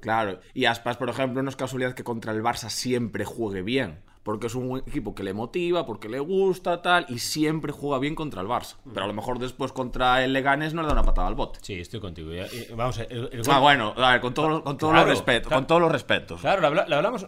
Claro, 0.00 0.40
y 0.54 0.64
Aspas, 0.64 0.96
por 0.96 1.10
ejemplo, 1.10 1.42
no 1.42 1.50
es 1.50 1.56
casualidad 1.56 1.94
que 1.94 2.04
contra 2.04 2.32
el 2.32 2.42
Barça 2.42 2.70
siempre 2.70 3.24
juegue 3.24 3.62
bien, 3.62 4.02
porque 4.22 4.48
es 4.48 4.54
un 4.54 4.78
equipo 4.78 5.14
que 5.14 5.22
le 5.22 5.32
motiva, 5.32 5.86
porque 5.86 6.08
le 6.08 6.18
gusta, 6.20 6.82
tal, 6.82 7.06
y 7.08 7.18
siempre 7.18 7.72
juega 7.72 7.98
bien 7.98 8.14
contra 8.14 8.42
el 8.42 8.48
Barça. 8.48 8.76
Pero 8.92 9.04
a 9.04 9.06
lo 9.08 9.14
mejor 9.14 9.38
después 9.38 9.72
contra 9.72 10.22
el 10.24 10.32
Leganés 10.34 10.74
no 10.74 10.82
le 10.82 10.88
da 10.88 10.92
una 10.94 11.02
patada 11.04 11.26
al 11.28 11.34
bote. 11.34 11.58
Sí, 11.62 11.74
estoy 11.80 12.00
contigo. 12.00 12.30
Ya- 12.32 12.46
y- 12.46 12.72
Vamos, 12.74 12.98
a 12.98 13.02
ver, 13.02 13.12
el, 13.12 13.30
el 13.32 13.42
Ah, 13.50 13.58
bueno, 13.60 13.94
a 13.96 14.12
ver, 14.12 14.20
con, 14.20 14.34
todo- 14.34 14.62
con 14.62 14.76
todos 14.76 14.92
Claro, 14.92 15.08
los 15.08 15.16
respetos, 15.18 15.48
claro. 15.48 15.60
con 15.62 15.66
todos 15.66 15.80
los 15.80 15.92
respetos. 15.92 16.40
Claro, 16.40 16.60
lo 16.70 16.96
hablamos. 16.96 17.26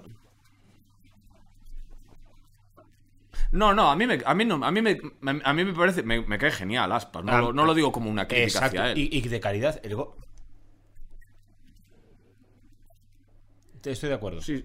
No, 3.52 3.74
no, 3.74 3.90
a 3.90 3.96
mí 3.96 4.06
me, 4.06 4.18
a 4.24 4.34
mí 4.34 4.44
no, 4.46 4.64
a 4.64 4.70
mí 4.70 4.80
me, 4.80 4.98
a 5.44 5.52
mí 5.52 5.64
me 5.64 5.74
parece, 5.74 6.02
me, 6.02 6.22
me 6.22 6.38
cae 6.38 6.50
genial 6.50 6.90
Aspas. 6.92 7.22
No, 7.22 7.32
Ah, 7.32 7.40
lo, 7.40 7.52
no 7.52 7.64
lo 7.66 7.74
digo 7.74 7.92
como 7.92 8.10
una 8.10 8.26
crítica 8.26 8.46
Exacto. 8.46 8.80
hacia 8.80 8.92
él. 8.92 8.98
Y, 8.98 9.10
y 9.12 9.20
de 9.28 9.40
calidad. 9.40 9.78
El 9.82 9.94
gol. 9.96 10.10
Estoy 13.84 14.08
de 14.08 14.14
acuerdo. 14.14 14.40
Sí. 14.40 14.64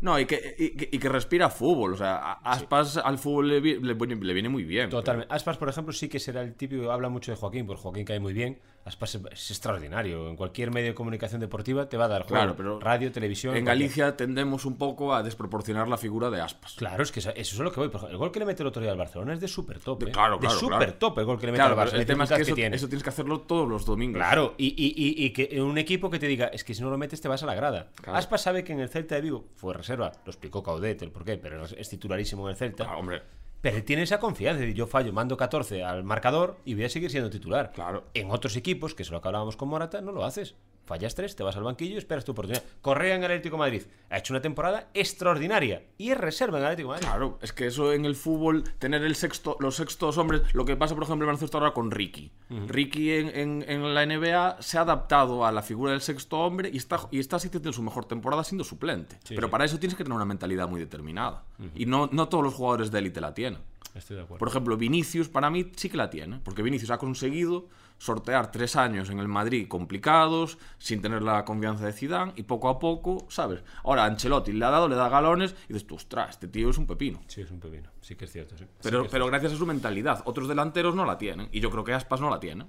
No, 0.00 0.18
y 0.20 0.26
que, 0.26 0.54
y, 0.58 0.70
que- 0.76 0.88
y 0.92 0.98
que 0.98 1.08
respira 1.08 1.50
fútbol. 1.50 1.92
O 1.94 1.96
sea, 1.96 2.34
Aspas 2.44 2.96
al 2.98 3.18
fútbol 3.18 3.48
le, 3.48 3.60
le 3.60 3.94
viene 4.34 4.48
muy 4.48 4.62
bien. 4.64 4.90
Totalmente. 4.90 5.32
Aspas, 5.34 5.56
por 5.56 5.68
ejemplo, 5.68 5.92
sí 5.92 6.08
que 6.08 6.20
será 6.20 6.42
el 6.42 6.54
típico. 6.54 6.92
Habla 6.92 7.08
mucho 7.08 7.32
de 7.32 7.36
Joaquín, 7.36 7.66
porque 7.66 7.82
Joaquín 7.82 8.04
cae 8.04 8.20
muy 8.20 8.32
bien. 8.32 8.58
Aspas 8.88 9.14
es, 9.14 9.50
extraordinario. 9.50 10.28
En 10.28 10.36
cualquier 10.36 10.70
medio 10.70 10.88
de 10.88 10.94
comunicación 10.94 11.40
deportiva 11.40 11.88
te 11.88 11.96
va 11.96 12.06
a 12.06 12.08
dar 12.08 12.22
juego. 12.22 12.34
Claro, 12.34 12.56
pero 12.56 12.80
Radio, 12.80 13.12
televisión. 13.12 13.56
En 13.56 13.64
cualquier- 13.64 13.88
Galicia 13.88 14.16
tendemos 14.16 14.64
un 14.64 14.76
poco 14.78 15.14
a 15.14 15.22
desproporcionar 15.22 15.86
la 15.88 15.96
figura 15.98 16.30
de 16.30 16.40
Aspas. 16.40 16.74
Claro, 16.74 17.02
es 17.02 17.12
que 17.12 17.20
eso 17.20 17.30
es 17.36 17.58
lo 17.58 17.70
que 17.70 17.80
voy. 17.80 17.90
El 18.10 18.16
gol 18.16 18.32
que 18.32 18.38
le 18.40 18.46
mete 18.46 18.62
el 18.62 18.66
otro 18.68 18.82
día 18.82 18.90
al 18.90 18.98
Barcelona 18.98 19.34
es 19.34 19.40
de 19.40 19.48
súper 19.48 19.78
top. 19.78 20.04
De- 20.04 20.10
claro, 20.12 20.34
de 20.36 20.40
claro, 20.40 20.58
súper 20.58 20.78
claro. 20.78 20.94
top 20.94 21.18
el 21.18 21.24
gol 21.26 21.38
que 21.38 21.46
le 21.46 21.52
mete 21.52 21.62
al 21.62 21.76
Barça. 21.76 21.92
el 21.94 22.06
tema 22.06 22.24
es 22.24 22.30
que 22.30 22.42
eso, 22.42 22.54
tiene. 22.54 22.76
eso 22.76 22.88
tienes 22.88 23.02
que 23.02 23.10
hacerlo 23.10 23.40
todos 23.42 23.68
los 23.68 23.84
domingos. 23.84 24.16
Claro, 24.18 24.54
y, 24.58 24.68
y- 24.68 24.94
y- 24.96 25.24
y 25.26 25.30
que 25.30 25.60
un 25.60 25.78
equipo 25.78 26.10
que 26.10 26.18
te 26.18 26.26
diga, 26.26 26.46
es 26.48 26.64
que 26.64 26.74
si 26.74 26.82
no 26.82 26.90
lo 26.90 26.98
metes 26.98 27.20
te 27.20 27.28
vas 27.28 27.42
a 27.42 27.46
la 27.46 27.54
grada. 27.54 27.88
Aspas 28.06 28.42
sabe 28.42 28.64
que 28.64 28.72
en 28.72 28.80
el 28.80 28.88
Celta 28.88 29.14
de 29.16 29.20
Vigo 29.20 29.44
fue 29.56 29.74
reserva, 29.74 30.12
lo 30.24 30.30
explicó 30.30 30.62
Caudet 30.62 31.02
el 31.02 31.10
por 31.10 31.24
qué, 31.24 31.36
pero 31.36 31.64
es- 31.64 31.88
titularísimo 31.88 32.46
en 32.46 32.52
el 32.52 32.56
Celta. 32.56 32.84
Claro, 32.84 32.98
hombre. 33.00 33.22
Pero 33.60 33.76
él 33.76 33.84
tiene 33.84 34.02
esa 34.02 34.20
confianza, 34.20 34.60
de 34.60 34.74
yo 34.74 34.86
fallo, 34.86 35.12
mando 35.12 35.36
14 35.36 35.82
al 35.82 36.04
marcador 36.04 36.58
y 36.64 36.74
voy 36.74 36.84
a 36.84 36.88
seguir 36.88 37.10
siendo 37.10 37.30
titular. 37.30 37.72
Claro. 37.72 38.04
En 38.14 38.30
otros 38.30 38.56
equipos, 38.56 38.94
que 38.94 39.02
es 39.02 39.10
lo 39.10 39.20
que 39.20 39.28
hablábamos 39.28 39.56
con 39.56 39.68
Morata, 39.68 40.00
no 40.00 40.12
lo 40.12 40.24
haces. 40.24 40.54
Fallas 40.88 41.14
tres, 41.14 41.36
te 41.36 41.42
vas 41.42 41.54
al 41.56 41.62
banquillo 41.64 41.94
y 41.94 41.98
esperas 41.98 42.24
tu 42.24 42.32
oportunidad. 42.32 42.64
Correa 42.80 43.14
en 43.14 43.20
el 43.22 43.30
Atlético 43.30 43.56
de 43.56 43.60
Madrid 43.60 43.82
ha 44.10 44.18
hecho 44.18 44.32
una 44.32 44.40
temporada 44.40 44.88
extraordinaria 44.94 45.82
y 45.98 46.10
es 46.10 46.16
reserva 46.18 46.56
en 46.58 46.64
el 46.64 46.70
Atlético 46.70 46.88
de 46.88 46.94
Madrid. 46.94 47.08
Claro, 47.08 47.38
es 47.42 47.52
que 47.52 47.66
eso 47.66 47.92
en 47.92 48.04
el 48.06 48.14
fútbol, 48.16 48.64
tener 48.78 49.02
el 49.04 49.14
sexto, 49.14 49.56
los 49.60 49.76
sextos 49.76 50.16
hombres, 50.18 50.42
lo 50.54 50.64
que 50.64 50.76
pasa, 50.76 50.94
por 50.94 51.04
ejemplo, 51.04 51.24
en 51.24 51.28
baloncesto 51.28 51.58
ahora 51.58 51.72
con 51.72 51.90
Ricky. 51.90 52.32
Ricky 52.68 53.10
en, 53.12 53.28
en- 53.36 53.64
en 53.68 53.94
la 53.94 54.06
NBA 54.06 54.62
se 54.62 54.78
ha 54.78 54.82
adaptado 54.82 55.44
a 55.44 55.52
la 55.52 55.62
figura 55.62 55.92
del 55.92 56.00
sexto 56.00 56.38
hombre 56.40 56.70
y 56.72 56.78
está, 56.78 57.00
y 57.10 57.18
está 57.18 57.36
haciendo 57.36 57.72
su 57.72 57.82
mejor 57.82 58.06
temporada 58.06 58.42
siendo 58.42 58.64
suplente. 58.64 59.18
Pero 59.28 59.50
para 59.50 59.64
eso 59.66 59.78
tienes 59.78 59.96
que 59.96 60.04
tener 60.04 60.16
una 60.16 60.24
mentalidad 60.24 60.68
muy 60.68 60.80
determinada. 60.80 61.44
Y 61.74 61.86
no, 61.86 62.08
no 62.12 62.28
todos 62.28 62.42
los 62.44 62.54
jugadores 62.54 62.90
de 62.90 62.98
élite 63.00 63.20
la 63.20 63.34
tienen. 63.34 63.60
Estoy 63.94 64.16
de 64.16 64.22
acuerdo. 64.22 64.38
Por 64.38 64.48
ejemplo, 64.48 64.76
Vinicius 64.76 65.28
para 65.28 65.50
mí 65.50 65.70
sí 65.76 65.88
que 65.90 65.96
la 65.96 66.08
tiene, 66.08 66.40
porque 66.44 66.62
Vinicius 66.62 66.90
ha 66.90 66.98
conseguido 66.98 67.66
sortear 67.98 68.50
tres 68.50 68.76
años 68.76 69.10
en 69.10 69.18
el 69.18 69.28
Madrid 69.28 69.68
complicados, 69.68 70.58
sin 70.78 71.02
tener 71.02 71.22
la 71.22 71.44
confianza 71.44 71.84
de 71.84 71.92
Zidane, 71.92 72.32
y 72.36 72.44
poco 72.44 72.68
a 72.68 72.78
poco, 72.78 73.26
¿sabes? 73.28 73.62
Ahora 73.84 74.04
Ancelotti 74.04 74.52
le 74.52 74.64
ha 74.64 74.70
dado, 74.70 74.88
le 74.88 74.94
da 74.96 75.08
galones, 75.08 75.54
y 75.68 75.72
dices, 75.74 75.90
ostras, 75.90 76.30
este 76.30 76.48
tío 76.48 76.70
es 76.70 76.78
un 76.78 76.86
pepino. 76.86 77.20
Sí, 77.26 77.42
es 77.42 77.50
un 77.50 77.60
pepino. 77.60 77.90
Sí 78.00 78.14
que 78.14 78.24
es 78.26 78.32
cierto. 78.32 78.56
sí. 78.56 78.64
Pero, 78.82 79.02
es 79.04 79.10
pero 79.10 79.26
gracias 79.26 79.52
a 79.52 79.56
su 79.56 79.66
mentalidad, 79.66 80.22
otros 80.24 80.48
delanteros 80.48 80.94
no 80.94 81.04
la 81.04 81.18
tienen, 81.18 81.48
y 81.52 81.60
yo 81.60 81.70
creo 81.70 81.84
que 81.84 81.92
Aspas 81.92 82.20
no 82.20 82.30
la 82.30 82.40
tiene. 82.40 82.66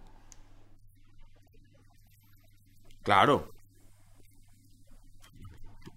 Claro. 3.04 3.52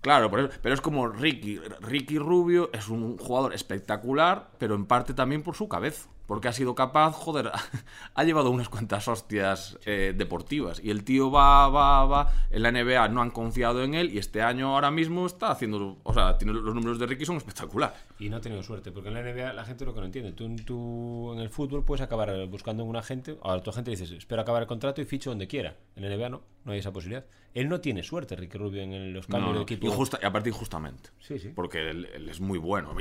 Claro, 0.00 0.30
por 0.30 0.40
eso- 0.40 0.58
pero 0.62 0.74
es 0.74 0.80
como 0.80 1.08
Ricky. 1.08 1.58
Ricky 1.80 2.18
Rubio 2.18 2.70
es 2.72 2.88
un 2.88 3.18
jugador 3.18 3.54
espectacular, 3.54 4.50
pero 4.58 4.74
en 4.74 4.86
parte 4.86 5.14
también 5.14 5.42
por 5.42 5.54
su 5.54 5.68
cabeza. 5.68 6.08
Porque 6.26 6.48
ha 6.48 6.52
sido 6.52 6.74
capaz, 6.74 7.12
joder, 7.12 7.50
ha 8.14 8.24
llevado 8.24 8.50
unas 8.50 8.68
cuantas 8.68 9.08
hostias 9.08 9.78
eh, 9.84 10.14
deportivas. 10.16 10.80
Y 10.82 10.90
el 10.90 11.04
tío 11.04 11.30
va, 11.30 11.68
va, 11.68 12.04
va. 12.06 12.32
En 12.50 12.62
la 12.62 12.72
NBA 12.72 13.08
no 13.08 13.22
han 13.22 13.30
confiado 13.30 13.82
en 13.82 13.94
él 13.94 14.12
y 14.12 14.18
este 14.18 14.42
año 14.42 14.74
ahora 14.74 14.90
mismo 14.90 15.26
está 15.26 15.50
haciendo. 15.50 15.98
O 16.02 16.14
sea, 16.14 16.38
tiene, 16.38 16.54
los 16.54 16.74
números 16.74 16.98
de 16.98 17.06
Ricky 17.06 17.24
son 17.24 17.36
espectaculares. 17.36 17.98
Y 18.18 18.28
no 18.28 18.36
ha 18.36 18.40
tenido 18.40 18.62
suerte, 18.62 18.92
porque 18.92 19.08
en 19.08 19.14
la 19.14 19.22
NBA 19.22 19.52
la 19.52 19.64
gente 19.64 19.84
lo 19.84 19.94
que 19.94 20.00
no 20.00 20.06
entiende. 20.06 20.32
Tú, 20.32 20.54
tú 20.64 21.32
en 21.34 21.40
el 21.40 21.50
fútbol 21.50 21.84
puedes 21.84 22.02
acabar 22.02 22.46
buscando 22.46 22.84
un 22.84 22.96
agente, 22.96 23.36
ahora 23.42 23.62
tu 23.62 23.70
agente 23.70 23.90
dices, 23.90 24.10
espero 24.12 24.42
acabar 24.42 24.62
el 24.62 24.68
contrato 24.68 25.00
y 25.00 25.04
ficho 25.04 25.30
donde 25.30 25.46
quiera. 25.46 25.76
En 25.96 26.08
la 26.08 26.16
NBA 26.16 26.28
no, 26.28 26.42
no 26.64 26.72
hay 26.72 26.78
esa 26.78 26.92
posibilidad. 26.92 27.24
Él 27.54 27.68
no 27.68 27.80
tiene 27.80 28.02
suerte, 28.02 28.34
Ricky 28.36 28.56
Rubio, 28.56 28.82
en 28.82 29.12
los 29.12 29.26
cambios 29.26 29.52
No, 29.52 29.58
de 29.58 29.62
equipo. 29.64 29.86
Y, 29.86 29.90
justa- 29.90 30.18
y 30.22 30.24
aparte 30.24 30.48
injustamente. 30.48 31.10
Sí, 31.20 31.38
sí. 31.38 31.50
Porque 31.54 31.90
él, 31.90 32.08
él 32.14 32.28
es 32.28 32.40
muy 32.40 32.58
bueno. 32.58 32.94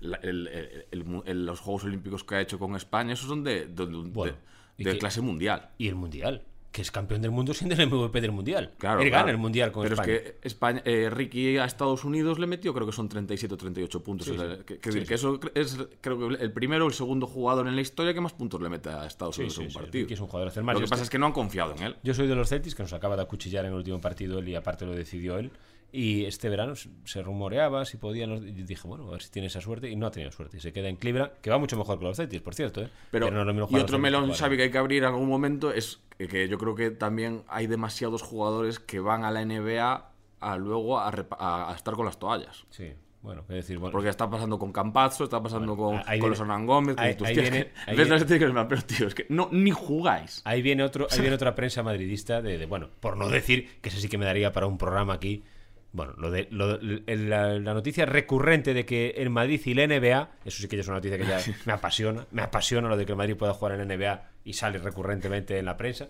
El- 0.00 0.18
el- 0.22 0.86
el 1.24 1.46
los 1.46 1.60
Juegos 1.60 1.84
Olímpicos 1.84 2.24
que 2.24 2.34
ha 2.36 2.40
hecho 2.40 2.58
con 2.58 2.74
España, 2.74 3.12
esos 3.12 3.28
son 3.28 3.44
de, 3.44 3.66
de- 3.66 3.86
de- 3.86 4.10
Bueno, 4.10 4.36
de 4.78 4.84
que- 4.84 4.98
clase 4.98 5.20
mundial. 5.20 5.70
Y 5.78 5.88
el 5.88 5.94
Mundial, 5.94 6.42
que 6.72 6.80
es 6.82 6.90
campeón 6.90 7.20
del 7.20 7.30
mundo 7.30 7.52
siendo 7.54 7.74
el 7.74 7.86
MVP 7.86 8.20
del 8.22 8.32
Mundial. 8.32 8.72
Claro, 8.78 9.02
Él 9.02 9.08
claro. 9.10 9.22
gana 9.26 9.32
el 9.32 9.38
Mundial 9.38 9.70
con 9.70 9.82
Pero 9.82 9.94
España. 9.94 10.12
es 10.14 10.22
que 10.22 10.38
España, 10.42 10.82
eh, 10.86 11.10
Ricky 11.10 11.58
a 11.58 11.66
Estados 11.66 12.02
Unidos 12.04 12.38
le 12.38 12.46
metió, 12.46 12.72
creo 12.72 12.86
que 12.86 12.92
son 12.92 13.08
37 13.08 13.54
o 13.54 13.56
38 13.58 14.02
puntos. 14.02 14.26
Sí, 14.26 14.32
O 14.32 14.38
sea, 14.40 14.56
sí. 14.56 14.62
que, 14.64 14.78
que 14.78 14.90
Sí, 14.90 14.98
decir, 15.00 15.06
que 15.08 15.14
eso 15.14 15.38
es, 15.54 15.78
creo 16.00 16.18
que 16.18 16.42
el 16.42 16.50
primero 16.52 16.86
o 16.86 16.88
el 16.88 16.94
segundo 16.94 17.26
jugador 17.26 17.68
en 17.68 17.76
la 17.76 17.82
historia 17.82 18.14
que 18.14 18.20
más 18.22 18.32
puntos 18.32 18.60
le 18.62 18.70
mete 18.70 18.88
a 18.88 19.06
Estados 19.06 19.36
Unidos 19.38 19.58
en 19.58 19.66
un 19.66 19.72
partido. 19.72 20.02
Ricky 20.04 20.14
es 20.14 20.20
un 20.20 20.26
jugador 20.28 20.48
hacer 20.48 20.62
más. 20.64 20.74
Lo 20.74 20.80
que 20.80 20.88
pasa 20.88 21.02
es 21.02 21.10
que 21.10 21.18
no 21.18 21.26
han 21.26 21.32
confiado 21.32 21.74
en 21.76 21.82
él. 21.82 21.96
Yo 22.02 22.14
soy 22.14 22.26
de 22.26 22.34
los 22.34 22.48
Celtics, 22.48 22.74
que 22.74 22.82
nos 22.82 22.92
acaba 22.94 23.16
de 23.16 23.22
acuchillar 23.22 23.64
en 23.66 23.72
el 23.72 23.76
último 23.76 24.00
partido 24.00 24.38
él 24.38 24.48
y 24.48 24.54
aparte 24.54 24.86
lo 24.86 24.92
decidió 24.92 25.38
él. 25.38 25.50
Y 25.94 26.24
este 26.24 26.48
verano 26.48 26.74
se- 26.74 27.22
rumoreaba 27.22 27.84
si 27.84 27.98
podía. 27.98 28.26
no- 28.26 28.36
Y 28.36 28.50
dije, 28.62 28.88
bueno, 28.88 29.06
a 29.08 29.12
ver 29.12 29.22
si 29.22 29.30
tiene 29.30 29.48
esa 29.48 29.60
suerte. 29.60 29.90
Y 29.90 29.96
no 29.96 30.06
ha 30.06 30.10
tenido 30.10 30.32
suerte. 30.32 30.56
Y 30.56 30.60
se 30.60 30.72
queda 30.72 30.88
en 30.88 30.96
Cleveland, 30.96 31.32
que 31.42 31.50
va 31.50 31.58
mucho 31.58 31.76
mejor 31.76 31.98
que 31.98 32.04
los 32.06 32.16
Celtics, 32.16 32.42
por 32.42 32.54
cierto. 32.54 32.80
¿eh? 32.82 32.88
Pero, 33.10 33.30
no 33.30 33.44
lo 33.44 33.52
mismo 33.52 33.68
y 33.70 33.74
otro 33.80 33.92
los 33.98 34.00
melón, 34.00 34.32
Xavi, 34.32 34.56
que 34.56 34.62
hay 34.64 34.70
que 34.70 34.78
abrir 34.78 35.02
en 35.02 35.08
algún 35.10 35.28
momento 35.28 35.70
es 35.70 36.00
que, 36.16 36.48
yo 36.48 36.56
creo 36.56 36.74
que 36.74 36.90
también 36.92 37.42
hay 37.48 37.66
demasiados 37.66 38.22
jugadores 38.22 38.78
que 38.78 39.00
van 39.00 39.24
a 39.24 39.30
la 39.30 39.42
NBA 39.44 40.10
a 40.40 40.56
luego 40.56 40.98
a, 40.98 41.08
a- 41.38 41.70
a 41.72 41.74
estar 41.76 41.94
con 41.94 42.06
las 42.06 42.18
toallas. 42.18 42.64
Sí, 42.70 42.92
bueno, 43.20 43.42
es 43.42 43.54
decir, 43.54 43.78
bueno. 43.78 43.92
Porque 43.92 44.08
está 44.08 44.30
pasando 44.30 44.58
con 44.58 44.72
Campazzo, 44.72 45.24
está 45.24 45.42
pasando 45.42 45.76
con, 45.76 46.00
ahí 46.06 46.18
con 46.18 46.30
los 46.30 46.40
Hernán 46.40 46.64
Gómez, 46.66 46.96
ahí- 46.98 47.16
ahí 47.22 47.34
viene- 47.34 47.72
ahí 47.86 47.96
viene- 47.96 48.66
pero 48.68 48.82
tío, 48.82 49.06
es 49.08 49.14
que 49.14 49.26
no, 49.28 49.48
ni 49.52 49.70
jugáis. 49.72 50.40
Ahí 50.44 50.62
viene 50.62 50.82
otro, 50.84 51.06
ahí 51.10 51.18
viene 51.20 51.34
otra 51.36 51.54
prensa 51.54 51.82
madridista 51.82 52.40
de, 52.40 52.56
de, 52.58 52.66
bueno, 52.66 52.88
por 53.00 53.16
no 53.16 53.28
decir 53.28 53.78
que 53.82 53.90
eso 53.90 53.98
sí 54.00 54.08
que 54.08 54.16
me 54.18 54.24
daría 54.24 54.52
para 54.52 54.66
un 54.66 54.78
programa 54.78 55.12
aquí. 55.14 55.44
Bueno, 55.92 56.14
lo 56.16 56.30
de, 56.30 56.48
lo- 56.50 56.78
la, 56.80 57.58
la 57.58 57.74
noticia 57.74 58.06
recurrente 58.06 58.72
de 58.72 58.86
que 58.86 59.10
el 59.18 59.28
Madrid 59.30 59.60
y 59.64 59.74
la 59.74 59.86
NBA, 59.86 60.30
eso 60.44 60.62
sí 60.62 60.68
que 60.68 60.76
ya 60.76 60.80
es 60.80 60.88
una 60.88 60.96
noticia 60.96 61.18
que 61.18 61.26
ya 61.26 61.38
me 61.66 61.72
apasiona, 61.74 62.26
me 62.30 62.42
apasiona 62.42 62.88
lo 62.88 62.96
de 62.96 63.04
que 63.04 63.12
el 63.12 63.18
Madrid 63.18 63.36
pueda 63.36 63.52
jugar 63.52 63.78
en 63.78 63.86
la 63.86 63.96
NBA 63.96 64.30
y 64.44 64.54
sale 64.54 64.78
recurrentemente 64.78 65.58
en 65.58 65.66
la 65.66 65.76
prensa, 65.76 66.08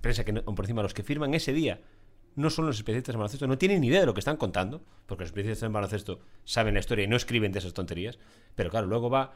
prensa 0.00 0.24
que 0.24 0.32
no- 0.32 0.42
por 0.44 0.64
encima 0.64 0.82
los 0.82 0.92
que 0.94 1.02
firman 1.04 1.34
ese 1.34 1.52
día 1.52 1.80
no 2.34 2.48
son 2.50 2.64
los 2.66 2.76
especialistas 2.78 3.14
en 3.14 3.18
baloncesto, 3.20 3.46
no 3.46 3.58
tienen 3.58 3.80
ni 3.82 3.88
idea 3.88 4.00
de 4.00 4.06
lo 4.06 4.14
que 4.14 4.20
están 4.20 4.38
contando, 4.38 4.82
porque 5.06 5.22
los 5.22 5.28
especialistas 5.28 5.66
en 5.66 5.72
baloncesto 5.74 6.20
saben 6.44 6.72
la 6.74 6.80
historia 6.80 7.04
y 7.04 7.08
no 7.08 7.16
escriben 7.16 7.52
de 7.52 7.58
esas 7.58 7.74
tonterías, 7.74 8.18
pero 8.54 8.70
claro, 8.70 8.86
luego 8.86 9.10
va 9.10 9.34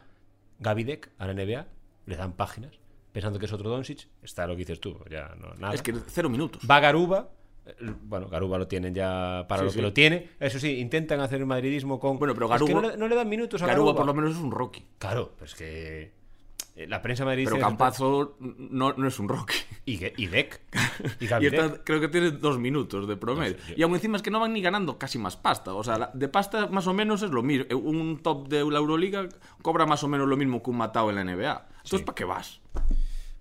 Gavidec 0.61 1.11
a 1.19 1.27
la 1.27 1.35
NBA, 1.35 1.67
le 2.07 2.17
dan 2.17 2.33
páginas, 2.33 2.81
pensando 3.13 3.39
que 3.39 3.45
es 3.47 3.53
otro 3.53 3.69
Doncic, 3.71 4.09
está 4.23 4.47
lo 4.47 4.55
que 4.55 4.61
dices 4.61 4.81
tú, 4.81 4.99
ya 5.11 5.35
no, 5.39 5.55
nada. 5.59 5.75
Es 5.75 5.83
que 5.83 5.95
cero 6.09 6.31
minutos. 6.31 6.63
Va 6.69 6.81
Garuba, 6.81 7.29
bueno, 8.03 8.29
Garuba 8.29 8.59
lo 8.59 8.67
tienen 8.69 8.95
ya 8.95 9.45
para 9.49 9.61
Sí, 9.61 9.65
lo 9.67 9.71
sí. 9.71 9.77
que 9.77 9.83
lo 9.83 9.93
tiene, 9.93 10.31
eso 10.41 10.59
sí, 10.59 10.79
intentan 10.79 11.21
hacer 11.21 11.41
el 11.41 11.47
madridismo 11.47 11.99
con... 11.99 12.19
Bueno, 12.19 12.35
pero 12.35 12.47
Es 12.55 12.63
que 12.63 12.73
Garuba- 12.73 12.83
no, 12.83 12.89
le, 12.91 12.97
no 12.97 13.09
le 13.09 13.15
dan 13.17 13.29
minutos 13.29 13.63
a 13.63 13.67
Garuba. 13.67 13.93
Garuba 13.93 13.97
por 13.97 14.07
lo 14.07 14.15
menos 14.15 14.37
es 14.37 14.43
un 14.43 14.51
Rocky. 14.51 14.85
Claro, 14.99 15.33
pero 15.35 15.47
es 15.47 15.55
que 15.55 16.13
eh, 16.77 16.87
la 16.87 17.01
prensa 17.03 17.25
madridista... 17.25 17.55
Pero 17.55 17.67
Campazzo 17.67 18.37
no, 18.41 18.93
no 18.93 19.09
es 19.09 19.19
un 19.19 19.29
Rocky. 19.29 19.55
Y, 19.85 20.01
y 20.23 20.27
Deck. 20.27 20.61
Y 21.21 21.25
Y 21.45 21.47
esta 21.47 21.83
creo 21.85 22.01
que 22.01 22.09
tiene 22.09 22.31
dos 22.33 22.59
minutos 22.59 23.07
de 23.09 23.17
promedio. 23.17 23.57
yo- 23.69 23.75
Y 23.77 23.83
aún 23.83 23.95
encima 23.95 24.17
es 24.17 24.23
que 24.23 24.31
no 24.31 24.41
van 24.41 24.53
ni 24.53 24.61
ganando 24.63 24.99
casi 24.99 25.19
más 25.19 25.37
pasta. 25.37 25.75
O 25.75 25.83
sea, 25.85 26.11
de 26.15 26.29
pasta 26.29 26.69
más 26.69 26.87
o 26.87 26.95
menos 26.95 27.23
es 27.23 27.31
lo 27.31 27.43
mismo. 27.43 27.67
Un 27.79 28.19
top 28.23 28.49
de 28.49 28.65
la 28.71 28.79
Euroliga 28.79 29.29
cobra 29.63 29.87
más 29.87 30.03
o 30.05 30.09
menos 30.09 30.27
lo 30.29 30.37
mismo 30.37 30.63
que 30.63 30.71
un 30.71 30.77
Matao 30.79 31.11
en 31.11 31.17
la 31.17 31.25
NBA. 31.25 31.67
Entonces, 31.85 32.03
¿para 32.03 32.15
qué 32.15 32.25
vas? 32.25 32.61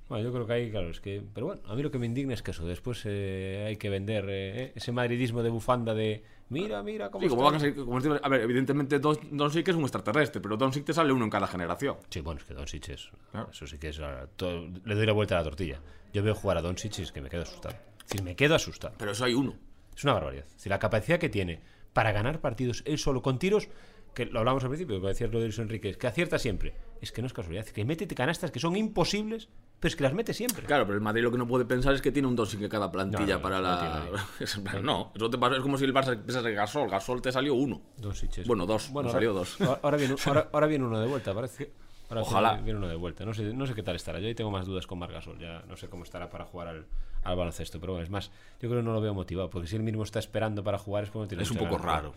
Bueno, 0.08 0.24
yo 0.24 0.32
creo 0.32 0.46
que 0.46 0.54
ahí, 0.54 0.70
claro, 0.72 0.90
es 0.90 1.00
que. 1.00 1.22
Pero 1.34 1.48
bueno, 1.48 1.62
a 1.66 1.76
mí 1.76 1.82
lo 1.82 1.90
que 1.90 1.98
me 1.98 2.06
indigna 2.06 2.34
es 2.36 2.44
que 2.44 2.52
eso. 2.52 2.66
Después 2.68 3.02
eh, 3.06 3.66
hay 3.68 3.78
que 3.78 3.90
vender 3.90 4.26
eh, 4.30 4.72
ese 4.76 4.92
madridismo 4.92 5.42
de 5.42 5.50
bufanda 5.50 5.94
de. 5.96 6.24
Mira, 6.50 6.84
mira, 6.84 7.10
cómo. 7.10 7.24
Sí, 7.24 7.30
como 7.30 7.42
está". 7.42 7.52
van 7.52 7.56
a 7.56 7.60
ser, 7.60 7.76
como 7.76 7.96
decimos- 7.98 8.20
a 8.22 8.30
ver, 8.30 8.42
evidentemente 8.42 9.00
Don, 9.00 9.18
Doncic 9.32 9.68
es 9.68 9.76
un 9.76 9.82
extraterrestre, 9.82 10.42
pero 10.42 10.58
Doncic 10.58 10.86
te 10.86 10.94
sale 10.94 11.12
uno 11.12 11.24
en 11.26 11.32
cada 11.32 11.48
generación. 11.48 11.98
Sí, 12.10 12.22
bueno, 12.22 12.40
es 12.40 12.46
que 12.46 12.54
Doncic 12.54 12.90
es. 12.90 13.10
Claro. 13.32 13.50
Eso 13.52 13.66
sí 13.66 13.80
que 13.80 13.90
es. 13.90 14.00
ah, 14.00 14.28
todo- 14.36 14.68
le 14.86 14.94
doy 14.96 15.06
la 15.08 15.14
vuelta 15.14 15.36
a 15.36 15.40
la 15.40 15.44
tortilla. 15.46 15.80
Yo 16.14 16.22
veo 16.22 16.36
jugar 16.36 16.58
a 16.58 16.62
Doncic 16.62 17.00
y 17.00 17.02
es 17.02 17.12
que 17.12 17.22
me 17.22 17.30
quedo 17.30 17.42
asustado. 17.42 17.76
Es 18.00 18.06
decir, 18.08 18.22
me 18.24 18.36
quedo 18.36 18.54
asustado. 18.54 18.94
Pero 19.00 19.12
eso 19.12 19.26
hay 19.26 19.34
uno. 19.34 19.56
Es 19.98 20.04
una 20.04 20.14
barbaridad. 20.14 20.46
Si 20.56 20.70
la 20.70 20.78
capacidad 20.78 21.18
que 21.18 21.30
tiene 21.30 21.62
para 21.94 22.12
ganar 22.12 22.42
partidos 22.42 22.84
él 22.86 23.00
solo 23.00 23.24
con 23.24 23.40
tiros, 23.40 23.70
que 24.14 24.26
lo 24.28 24.38
hablamos 24.40 24.64
al 24.64 24.70
principio, 24.70 25.02
que 25.02 25.08
decía 25.08 25.26
Rodríguez 25.28 25.58
Enríquez, 25.60 25.98
que 25.98 26.06
acierta 26.08 26.38
siempre. 26.38 26.76
Es 27.02 27.12
que 27.12 27.22
no 27.22 27.28
es 27.28 27.34
casualidad. 27.34 27.66
Que 27.66 27.84
mete 27.86 28.06
canastas 28.08 28.52
que 28.52 28.60
son 28.60 28.76
imposibles, 28.76 29.50
pero 29.80 29.90
es 29.90 29.96
que 29.96 30.04
las 30.04 30.14
mete 30.14 30.34
siempre. 30.34 30.66
Claro, 30.66 30.86
pero 30.86 30.96
el 30.96 31.02
Madrid 31.02 31.22
lo 31.24 31.32
que 31.32 31.38
no 31.38 31.48
puede 31.48 31.66
pensar 31.66 31.94
es 31.94 32.02
que 32.02 32.12
tiene 32.12 32.28
un 32.28 32.36
Doncic 32.36 32.62
en 32.62 32.70
cada 32.70 32.92
plantilla 32.92 33.26
No, 33.26 33.34
no, 33.36 33.42
para 33.42 33.58
no 33.58 33.62
la. 33.64 34.06
no, 34.82 35.12
eso 35.16 35.30
te 35.30 35.38
pasa, 35.38 35.56
es 35.58 35.62
como 35.62 35.78
si 35.78 35.86
el 35.86 35.94
Barça 35.94 36.18
pensase 36.20 36.48
que 36.50 36.54
Gasol. 36.56 36.90
Gasol 36.90 37.22
te 37.22 37.32
salió 37.32 37.54
uno. 37.54 37.82
Doncic 37.98 38.40
es- 38.40 38.48
Bueno, 38.48 38.66
dos, 38.66 38.90
Bueno, 38.92 39.10
salió 39.10 39.34
dos. 39.34 39.58
ahora- 39.84 39.98
viene, 39.98 40.16
ahora, 40.26 40.50
ahora 40.52 40.68
viene 40.68 40.86
uno 40.86 41.00
de 41.00 41.08
vuelta, 41.08 41.34
parece. 41.34 41.72
Ahora 42.10 42.22
Ojalá. 42.22 42.54
viene- 42.58 42.78
uno 42.80 42.88
de 42.88 42.96
vuelta. 42.96 43.26
No 43.26 43.34
sé, 43.34 43.44
no 43.54 43.66
sé 43.66 43.74
qué 43.74 43.82
tal 43.84 43.96
estará. 43.96 44.20
Yo 44.20 44.28
ahí 44.28 44.36
tengo 44.36 44.52
más 44.52 44.66
dudas 44.66 44.86
con 44.88 45.00
Margasol. 45.00 45.40
Ya 45.40 45.64
no 45.68 45.76
sé 45.76 45.88
cómo 45.90 46.04
estará 46.04 46.30
para 46.30 46.46
jugar 46.46 46.68
al, 46.68 46.86
al 47.24 47.36
baloncesto. 47.36 47.80
Pero 47.80 47.94
bueno, 47.94 48.04
es 48.04 48.10
más, 48.12 48.30
yo 48.62 48.70
creo 48.70 48.78
que 48.82 48.84
no 48.84 48.94
lo 48.94 49.02
veo 49.02 49.14
motivado. 49.14 49.50
Porque 49.50 49.68
si 49.68 49.76
él 49.76 49.82
mismo 49.84 50.04
está 50.04 50.20
esperando 50.20 50.64
para 50.64 50.78
jugar 50.78 51.04
es 51.06 51.10
porque 51.10 51.24
no 51.24 51.28
tiene 51.30 51.44
Es 51.44 51.52
un 51.52 51.58
poco 51.58 51.78
ganas 51.78 51.86
raro. 51.86 52.14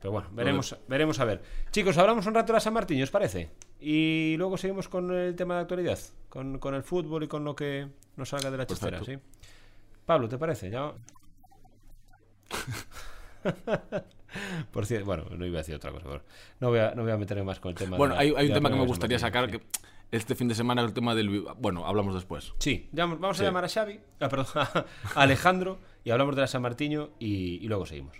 Pero 0.00 0.12
bueno, 0.12 0.28
veremos, 0.32 0.76
veremos 0.88 1.18
a 1.20 1.24
ver. 1.24 1.42
Chicos, 1.70 1.96
hablamos 1.98 2.26
un 2.26 2.34
rato 2.34 2.48
de 2.48 2.52
la 2.54 2.60
San 2.60 2.74
Martín, 2.74 3.02
¿os 3.02 3.10
parece? 3.10 3.50
Y 3.80 4.34
luego 4.36 4.56
seguimos 4.56 4.88
con 4.88 5.10
el 5.12 5.34
tema 5.34 5.54
de 5.56 5.60
actualidad. 5.62 5.98
Con, 6.28 6.58
con 6.58 6.74
el 6.74 6.82
fútbol 6.82 7.24
y 7.24 7.28
con 7.28 7.44
lo 7.44 7.56
que 7.56 7.88
nos 8.16 8.28
salga 8.28 8.50
de 8.50 8.56
la 8.58 8.66
chistera, 8.66 9.02
¿sí? 9.02 9.18
Pablo, 10.04 10.28
¿te 10.28 10.38
parece? 10.38 10.70
Ya... 10.70 10.92
Por 14.70 14.84
cierto, 14.86 15.06
bueno, 15.06 15.24
no 15.36 15.46
iba 15.46 15.56
a 15.58 15.62
decir 15.62 15.74
otra 15.74 15.90
cosa. 15.92 16.04
pero 16.06 16.22
No 16.60 16.68
voy 16.70 16.78
a, 16.78 16.94
no 16.94 17.02
voy 17.02 17.12
a 17.12 17.16
meterme 17.16 17.42
más 17.44 17.58
con 17.60 17.70
el 17.70 17.76
tema. 17.78 17.96
Bueno, 17.96 18.14
de 18.14 18.18
la- 18.18 18.22
hay, 18.22 18.34
hay 18.36 18.46
de 18.46 18.52
un 18.52 18.54
tema 18.54 18.68
que 18.70 18.76
me 18.76 18.84
gustaría 18.86 19.16
Martín, 19.18 19.26
sacar 19.26 19.50
sí. 19.50 19.58
que 19.58 20.16
este 20.16 20.34
fin 20.34 20.48
de 20.48 20.54
semana 20.54 20.82
el 20.82 20.92
tema 20.92 21.14
del 21.14 21.44
bueno, 21.58 21.86
hablamos 21.86 22.14
después. 22.14 22.52
Sí, 22.58 22.88
vamos 22.92 23.22
a 23.22 23.34
Sí. 23.34 23.44
llamar 23.44 23.64
a 23.64 23.68
Xavi, 23.68 23.98
ah, 24.20 24.28
perdón, 24.28 24.46
a 24.54 24.84
Alejandro 25.14 25.78
y 26.04 26.10
hablamos 26.10 26.34
de 26.36 26.42
la 26.42 26.46
San 26.48 26.62
Martiño 26.62 27.10
y, 27.18 27.64
y 27.64 27.68
luego 27.68 27.86
seguimos. 27.86 28.16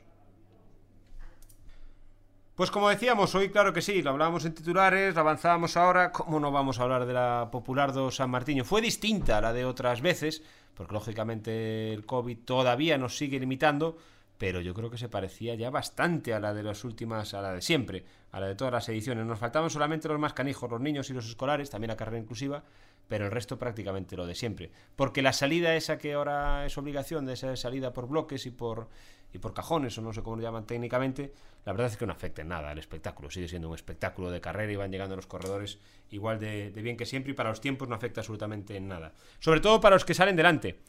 Pues 2.57 2.71
como 2.71 2.89
decíamos, 2.89 3.35
hoy 3.35 3.51
claro 3.51 3.75
que 3.75 3.83
sí, 3.83 4.01
lo 4.01 4.09
hablábamos 4.13 4.47
en 4.47 4.55
titulares, 4.55 5.15
lo 5.15 5.21
avanzábamos 5.21 5.77
ahora, 5.77 6.11
¿cómo 6.11 6.41
no 6.41 6.51
vamos 6.51 6.81
a 6.81 6.85
hablar 6.85 7.05
de 7.05 7.13
la 7.13 7.51
popular 7.53 7.93
do 7.93 8.11
San 8.11 8.31
Martiño? 8.31 8.65
Fue 8.65 8.81
distinta 8.81 9.37
a 9.37 9.43
la 9.43 9.53
de 9.53 9.67
otras 9.67 10.01
veces, 10.01 10.43
porque 10.73 10.95
lógicamente 10.95 11.93
el 11.93 12.07
COVID 12.07 12.39
todavía 12.47 12.97
nos 12.97 13.15
sigue 13.15 13.39
limitando, 13.39 13.99
pero 14.39 14.63
yo 14.63 14.73
creo 14.73 14.89
que 14.89 14.97
se 14.97 15.11
parecía 15.11 15.55
ya 15.55 15.69
bastante 15.69 16.33
a 16.33 16.41
la 16.41 16.55
de 16.55 16.63
las 16.63 16.83
últimas, 16.85 17.35
a 17.35 17.43
la 17.43 17.53
de 17.53 17.61
siempre, 17.61 18.07
a 18.33 18.41
la 18.41 18.47
de 18.47 18.55
todas 18.55 18.73
las 18.73 18.89
ediciones. 18.89 19.27
Nos 19.27 19.39
faltaban 19.39 19.69
solamente 19.69 20.09
los 20.09 20.19
más 20.19 20.33
canijos, 20.33 20.71
los 20.71 20.81
niños 20.81 21.11
y 21.11 21.13
los 21.13 21.29
escolares, 21.29 21.69
también 21.69 21.91
la 21.91 21.99
carrera 21.99 22.23
inclusiva, 22.23 22.65
pero 23.09 23.27
el 23.27 23.31
resto 23.31 23.59
prácticamente 23.59 24.17
lo 24.17 24.27
de 24.27 24.35
siempre. 24.35 24.71
Porque 24.97 25.23
la 25.23 25.33
salida 25.33 25.75
esa 25.77 25.99
que 25.99 26.15
ahora 26.15 26.67
es 26.67 26.77
obligación, 26.79 27.27
de 27.27 27.35
esa 27.35 27.57
salida 27.57 27.93
por 27.93 28.09
bloques 28.09 28.47
y 28.47 28.51
por, 28.51 28.89
y 29.33 29.39
por 29.39 29.55
cajones, 29.55 29.97
o 29.99 30.03
no 30.03 30.13
sé 30.13 30.23
cómo 30.23 30.37
lo 30.37 30.43
llaman 30.43 30.67
técnicamente, 30.67 31.33
la 31.65 31.73
verdad 31.73 31.89
es 31.89 31.97
que 31.97 32.07
no 32.07 32.13
afecta 32.13 32.43
en 32.43 32.49
nada 32.49 32.71
al 32.71 32.79
espectáculo. 32.79 33.31
Sigue 33.31 33.49
siendo 33.49 33.69
un 33.69 33.75
espectáculo 33.75 34.31
de 34.31 34.41
carrera 34.41 34.73
y 34.73 34.77
van 34.77 34.91
llegando 34.91 35.17
los 35.17 35.27
corredores 35.27 35.79
igual 36.11 36.39
de, 36.39 36.71
bien 36.71 36.97
que 36.97 37.07
siempre 37.07 37.33
y 37.33 37.35
para 37.35 37.51
los 37.51 37.61
tiempos 37.61 37.89
no 37.89 37.95
afecta 37.95 38.21
absolutamente 38.21 38.77
en 38.77 38.89
nada. 38.89 39.13
Sobre 39.39 39.61
todo 39.61 39.81
para 39.81 39.97
los 39.97 40.05
que 40.05 40.15
salen 40.15 40.37
delante. 40.37 40.81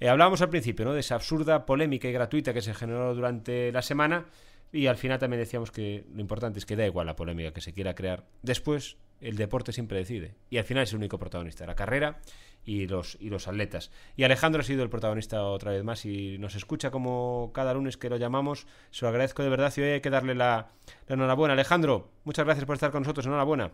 Eh, 0.00 0.08
hablábamos 0.08 0.42
al 0.42 0.48
principio 0.48 0.84
¿no? 0.84 0.94
de 0.94 1.00
esa 1.00 1.14
absurda 1.14 1.64
polémica 1.64 2.08
y 2.08 2.12
gratuita 2.12 2.52
que 2.52 2.62
se 2.62 2.74
generó 2.74 3.14
durante 3.14 3.70
la 3.70 3.82
semana 3.82 4.26
y 4.72 4.86
al 4.86 4.96
final 4.96 5.18
también 5.18 5.40
decíamos 5.40 5.70
que 5.70 6.04
lo 6.12 6.20
importante 6.20 6.58
es 6.58 6.66
que 6.66 6.76
da 6.76 6.86
igual 6.86 7.06
la 7.06 7.14
polémica 7.14 7.52
que 7.52 7.60
se 7.60 7.74
quiera 7.74 7.94
crear. 7.94 8.24
Después 8.42 8.96
el 9.20 9.36
deporte 9.36 9.72
siempre 9.72 9.98
decide 9.98 10.34
y 10.50 10.56
al 10.56 10.64
final 10.64 10.84
es 10.84 10.92
el 10.92 10.98
único 10.98 11.18
protagonista, 11.18 11.66
la 11.66 11.76
carrera 11.76 12.20
y 12.64 12.86
los, 12.86 13.18
y 13.20 13.28
los 13.28 13.46
atletas. 13.48 13.90
Y 14.16 14.24
Alejandro 14.24 14.62
ha 14.62 14.64
sido 14.64 14.82
el 14.82 14.90
protagonista 14.90 15.44
otra 15.44 15.72
vez 15.72 15.84
más 15.84 16.06
y 16.06 16.38
nos 16.38 16.54
escucha 16.54 16.90
como 16.90 17.50
cada 17.54 17.74
lunes 17.74 17.96
que 17.98 18.08
lo 18.08 18.16
llamamos. 18.16 18.66
Se 18.90 19.04
lo 19.04 19.10
agradezco 19.10 19.42
de 19.42 19.50
verdad 19.50 19.72
y 19.76 19.80
hoy 19.82 19.88
hay 19.90 20.00
que 20.00 20.10
darle 20.10 20.34
la, 20.34 20.68
la 21.06 21.14
enhorabuena. 21.14 21.52
Alejandro, 21.52 22.10
muchas 22.24 22.46
gracias 22.46 22.64
por 22.64 22.74
estar 22.74 22.90
con 22.90 23.02
nosotros. 23.02 23.26
Enhorabuena. 23.26 23.72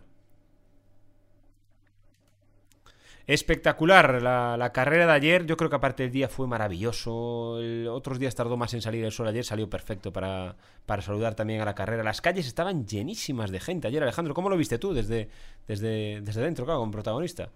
Espectacular 3.31 4.23
la, 4.23 4.57
la 4.57 4.71
carrera 4.71 5.05
de 5.05 5.11
ayer. 5.11 5.45
Yo 5.45 5.55
creo 5.55 5.69
que 5.69 5.75
aparte 5.75 6.03
el 6.03 6.11
día 6.11 6.27
fue 6.27 6.47
maravilloso. 6.47 7.59
El- 7.59 7.87
otros 7.87 8.17
días 8.17 8.33
tardó 8.33 8.57
más 8.57 8.73
en 8.73 8.81
salir 8.81 9.05
el 9.05 9.11
sol. 9.11 9.27
Ayer 9.27 9.45
salió 9.45 9.69
perfecto 9.69 10.11
para, 10.11 10.55
para 10.87 11.03
saludar 11.03 11.35
también 11.35 11.61
a 11.61 11.65
la 11.65 11.75
carrera. 11.75 12.01
Las 12.03 12.21
calles 12.21 12.47
estaban 12.47 12.87
llenísimas 12.87 13.51
de 13.51 13.59
gente 13.59 13.87
ayer. 13.87 14.01
Alejandro, 14.01 14.33
¿cómo 14.33 14.49
lo 14.49 14.57
viste 14.57 14.79
tú 14.79 14.93
desde, 14.95 15.29
desde, 15.67 16.21
desde 16.21 16.41
dentro, 16.41 16.65
claro, 16.65 16.79
como 16.79 16.91
protagonista? 16.91 17.49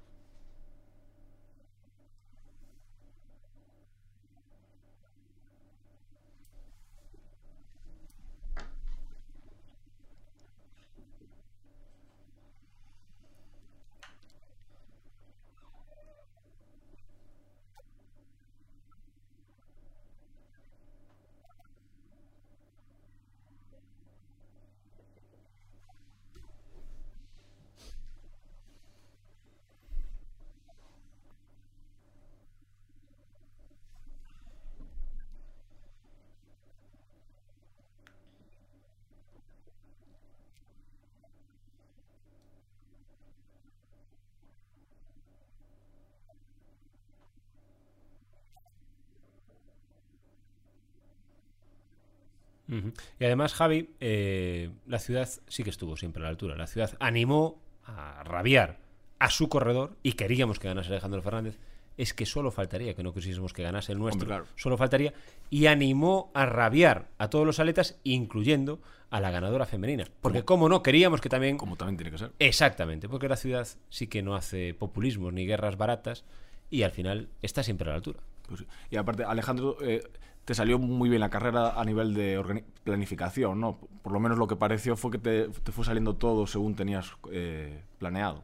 Y 53.19 53.25
además, 53.25 53.53
Javi, 53.53 53.89
eh, 53.99 54.69
la 54.87 54.99
ciudad 54.99 55.29
sí 55.47 55.63
que 55.63 55.69
estuvo 55.69 55.97
siempre 55.97 56.21
a 56.21 56.23
la 56.23 56.29
altura. 56.29 56.55
La 56.55 56.67
ciudad 56.67 56.95
animó 56.99 57.61
a 57.85 58.23
rabiar 58.23 58.79
a 59.19 59.29
su 59.29 59.49
corredor 59.49 59.95
y 60.03 60.13
queríamos 60.13 60.59
que 60.59 60.67
ganase 60.67 60.89
Alejandro 60.89 61.21
Fernández. 61.21 61.59
Es 61.95 62.13
que 62.13 62.25
solo 62.25 62.49
faltaría 62.49 62.95
que 62.95 63.03
no 63.03 63.13
quisiésemos 63.13 63.53
que 63.53 63.61
ganase 63.61 63.91
el 63.91 63.99
nuestro. 63.99 64.23
Hombre, 64.23 64.37
claro. 64.37 64.45
Solo 64.55 64.77
faltaría. 64.77 65.13
Y 65.49 65.67
animó 65.67 66.31
a 66.33 66.45
rabiar 66.47 67.09
a 67.19 67.29
todos 67.29 67.45
los 67.45 67.59
atletas, 67.59 67.99
incluyendo 68.03 68.79
a 69.11 69.19
la 69.19 69.29
ganadora 69.29 69.67
femenina. 69.67 70.05
Porque, 70.21 70.43
como 70.43 70.67
no, 70.67 70.81
queríamos 70.81 71.21
que 71.21 71.29
también. 71.29 71.55
Como 71.55 71.75
también 71.75 71.97
tiene 71.97 72.09
que 72.09 72.17
ser. 72.17 72.31
Exactamente, 72.39 73.07
porque 73.07 73.29
la 73.29 73.35
ciudad 73.35 73.67
sí 73.89 74.07
que 74.07 74.23
no 74.23 74.35
hace 74.35 74.73
populismos 74.73 75.31
ni 75.31 75.45
guerras 75.45 75.77
baratas 75.77 76.25
y 76.71 76.81
al 76.81 76.89
final 76.89 77.29
está 77.43 77.61
siempre 77.61 77.87
a 77.87 77.91
la 77.91 77.97
altura. 77.97 78.19
Pues 78.47 78.65
y 78.89 78.97
aparte, 78.97 79.23
Alejandro, 79.23 79.77
eh, 79.83 80.03
te 80.45 80.53
salió 80.55 80.79
muy 80.79 81.09
bien 81.09 81.21
la 81.21 81.29
carrera 81.29 81.79
a 81.79 81.85
nivel 81.85 82.13
de 82.13 82.63
planificación, 82.83 83.59
¿no? 83.59 83.79
Por 84.01 84.13
lo 84.13 84.19
menos 84.19 84.37
lo 84.37 84.47
que 84.47 84.55
pareció 84.55 84.95
fue 84.97 85.11
que 85.11 85.17
te, 85.19 85.47
te 85.49 85.71
fue 85.71 85.85
saliendo 85.85 86.15
todo 86.15 86.47
según 86.47 86.75
tenías 86.75 87.11
eh, 87.31 87.83
planeado. 87.99 88.43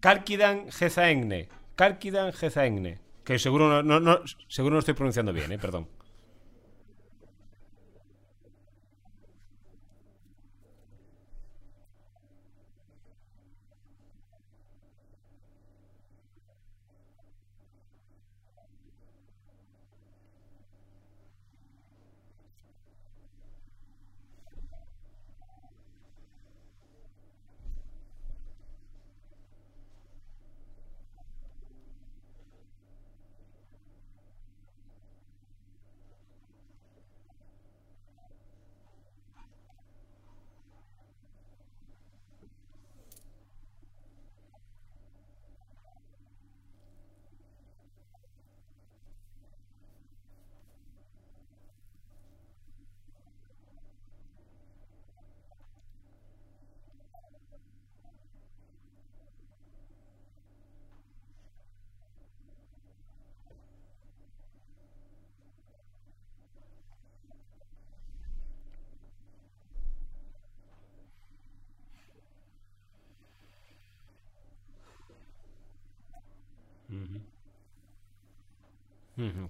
Kalkidan 0.00 0.66
Gezaegne. 0.78 1.48
Kalkidan 1.76 2.32
Gezaegne. 2.32 2.98
Que 3.24 3.38
seguro 3.38 3.68
no, 3.68 3.82
no- 3.82 4.00
no- 4.00 4.20
seguro 4.48 4.74
no 4.74 4.78
estoy 4.80 4.94
pronunciando 4.94 5.32
bien, 5.32 5.52
¿eh? 5.52 5.58
perdón. 5.58 5.86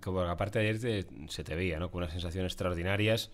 Bueno, 0.07 0.31
aparte 0.31 0.59
ayer 0.59 0.81
te- 0.81 1.07
se 1.29 1.45
te 1.45 1.55
veía, 1.55 1.79
¿no? 1.79 1.91
Con 1.91 1.99
unas 2.03 2.13
sensaciones 2.13 2.53
extraordinarias. 2.53 3.31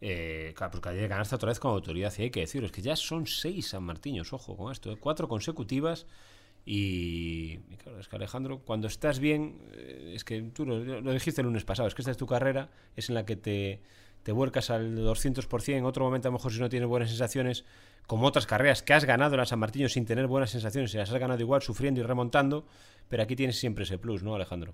Eh, 0.00 0.52
claro, 0.56 0.72
pues 0.72 0.82
que 0.82 0.88
ayer 0.90 1.08
ganaste 1.08 1.34
otra 1.34 1.48
vez 1.48 1.58
con 1.60 1.70
autoridad, 1.72 2.12
y 2.18 2.22
hay 2.22 2.30
que 2.30 2.40
decirlo. 2.40 2.66
Es 2.66 2.72
que 2.72 2.82
ya 2.82 2.96
son 2.96 3.26
seis 3.26 3.68
San 3.68 3.82
Martiños, 3.84 4.32
ojo 4.32 4.56
con 4.56 4.72
esto, 4.72 4.92
¿eh? 4.92 4.96
cuatro 4.98 5.28
consecutivas. 5.28 6.06
Y, 6.66 7.58
claro, 7.82 8.00
es 8.00 8.08
que 8.08 8.16
Alejandro, 8.16 8.60
cuando 8.60 8.86
estás 8.88 9.18
bien, 9.18 9.58
eh, 9.72 10.12
es 10.14 10.24
que 10.24 10.40
tú 10.42 10.64
lo, 10.64 11.12
dijiste 11.12 11.42
el 11.42 11.46
lunes 11.46 11.64
pasado, 11.64 11.88
es 11.88 11.94
que 11.94 12.02
esta 12.02 12.10
es 12.10 12.16
tu 12.16 12.26
carrera, 12.26 12.70
es 12.96 13.08
en 13.10 13.14
la 13.16 13.26
que 13.26 13.36
te, 13.36 13.80
te 14.22 14.32
vuelcas 14.32 14.70
al 14.70 14.96
200%. 14.96 15.76
En 15.78 15.84
otro 15.84 16.04
momento, 16.04 16.28
a 16.28 16.30
lo 16.30 16.38
mejor, 16.38 16.52
si 16.52 16.60
no 16.60 16.68
tienes 16.70 16.88
buenas 16.88 17.10
sensaciones, 17.10 17.64
como 18.06 18.26
otras 18.26 18.46
carreras 18.46 18.82
que 18.82 18.94
has 18.94 19.04
ganado 19.04 19.34
en 19.34 19.40
la 19.40 19.46
San 19.46 19.58
Martiño 19.58 19.88
sin 19.88 20.06
tener 20.06 20.26
buenas 20.26 20.50
sensaciones, 20.50 20.94
y 20.94 20.96
las 20.98 21.10
has 21.10 21.18
ganado 21.18 21.40
igual, 21.40 21.60
sufriendo 21.62 22.00
y 22.00 22.04
remontando. 22.04 22.66
Pero 23.08 23.22
aquí 23.22 23.36
tienes 23.36 23.58
siempre 23.58 23.84
ese 23.84 23.98
plus, 23.98 24.22
¿no, 24.22 24.34
Alejandro? 24.34 24.72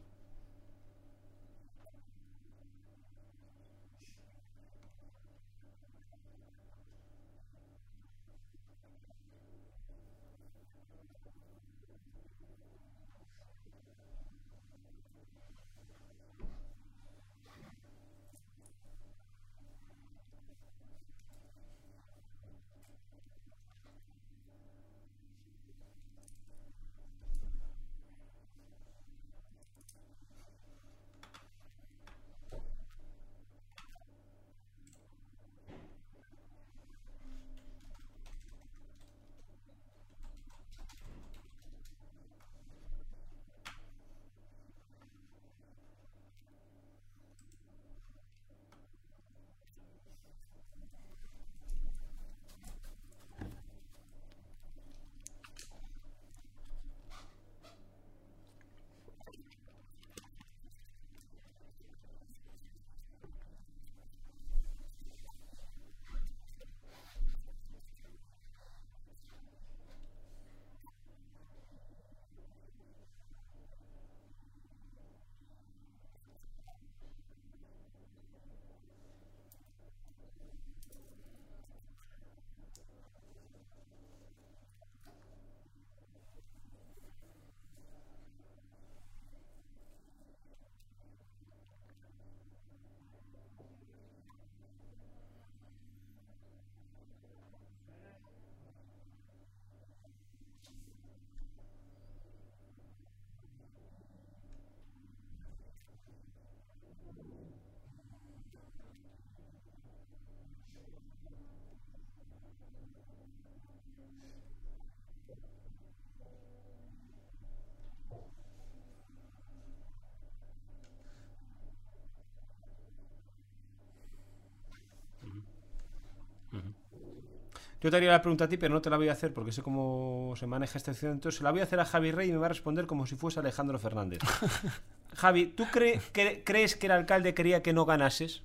Yo 127.80 127.90
te 127.90 127.96
haría 127.96 128.10
la 128.10 128.20
pregunta 128.20 128.44
a 128.44 128.48
ti, 128.48 128.56
pero 128.58 128.74
no 128.74 128.82
te 128.82 128.90
la 128.90 128.96
voy 128.98 129.08
a 129.08 129.12
hacer 129.12 129.32
porque 129.32 129.52
sé 129.52 129.62
cómo 129.62 130.34
se 130.36 130.46
maneja 130.46 130.76
esta 130.76 130.90
acción. 130.90 131.12
Entonces 131.12 131.38
se 131.38 131.44
la 131.44 131.50
voy 131.50 131.60
a 131.60 131.64
hacer 131.64 131.80
a 131.80 131.84
Javi 131.86 132.12
Rey 132.12 132.28
y 132.28 132.32
me 132.32 132.38
va 132.38 132.46
a 132.46 132.50
responder 132.50 132.86
como 132.86 133.06
si 133.06 133.16
fuese 133.16 133.40
Alejandro 133.40 133.78
Fernández. 133.78 134.20
Javi, 135.16 135.46
¿tú 135.46 135.64
cre- 135.64 136.00
cre- 136.12 136.42
crees 136.44 136.76
que 136.76 136.86
el 136.86 136.92
alcalde 136.92 137.32
quería 137.34 137.62
que 137.62 137.72
no 137.72 137.86
ganases? 137.86 138.42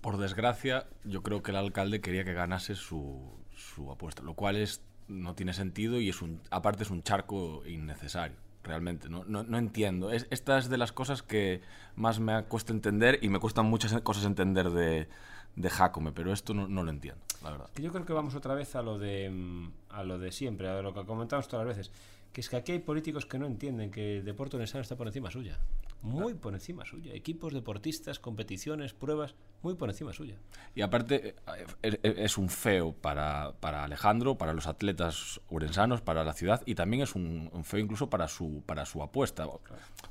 Por 0.00 0.16
desgracia, 0.18 0.86
yo 1.04 1.22
creo 1.22 1.42
que 1.42 1.52
el 1.52 1.56
alcalde 1.58 2.00
quería 2.00 2.24
que 2.24 2.32
ganase 2.34 2.74
su, 2.74 3.20
su 3.54 3.90
apuesta, 3.92 4.22
lo 4.24 4.34
cual 4.34 4.56
es, 4.56 4.82
no 5.06 5.34
tiene 5.36 5.52
sentido 5.52 6.00
y 6.00 6.08
es 6.08 6.22
un, 6.22 6.40
aparte 6.50 6.82
es 6.82 6.90
un 6.90 7.04
charco 7.04 7.62
innecesario. 7.66 8.36
Realmente, 8.64 9.08
no, 9.08 9.24
no, 9.24 9.42
no 9.42 9.58
entiendo. 9.58 10.10
Es, 10.10 10.26
esta 10.30 10.58
es 10.58 10.68
de 10.68 10.78
las 10.78 10.92
cosas 10.92 11.22
que 11.22 11.60
más 11.96 12.20
me 12.20 12.44
cuesta 12.44 12.72
entender 12.72 13.18
y 13.22 13.28
me 13.28 13.40
cuestan 13.40 13.66
muchas 13.66 13.92
cosas 14.02 14.24
entender 14.24 14.70
de, 14.70 15.08
de 15.56 15.70
Jacome, 15.70 16.12
pero 16.12 16.32
esto 16.32 16.54
no, 16.54 16.68
no 16.68 16.82
lo 16.82 16.90
entiendo, 16.90 17.20
la 17.42 17.50
verdad. 17.50 17.70
Yo 17.76 17.90
creo 17.92 18.06
que 18.06 18.12
vamos 18.12 18.34
otra 18.34 18.54
vez 18.54 18.74
a 18.76 18.82
lo 18.82 18.98
de 18.98 19.30
mm, 19.30 19.72
a 19.90 20.04
lo 20.04 20.18
de 20.18 20.32
siempre, 20.32 20.68
a 20.68 20.80
lo 20.80 20.94
que 20.94 21.04
comentamos 21.04 21.48
todas 21.48 21.66
las 21.66 21.76
veces, 21.76 21.92
que 22.32 22.40
es 22.40 22.48
que 22.48 22.56
aquí 22.56 22.72
hay 22.72 22.78
políticos 22.78 23.26
que 23.26 23.38
no 23.38 23.46
entienden 23.46 23.90
que 23.90 24.18
el 24.18 24.24
deporte 24.24 24.56
Orense 24.56 24.80
está 24.80 24.96
por 24.96 25.06
encima 25.06 25.30
suya, 25.30 25.58
muy 26.02 26.34
por 26.34 26.54
encima 26.54 26.84
suya, 26.84 27.14
equipos 27.14 27.54
deportistas, 27.54 28.18
competiciones, 28.18 28.92
pruebas, 28.92 29.34
muy 29.62 29.74
por 29.74 29.88
encima 29.88 30.12
suya. 30.12 30.36
Y 30.74 30.82
aparte, 30.82 31.36
eh, 31.82 31.98
eh, 32.02 32.14
es 32.18 32.36
un 32.36 32.48
feo 32.48 32.92
para, 32.92 33.54
para 33.60 33.84
Alejandro, 33.84 34.36
para 34.36 34.52
los 34.52 34.66
atletas 34.66 35.40
urensanos, 35.48 36.00
para 36.00 36.24
la 36.24 36.32
ciudad, 36.32 36.62
y 36.66 36.74
también 36.74 37.04
es 37.04 37.14
un, 37.14 37.48
un 37.52 37.64
feo 37.64 37.78
incluso 37.78 38.10
para 38.10 38.26
su, 38.28 38.62
para 38.66 38.84
su 38.84 39.02
apuesta. 39.02 39.46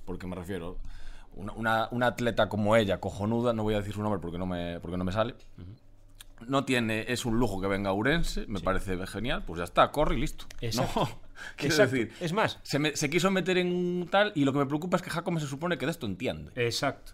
Porque 0.06 0.28
me 0.28 0.36
refiero, 0.36 0.78
una, 1.36 1.54
una, 1.54 1.88
una 1.92 2.08
atleta 2.08 2.48
como 2.48 2.76
ella, 2.76 3.00
cojonuda, 3.00 3.54
no 3.54 3.64
voy 3.64 3.74
a 3.74 3.78
decir 3.78 3.94
su 3.94 4.02
nombre 4.02 4.22
porque 4.22 4.38
no 4.38 4.46
me, 4.46 4.80
porque 4.80 4.98
no 4.98 5.04
me 5.04 5.12
sale. 5.12 5.36
No 6.48 6.66
tiene, 6.66 7.06
es 7.08 7.26
un 7.26 7.38
lujo 7.38 7.62
que 7.62 7.68
venga 7.68 7.94
Urense, 7.94 8.48
me 8.48 8.62
parece 8.62 9.06
genial, 9.06 9.44
pues 9.46 9.60
ya 9.60 9.66
está, 9.66 9.92
corre 9.92 10.16
y 10.16 10.22
listo. 10.22 10.46
Exacto. 10.60 11.02
No, 11.02 11.21
quiero 11.58 11.76
decir, 11.78 12.12
Es 12.20 12.34
más, 12.34 12.60
se, 12.63 12.80
me- 12.80 12.96
se 12.96 13.10
quiso 13.10 13.32
meter 13.32 13.58
en 13.58 13.67
un 13.74 14.08
tal 14.10 14.32
y 14.36 14.46
lo 14.46 14.54
que 14.54 14.60
me 14.60 14.65
preocupa 14.65 14.98
es 14.98 15.04
que 15.04 15.10
Jacome 15.10 15.39
se 15.39 15.48
supone 15.48 15.78
que 15.78 15.86
de 15.86 15.91
esto 15.91 16.06
entiende. 16.06 16.52
Exacto, 16.56 17.13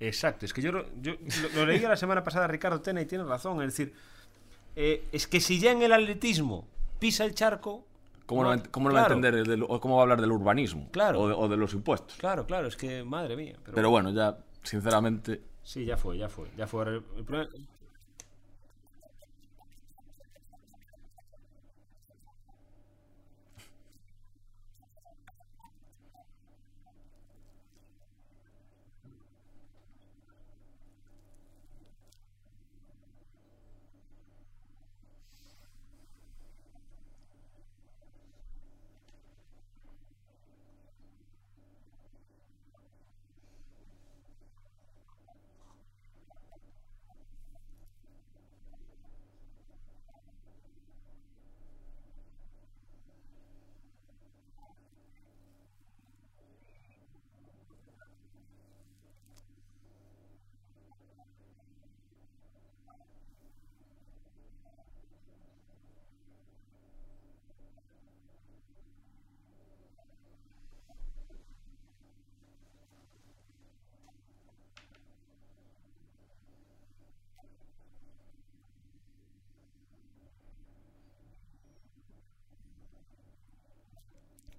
exacto. 0.00 0.44
Es 0.46 0.52
que 0.52 0.62
yo, 0.62 0.72
lo- 0.72 0.86
yo 1.00 1.12
lo, 1.42 1.48
lo 1.60 1.66
leí 1.66 1.80
la 1.80 1.96
semana 1.96 2.22
pasada 2.22 2.44
a 2.46 2.48
Ricardo 2.48 2.80
Tena 2.80 3.00
y 3.00 3.06
tiene 3.06 3.24
razón. 3.24 3.60
Es 3.62 3.76
decir, 3.76 3.92
eh, 4.76 5.04
es 5.12 5.26
que 5.26 5.40
si 5.40 5.58
ya 5.58 5.72
en 5.72 5.82
el 5.82 5.92
atletismo 5.92 6.66
pisa 6.98 7.24
el 7.24 7.34
charco. 7.34 7.84
¿Cómo, 8.26 8.42
no- 8.44 8.56
no, 8.56 8.62
cómo 8.70 8.88
no 8.90 8.94
va 8.94 9.00
a 9.00 9.06
claro, 9.06 9.14
entender 9.26 9.64
o 9.66 9.80
cómo 9.80 9.94
va 9.96 10.00
a 10.00 10.04
hablar 10.04 10.20
del 10.20 10.32
urbanismo? 10.32 10.88
Claro. 10.90 11.20
O 11.20 11.28
de, 11.28 11.34
o 11.34 11.48
de 11.48 11.56
los 11.56 11.72
impuestos. 11.72 12.16
Claro, 12.18 12.46
claro, 12.46 12.68
es 12.68 12.76
que 12.76 13.02
madre 13.02 13.36
mía. 13.36 13.56
Pero, 13.64 13.74
Pero 13.74 13.90
bueno, 13.90 14.10
ya, 14.12 14.36
sinceramente, 14.62 15.40
sí, 15.62 15.86
ya 15.86 15.96
fue, 15.96 16.18
ya 16.18 16.28
fue. 16.28 16.48
Ya 16.56 16.66
fue. 16.66 16.84
El 17.16 17.24
problema- 17.24 17.48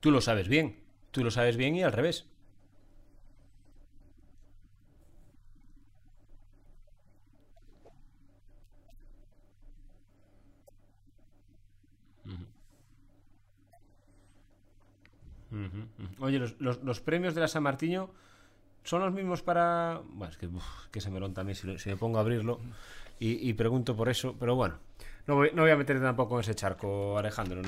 Tú 0.01 0.11
lo 0.11 0.19
sabes 0.21 0.47
bien. 0.49 0.77
Tú 1.11 1.23
lo 1.23 1.31
sabes 1.31 1.55
bien 1.57 1.75
y 1.75 1.83
al 1.83 1.93
revés. 1.93 2.25
Oye, 16.19 16.39
los, 16.39 16.59
los- 16.59 16.83
los 16.83 16.99
premios 17.01 17.35
de 17.35 17.41
la 17.41 17.47
San 17.47 17.63
Martiño 17.63 18.09
son 18.83 19.01
los 19.01 19.13
mismos 19.13 19.43
para. 19.43 20.01
Bueno, 20.11 20.31
es 20.31 20.37
que, 20.37 20.47
uf, 20.47 20.87
que 20.91 21.01
se 21.01 21.09
me 21.11 21.19
ron 21.19 21.33
también 21.33 21.55
si, 21.55 21.67
lo- 21.67 21.79
si 21.79 21.89
me 21.89 21.97
pongo 21.97 22.17
a 22.19 22.21
abrirlo 22.21 22.59
y, 23.19 23.49
y 23.49 23.53
pregunto 23.53 23.95
por 23.95 24.09
eso, 24.09 24.35
pero 24.39 24.55
bueno. 24.55 24.77
No 25.29 25.35
voy, 25.35 25.51
no 25.53 25.61
voy 25.61 25.69
a 25.69 25.75
meterte 25.75 26.01
tampoco 26.01 26.37
en 26.37 26.41
ese 26.41 26.55
charco, 26.55 27.15
Alejandro. 27.15 27.61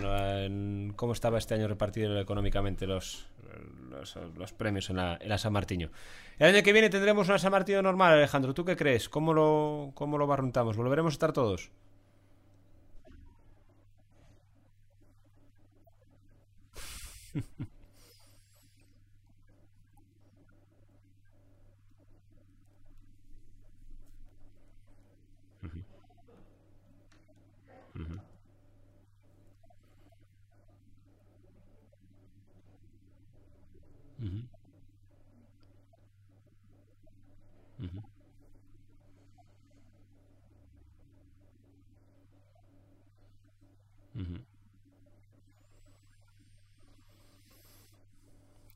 ¿Cómo 0.96 1.14
estaba 1.14 1.38
este 1.38 1.54
año 1.54 1.68
repartido 1.68 2.20
económicamente 2.20 2.88
los, 2.88 3.28
los, 4.36 4.52
premios 4.54 4.90
en 4.90 4.96
la, 4.96 5.20
en 5.22 5.30
la 5.30 5.38
San 5.38 5.54
Martiño? 5.54 5.92
El 6.40 6.56
año 6.56 6.64
que 6.64 6.74
viene 6.74 6.90
tendremos 6.90 7.28
una 7.28 7.38
San 7.38 7.52
Martiño 7.52 7.84
normal, 7.84 8.14
Alejandro. 8.14 8.56
¿Tú 8.56 8.66
qué 8.66 8.76
crees? 8.76 9.10
¿Cómo 9.10 9.32
lo, 9.32 9.92
cómo 9.94 10.18
lo 10.18 10.26
barruntamos? 10.26 10.76
¿Volveremos 10.76 11.14
a 11.14 11.18
estar 11.18 11.34
todos? 11.34 11.70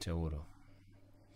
Seguro. 0.05 0.45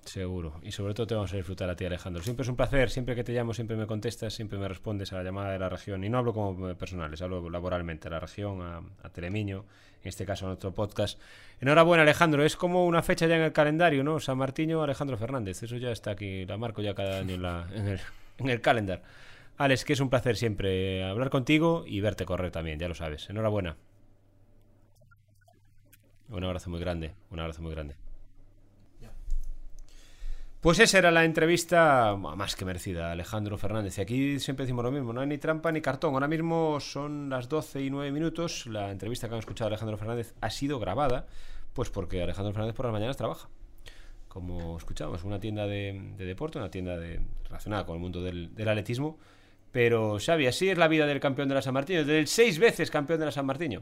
Seguro. 0.05 0.60
Y 0.62 0.71
sobre 0.71 0.93
todo 0.93 1.08
te 1.08 1.15
vamos 1.15 1.34
a 1.34 1.38
disfrutar 1.38 1.67
a 1.71 1.75
ti, 1.75 1.86
Alejandro. 1.86 2.21
Siempre 2.21 2.43
es 2.43 2.49
un 2.49 2.55
placer. 2.55 2.91
Siempre 2.91 3.15
que 3.15 3.23
te 3.23 3.34
llamo, 3.34 3.51
siempre 3.51 3.75
me 3.75 3.88
contestas, 3.88 4.32
siempre 4.36 4.60
me 4.60 4.67
respondes 4.67 5.12
a 5.12 5.15
la 5.15 5.23
llamada 5.23 5.53
de 5.53 5.58
la 5.58 5.69
región. 5.69 6.03
Y 6.03 6.10
no 6.10 6.19
hablo 6.19 6.36
como 6.36 6.75
personales, 6.75 7.19
hablo 7.23 7.49
laboralmente 7.49 8.10
a 8.10 8.12
la 8.12 8.19
región, 8.19 8.62
a, 8.62 9.10
Telemiño, 9.10 9.65
en 10.03 10.08
este 10.08 10.23
caso 10.23 10.45
a 10.45 10.49
nuestro 10.49 10.71
podcast. 10.71 11.19
Enhorabuena, 11.60 12.03
Alejandro. 12.03 12.45
Es 12.45 12.55
como 12.55 12.86
una 12.86 13.01
fecha 13.01 13.25
ya 13.25 13.38
en 13.38 13.41
el 13.41 13.53
calendario, 13.53 14.03
¿no? 14.03 14.19
San 14.19 14.38
Martiño, 14.38 14.84
Alejandro 14.84 15.17
Fernández. 15.17 15.63
Eso 15.63 15.77
ya 15.77 15.89
está 15.89 16.12
aquí. 16.12 16.45
La 16.45 16.58
marco 16.58 16.84
ya 16.84 16.93
cada 16.93 17.21
año 17.21 17.34
en, 17.34 17.41
la, 17.41 17.67
el, 17.73 17.99
en 18.38 18.49
el 18.49 18.62
calendar. 18.62 19.01
Alex, 19.58 19.84
que 19.84 19.93
es 19.93 19.99
un 19.99 20.12
placer 20.12 20.38
siempre 20.38 21.03
hablar 21.03 21.32
contigo 21.32 21.86
y 21.88 22.01
verte 22.01 22.23
correr 22.23 22.51
también, 22.51 22.77
ya 22.77 22.88
lo 22.88 22.93
sabes. 22.93 23.32
Enhorabuena. 23.32 23.77
Un 26.29 26.43
abrazo 26.43 26.69
muy 26.69 26.79
grande. 26.79 27.15
Un 27.31 27.39
abrazo 27.39 27.63
muy 27.63 27.71
grande. 27.71 27.96
Pues 30.62 30.77
esa 30.79 30.97
era 30.97 31.10
la 31.10 31.23
entrevista 31.23 32.17
más 32.17 32.57
que 32.57 32.65
merecida, 32.65 33.13
Alejandro 33.13 33.57
Fernández. 33.57 33.97
Y 33.97 34.01
aquí 34.01 34.39
siempre 34.41 34.65
decimos 34.65 34.83
lo 34.83 34.91
mismo, 34.91 35.13
no 35.13 35.21
hay 35.21 35.27
ni 35.27 35.37
trampa 35.37 35.71
ni 35.71 35.79
cartón. 35.79 36.13
Ahora 36.15 36.27
mismo 36.27 36.81
son 36.81 37.29
las 37.29 37.47
12 37.47 37.81
y 37.81 37.89
9 37.89 38.12
minutos. 38.12 38.65
La 38.67 38.91
entrevista 38.91 39.29
que 39.29 39.35
han 39.35 39.39
escuchado 39.39 39.69
Alejandro 39.69 39.95
Fernández 39.97 40.33
ha 40.41 40.49
sido 40.49 40.77
grabada, 40.79 41.27
pues 41.71 41.89
porque 41.89 42.21
Alejandro 42.21 42.51
Fernández 42.51 42.75
por 42.75 42.85
las 42.85 42.91
mañanas 42.91 43.15
trabaja. 43.15 43.47
Como 44.27 44.77
escuchamos, 44.77 45.23
una 45.23 45.39
tienda 45.39 45.65
de, 45.65 46.13
de 46.17 46.25
deporte, 46.25 46.57
una 46.57 46.69
tienda 46.69 46.97
relacionada 47.45 47.85
con 47.85 47.95
el 47.95 48.01
mundo 48.01 48.21
del, 48.21 48.51
atletismo. 48.57 49.17
Pero, 49.71 50.17
Xavi, 50.19 50.47
así 50.47 50.69
es 50.69 50.77
la 50.77 50.89
vida 50.89 51.05
del 51.05 51.21
campeón 51.21 51.47
de 51.47 51.55
la 51.55 51.62
San 51.62 51.73
Martín, 51.73 52.05
del 52.05 52.27
seis 52.27 52.60
veces 52.60 52.91
campeón 52.91 53.19
de 53.21 53.25
la 53.27 53.31
San 53.31 53.45
Martín. 53.45 53.79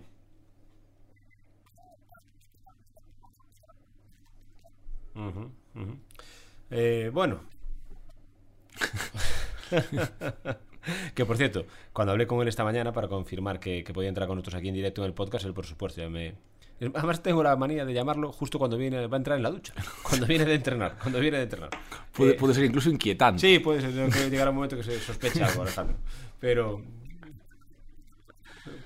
Eh, 6.72 7.12
bueno. 7.14 7.42
que 11.16 11.26
por 11.26 11.38
cierto, 11.38 11.66
cuando 11.94 12.12
hablé 12.12 12.28
con 12.28 12.42
él 12.42 12.48
esta 12.48 12.64
mañana 12.64 12.94
para 12.94 13.08
confirmar 13.08 13.60
que, 13.60 13.84
que 13.84 13.94
podía 13.94 14.10
entrar 14.10 14.28
con 14.28 14.38
nosotros 14.38 14.56
aquí 14.56 14.70
en 14.70 14.76
directo 14.76 15.02
en 15.02 15.08
el 15.08 15.14
podcast, 15.14 15.46
él 15.46 15.54
por 15.54 15.66
supuesto 15.66 16.02
ya 16.02 16.10
me, 16.10 16.36
Además 16.80 17.24
tengo 17.24 17.42
la 17.42 17.56
manía 17.56 17.86
de 17.86 17.94
llamarlo 17.94 18.32
justo 18.32 18.60
cuando 18.60 18.78
viene, 18.78 19.08
va 19.08 19.16
a 19.16 19.18
entrar 19.18 19.38
en 19.38 19.44
la 19.44 19.50
ducha. 19.50 19.74
Cuando 20.04 20.28
viene 20.28 20.46
de 20.46 20.54
entrenar. 20.56 20.96
Cuando 21.02 21.20
viene 21.20 21.38
de 21.38 21.44
entrenar. 21.44 21.70
Puede, 22.14 22.32
Eh, 22.32 22.34
puede 22.36 22.54
ser 22.54 22.66
incluso 22.66 22.90
inquietante. 22.92 23.42
Sí, 23.42 23.58
puede 23.60 23.82
ser. 23.82 24.30
Llegará 24.30 24.52
un 24.52 24.58
momento 24.58 24.78
que 24.78 24.84
se 24.84 25.00
sospecha 25.00 25.48
algo, 25.48 25.64
Alejandro. 25.64 25.98
Pero. 26.40 26.82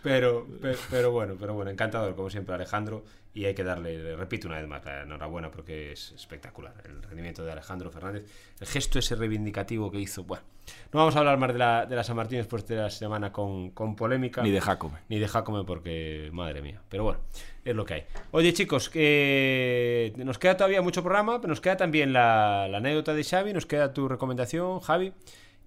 Pero, 0.03 0.47
pero, 0.61 0.77
pero 0.89 1.11
bueno, 1.11 1.35
pero 1.39 1.53
bueno, 1.53 1.71
encantador, 1.71 2.15
como 2.15 2.29
siempre, 2.29 2.55
Alejandro. 2.55 3.03
Y 3.33 3.45
hay 3.45 3.53
que 3.53 3.63
darle, 3.63 3.97
le 3.97 4.15
repito 4.17 4.49
una 4.49 4.57
vez 4.57 4.67
más, 4.67 4.83
la 4.83 5.03
enhorabuena 5.03 5.49
porque 5.49 5.93
es 5.93 6.11
espectacular 6.11 6.73
el 6.83 7.01
rendimiento 7.01 7.45
de 7.45 7.51
Alejandro 7.53 7.89
Fernández. 7.89 8.25
El 8.59 8.67
gesto 8.67 8.99
ese 8.99 9.15
reivindicativo 9.15 9.89
que 9.89 9.99
hizo. 9.99 10.25
Bueno, 10.25 10.43
no 10.91 10.99
vamos 10.99 11.15
a 11.15 11.19
hablar 11.19 11.37
más 11.37 11.53
de 11.53 11.59
la, 11.59 11.85
de 11.85 11.95
la 11.95 12.03
San 12.03 12.17
Martín 12.17 12.39
después 12.39 12.67
de 12.67 12.75
la 12.75 12.89
semana 12.89 13.31
con, 13.31 13.71
con 13.71 13.95
polémica. 13.95 14.43
Ni 14.43 14.51
de 14.51 14.59
Jacome. 14.59 14.97
Ni 15.07 15.17
de 15.17 15.29
Jacome 15.29 15.63
porque, 15.63 16.29
madre 16.33 16.61
mía. 16.61 16.81
Pero 16.89 17.05
bueno, 17.05 17.19
es 17.63 17.73
lo 17.73 17.85
que 17.85 17.93
hay. 17.93 18.03
Oye, 18.31 18.51
chicos, 18.51 18.89
que 18.89 20.11
nos 20.17 20.37
queda 20.37 20.57
todavía 20.57 20.81
mucho 20.81 21.01
programa, 21.01 21.39
pero 21.39 21.51
nos 21.51 21.61
queda 21.61 21.77
también 21.77 22.11
la, 22.11 22.67
la 22.69 22.79
anécdota 22.79 23.13
de 23.13 23.23
Xavi, 23.23 23.53
nos 23.53 23.65
queda 23.65 23.93
tu 23.93 24.09
recomendación, 24.09 24.81
Javi. 24.81 25.13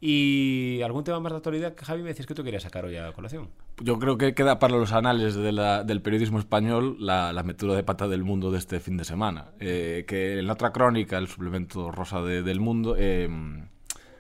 Y 0.01 0.83
algún 0.83 1.03
tema 1.05 1.19
más 1.21 1.33
de 1.33 1.37
actualidad 1.39 1.75
que 1.75 1.85
Javi 1.85 2.03
me 2.03 2.09
decís 2.09 2.27
que 2.27 2.35
tú 2.35 2.45
querías 2.45 2.63
sacar 2.63 2.85
hoy 2.85 2.97
a 2.97 3.13
colación. 3.13 3.49
Yo 3.83 3.99
creo 3.99 4.19
que 4.19 4.35
queda 4.35 4.59
para 4.59 4.77
los 4.77 4.93
anales 4.93 5.35
de 5.35 5.51
la- 5.53 5.83
del 5.83 6.03
periodismo 6.03 6.39
español 6.39 6.97
la, 7.01 7.33
la 7.33 7.43
metedura 7.43 7.75
de 7.75 7.85
pata 7.85 8.07
del 8.07 8.23
mundo 8.23 8.51
de 8.51 8.59
este 8.59 8.81
fin 8.81 8.97
de 8.99 9.05
semana. 9.05 9.47
Eh, 9.61 10.05
que 10.07 10.39
en 10.39 10.47
la 10.47 10.53
otra 10.55 10.73
crónica, 10.73 11.17
el 11.17 11.29
suplemento 11.29 11.91
rosa 11.91 12.21
de- 12.21 12.43
del 12.43 12.61
mundo, 12.61 12.97
eh, 12.99 13.29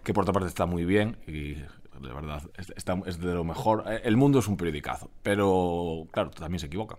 que 0.03 0.15
por 0.15 0.23
otra 0.23 0.33
parte 0.33 0.49
está 0.49 0.65
muy 0.67 0.85
bien 0.85 1.17
y 1.27 1.55
de 1.55 2.13
verdad 2.15 2.43
es, 2.57 2.73
está- 2.77 3.01
es 3.07 3.19
de 3.21 3.35
lo 3.35 3.45
mejor. 3.45 3.85
Eh, 3.87 4.01
El 4.05 4.17
mundo 4.17 4.39
es 4.39 4.49
un 4.49 4.57
periodicazo, 4.57 5.11
pero 5.23 6.07
claro, 6.13 6.31
también 6.31 6.61
se 6.61 6.67
equivocan. 6.67 6.99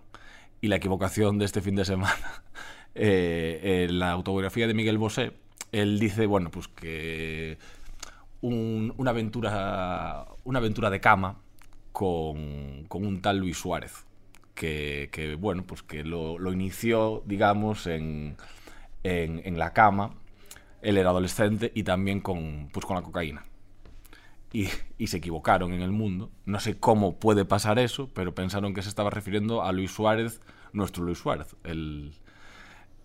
Y 0.60 0.68
la 0.68 0.76
equivocación 0.76 1.38
de 1.38 1.44
este 1.44 1.60
fin 1.60 1.74
de 1.74 1.84
semana, 1.84 2.14
eh, 2.94 3.86
en 3.88 3.98
la 3.98 4.12
autobiografía 4.12 4.66
de 4.68 4.74
Miguel 4.74 4.96
Bosé, 4.98 5.32
él 5.72 5.98
dice, 5.98 6.26
bueno, 6.26 6.50
pues 6.50 6.68
que 6.68 7.58
un- 8.40 8.94
una 8.96 9.10
aventura 9.10 10.26
una 10.44 10.58
aventura 10.58 10.90
de 10.90 11.00
cama 11.00 11.40
con, 11.92 12.84
con 12.88 13.06
un 13.06 13.22
tal 13.22 13.38
Luis 13.38 13.58
Suárez 13.58 14.06
que, 14.54 15.36
bueno 15.40 15.64
pues 15.66 15.82
que 15.82 16.04
lo, 16.04 16.38
lo 16.38 16.52
inició 16.52 17.22
digamos 17.26 17.86
en, 17.86 18.36
en, 19.04 19.42
en 19.44 19.58
la 19.58 19.72
cama 19.72 20.14
él 20.82 20.98
era 20.98 21.10
adolescente 21.10 21.72
y 21.74 21.82
también 21.84 22.20
con 22.20 22.68
pues 22.72 22.86
con 22.86 22.96
la 22.96 23.02
cocaína. 23.02 23.44
Y, 24.52 24.68
y 24.96 25.08
se 25.08 25.18
equivocaron 25.18 25.72
en 25.72 25.82
el 25.82 25.90
mundo. 25.90 26.30
No 26.46 26.60
sé 26.60 26.78
cómo 26.78 27.16
puede 27.18 27.44
pasar 27.44 27.78
eso 27.78 28.10
pero 28.14 28.34
pensaron 28.34 28.74
que 28.74 28.82
se 28.82 28.88
estaba 28.88 29.10
refiriendo 29.10 29.62
a 29.62 29.72
Luis 29.72 29.90
Suárez 29.92 30.40
nuestro 30.72 31.04
Luis 31.04 31.18
Suárez 31.18 31.56
el 31.64 32.12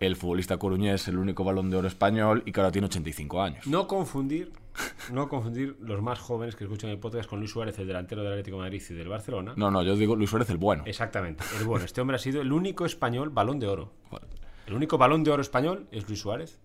el 0.02 0.16
futbolista 0.18 0.58
coruñés, 0.58 1.08
el 1.08 1.18
único 1.18 1.44
balón 1.46 1.70
de 1.70 1.78
oro 1.78 1.88
español 1.88 2.44
y 2.46 2.52
que 2.52 2.60
ahora 2.60 2.72
tiene 2.72 2.88
85 2.88 3.42
años. 3.42 3.66
No 3.68 3.88
confundir, 3.88 4.52
no 5.12 5.30
confundir 5.30 5.78
los 5.80 6.02
más 6.02 6.20
jóvenes 6.20 6.56
que 6.56 6.64
escuchan 6.66 6.90
el 6.90 6.98
podcast 7.00 7.30
con 7.30 7.40
Luis 7.40 7.52
Suárez, 7.52 7.78
el 7.80 7.88
delantero 7.88 8.24
del 8.24 8.32
Atlético 8.34 8.58
de 8.58 8.64
Madrid 8.64 8.82
y 8.90 8.94
del 8.94 9.08
Barcelona. 9.08 9.54
No, 9.56 9.72
no, 9.72 9.84
yo 9.84 9.96
digo 9.96 10.16
Luis 10.16 10.30
Suárez 10.30 10.50
el 10.50 10.58
bueno. 10.58 10.84
Exactamente, 10.86 11.44
el 11.60 11.66
bueno. 11.66 11.86
Este 11.86 12.02
hombre 12.02 12.16
ha 12.16 12.20
sido 12.20 12.42
el 12.42 12.52
único 12.52 12.86
español 12.86 13.30
balón 13.30 13.60
de 13.60 13.68
oro. 13.68 13.94
El 14.68 14.74
único 14.74 14.98
balón 14.98 15.24
de 15.24 15.32
oro 15.32 15.42
español 15.42 15.88
es 15.92 16.08
Luis 16.08 16.20
Suárez, 16.20 16.60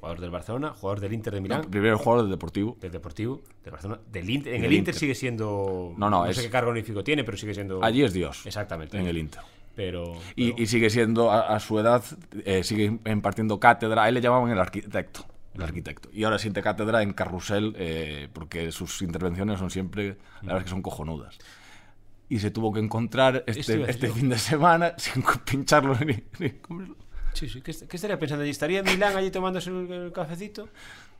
jugador 0.00 0.20
del 0.20 0.30
Barcelona, 0.30 0.70
jugador 0.70 1.00
del 1.00 1.12
Inter 1.12 1.34
de 1.34 1.40
Milán. 1.40 1.62
No, 1.62 1.70
primero 1.70 1.98
jugador 1.98 2.22
del 2.24 2.30
Deportivo. 2.30 2.76
del 2.80 2.92
Deportivo, 2.92 3.42
del 3.64 3.72
Barcelona, 3.72 4.00
del 4.10 4.30
Inter. 4.30 4.54
En 4.54 4.62
Del 4.62 4.70
el 4.70 4.76
Inter, 4.78 4.94
Inter. 4.94 4.94
sigue 4.94 5.14
siendo. 5.14 5.92
No, 5.96 6.08
no, 6.08 6.24
sé 6.26 6.30
es- 6.30 6.40
qué 6.42 6.50
cargo 6.50 6.70
honorífico 6.70 7.02
tiene, 7.04 7.24
pero 7.24 7.36
sigue 7.36 7.52
siendo. 7.54 7.82
Allí 7.84 8.02
es 8.02 8.12
Dios. 8.12 8.46
Exactamente. 8.46 8.96
En 8.98 9.06
el 9.06 9.18
Inter. 9.18 9.42
Pero. 9.78 10.14
Y, 10.34 10.50
pero- 10.50 10.62
y 10.64 10.66
sigue 10.66 10.90
siendo, 10.90 11.30
a, 11.30 11.54
a 11.54 11.60
su 11.60 11.78
edad, 11.78 12.02
eh, 12.44 12.64
sigue 12.64 12.98
impartiendo 13.06 13.60
cátedra. 13.60 14.02
A 14.02 14.08
él 14.08 14.14
le 14.14 14.20
llamaban 14.20 14.50
el 14.50 14.58
arquitecto. 14.58 15.24
El 15.54 15.62
arquitecto. 15.62 16.08
Y 16.12 16.24
ahora 16.24 16.40
siente 16.40 16.62
cátedra 16.62 17.00
en 17.04 17.12
Carrusel 17.12 17.74
eh, 17.78 18.28
porque 18.32 18.72
sus 18.72 19.02
intervenciones 19.02 19.60
son 19.60 19.70
siempre, 19.70 20.16
la 20.42 20.48
verdad 20.48 20.58
es 20.58 20.64
que 20.64 20.70
son 20.70 20.82
cojonudas. 20.82 21.38
Y 22.28 22.40
se 22.40 22.50
tuvo 22.50 22.72
que 22.72 22.80
encontrar 22.80 23.44
este, 23.46 23.88
este 23.88 24.08
fin 24.10 24.28
de 24.30 24.38
semana 24.38 24.94
sin 24.98 25.22
pincharlo 25.44 25.94
ni, 26.04 26.24
ni 26.40 26.50
comerlo. 26.58 26.96
Sí, 27.34 27.48
sí. 27.48 27.60
¿Qué, 27.62 27.72
qué 27.72 27.96
estaría 27.96 28.18
pensando 28.18 28.42
allí? 28.42 28.50
¿Estaría 28.50 28.80
en 28.80 28.84
Milán 28.84 29.16
allí 29.16 29.30
tomándose 29.30 29.70
el, 29.70 29.90
el 29.92 30.12
cafecito? 30.12 30.68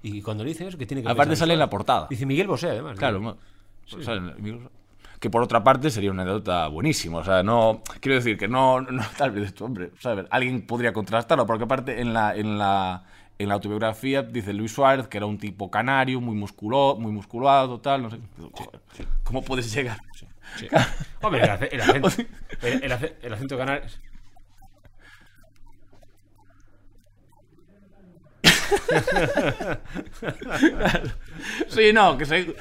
Y 0.03 0.21
cuando 0.21 0.43
le 0.43 0.51
dicen 0.51 0.67
eso, 0.67 0.77
que 0.77 0.85
tiene 0.87 1.05
que 1.05 1.09
Aparte 1.09 1.37
sale 1.37 1.53
en 1.53 1.61
la 1.61 1.71
portada. 1.71 2.09
Dice 2.11 2.27
Miguel 2.27 2.49
Bosé, 2.49 2.71
además. 2.71 2.99
Claro, 2.99 3.21
¿no? 3.21 3.37
ma- 3.37 4.03
sale 4.03 4.33
en 4.37 4.45
el- 4.47 4.69
que 5.21 5.31
por 5.31 5.43
otra 5.43 5.65
parte 5.65 5.91
sería 5.91 6.11
una 6.11 6.23
anécdota 6.23 6.69
buenísima. 6.69 7.19
O 7.19 7.25
sea, 7.25 7.43
no. 7.43 7.83
Quiero 8.01 8.17
decir 8.17 8.37
que 8.39 8.49
no. 8.49 8.81
no 8.81 9.03
tal 9.17 9.31
vez 9.33 9.47
esto, 9.47 9.65
hombre. 9.65 9.91
o 9.97 10.01
sea, 10.01 10.13
a 10.13 10.15
ver, 10.15 10.29
alguien 10.31 10.67
podría 10.67 10.93
contrastarlo, 10.93 11.47
porque 11.47 11.65
aparte 11.65 12.01
en 12.01 12.13
la, 12.15 12.35
en 12.37 12.59
la, 12.59 13.05
en 13.39 13.49
la 13.49 13.55
autobiografía 13.55 14.23
dice 14.23 14.53
Luis 14.53 14.73
Suárez 14.73 15.09
que 15.09 15.17
era 15.19 15.27
un 15.27 15.39
tipo 15.39 15.71
canario, 15.71 16.21
muy, 16.21 16.35
musculo, 16.37 16.97
muy 16.99 17.13
musculado, 17.13 17.81
tal. 17.81 18.03
No 18.03 18.11
sé. 18.11 18.19
¿Cómo 19.25 19.43
puedes 19.43 19.73
llegar? 19.73 19.99
Sí. 20.57 20.67
Hombre, 21.23 21.43
el, 21.43 21.51
ace- 21.51 21.69
el 21.73 21.81
acento. 21.81 22.09
El, 22.63 22.83
el 22.85 22.93
ace- 22.93 23.17
el 23.23 23.33
acento 23.35 23.57
canario. 23.59 23.85
Sí, 31.69 31.93
no, 31.93 32.17
que, 32.19 32.27
se- 32.27 32.55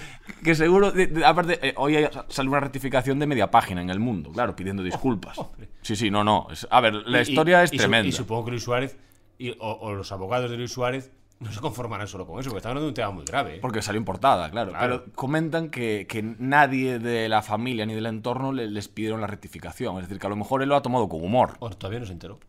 que 0.43 0.55
seguro. 0.55 0.91
de- 0.91 1.07
de- 1.07 1.25
aparte, 1.25 1.59
eh, 1.67 1.73
hoy 1.77 1.95
hay- 1.95 2.09
sale 2.29 2.49
una 2.49 2.59
rectificación 2.59 3.19
de 3.19 3.25
media 3.27 3.49
página 3.49 3.81
en 3.81 3.89
el 3.89 3.99
mundo, 3.99 4.31
claro, 4.31 4.55
pidiendo 4.55 4.83
disculpas. 4.83 5.37
Sí, 5.81 5.95
sí, 5.95 6.11
no, 6.11 6.23
no. 6.23 6.47
es- 6.51 6.67
a 6.69 6.81
ver, 6.81 6.93
la 6.93 7.19
Y- 7.19 7.21
historia 7.21 7.63
es 7.63 7.71
y 7.71 7.77
tremenda. 7.77 8.09
Y 8.09 8.11
supongo 8.11 8.45
que 8.45 8.51
Luis 8.51 8.63
Suárez 8.63 8.97
y- 9.37 9.51
o, 9.51 9.71
o 9.71 9.93
los 9.93 10.11
abogados 10.11 10.51
de 10.51 10.57
Luis 10.57 10.71
Suárez 10.71 11.11
no 11.39 11.49
se 11.51 11.61
conformarán 11.61 12.07
solo 12.07 12.25
con 12.27 12.39
eso, 12.39 12.49
porque 12.49 12.57
están 12.57 12.71
hablando 12.71 12.87
de 12.87 12.89
un 12.89 12.93
tema 12.95 13.11
muy 13.11 13.23
grave. 13.23 13.55
¿eh? 13.55 13.59
Porque 13.61 13.81
salió 13.81 13.97
en 13.99 14.03
portada, 14.05 14.49
claro. 14.51 14.71
Claro. 14.71 15.03
Pero 15.03 15.13
comentan 15.15 15.69
que, 15.69 16.05
que 16.09 16.21
nadie 16.23 16.99
de 16.99 17.29
la 17.29 17.41
familia 17.41 17.85
ni 17.85 17.93
del 17.93 18.07
entorno 18.07 18.51
le- 18.51 18.69
les 18.69 18.87
pidieron 18.89 19.21
la 19.21 19.27
rectificación. 19.27 19.95
Es 19.97 20.03
decir, 20.03 20.19
que 20.19 20.27
a 20.27 20.29
lo 20.29 20.35
mejor 20.35 20.61
él 20.61 20.69
lo 20.69 20.75
ha 20.75 20.81
tomado 20.81 21.07
con 21.07 21.23
humor. 21.23 21.53
O 21.59 21.69
todavía 21.69 21.99
no 21.99 22.05
se 22.05 22.11
enteró. 22.13 22.39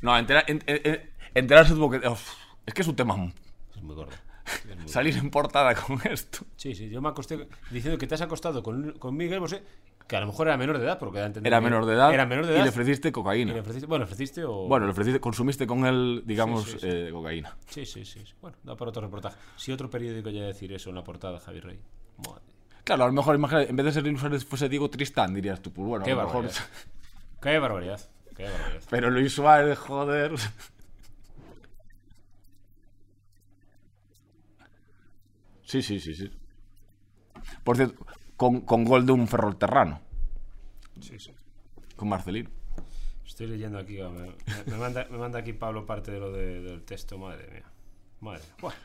No, 0.00 0.16
entera- 0.16 0.44
en- 0.46 0.62
en- 0.66 0.80
en- 0.84 1.10
enterarse 1.34 1.74
tuvo 1.74 1.90
que... 1.90 2.06
uf, 2.06 2.22
es 2.68 2.74
que 2.74 2.82
es 2.82 2.88
un 2.88 2.96
tema... 2.96 3.32
Es 3.74 3.82
muy 3.82 3.94
gordo. 3.94 4.12
Es 4.70 4.76
muy 4.78 4.88
Salir 4.88 5.16
en 5.16 5.30
portada 5.30 5.74
con 5.74 6.00
esto. 6.10 6.46
Sí, 6.56 6.74
sí, 6.74 6.88
yo 6.88 7.02
me 7.02 7.08
acosté 7.10 7.48
diciendo 7.70 7.98
que 7.98 8.06
te 8.06 8.14
has 8.14 8.22
acostado 8.22 8.62
con, 8.62 8.92
con 8.92 9.14
Miguel 9.16 9.40
Bosé, 9.40 9.62
que 10.06 10.16
a 10.16 10.20
lo 10.20 10.26
mejor 10.26 10.48
era 10.48 10.56
menor 10.56 10.78
de 10.78 10.84
edad, 10.86 10.98
porque 10.98 11.18
Era 11.18 11.30
que 11.32 11.40
menor 11.42 11.84
de 11.84 11.92
edad, 11.94 12.14
Era 12.14 12.24
menor 12.24 12.46
de 12.46 12.52
y 12.52 12.54
edad. 12.56 12.62
le 12.64 12.70
ofreciste 12.70 13.08
y 13.08 13.12
cocaína. 13.12 13.52
le 13.52 13.60
ofreciste- 13.62 13.86
bueno, 13.86 14.04
ofreciste 14.06 14.44
o. 14.44 14.66
Bueno, 14.66 14.86
le 14.86 14.92
ofreciste, 14.92 15.20
consumiste 15.20 15.66
con 15.66 15.84
él, 15.84 16.22
digamos, 16.24 16.64
Sí, 16.64 16.70
sí, 16.72 16.78
sí. 16.80 16.86
eh, 16.90 17.10
cocaína. 17.12 17.56
Sí, 17.68 17.84
sí, 17.84 18.04
sí. 18.06 18.20
sí. 18.24 18.32
Bueno, 18.40 18.56
da 18.64 18.74
para 18.74 18.88
otro 18.88 19.02
reportaje. 19.02 19.36
Si 19.56 19.70
otro 19.70 19.90
periódico 19.90 20.30
ya 20.30 20.44
decir 20.44 20.72
eso 20.72 20.88
en 20.88 20.96
la 20.96 21.04
portada, 21.04 21.38
Javier 21.40 21.64
Rey. 21.64 21.80
Madre. 22.26 22.40
Claro, 22.84 23.04
a 23.04 23.06
lo 23.08 23.12
mejor, 23.12 23.34
imagínate, 23.34 23.68
en 23.68 23.76
vez 23.76 23.84
de 23.84 23.92
ser 23.92 24.02
Luis 24.04 24.18
Suárez 24.18 24.46
fuese 24.46 24.70
Diego 24.70 24.88
Tristán, 24.88 25.34
dirías 25.34 25.60
tú, 25.60 25.70
pues 25.74 25.86
bueno, 25.86 26.04
Qué 26.06 26.12
a 26.12 26.14
lo 26.14 26.22
mejor... 26.22 26.44
barbaridad. 26.44 26.64
Qué 27.42 27.58
barbaridad. 27.58 28.00
Qué 28.34 28.42
barbaridad. 28.44 28.82
Pero 28.88 29.10
Luis 29.10 29.34
Suárez, 29.34 29.78
joder... 29.78 30.32
Sí, 35.68 35.82
sí, 35.82 36.00
sí, 36.00 36.14
sí. 36.14 36.30
Por 37.62 37.76
cierto, 37.76 38.06
con, 38.36 38.62
con 38.62 38.84
gol 38.84 39.04
de 39.04 39.12
un 39.12 39.28
ferrolterrano, 39.28 40.00
Sí, 41.00 41.18
sí. 41.18 41.30
con 41.94 42.08
Marcelino. 42.08 42.48
Estoy 43.26 43.48
leyendo 43.48 43.78
aquí. 43.78 43.98
Me, 43.98 44.08
me- 44.08 44.32
me 44.66 44.76
manda, 44.78 45.06
me 45.10 45.18
manda 45.18 45.38
aquí 45.40 45.52
Pablo 45.52 45.84
parte 45.84 46.10
de 46.10 46.20
lo 46.20 46.32
de- 46.32 46.62
del 46.62 46.82
texto. 46.84 47.18
Madre 47.18 47.46
mía. 47.52 47.64
Madre 48.20 48.40
mía. 48.40 48.54
Bueno, 48.62 48.76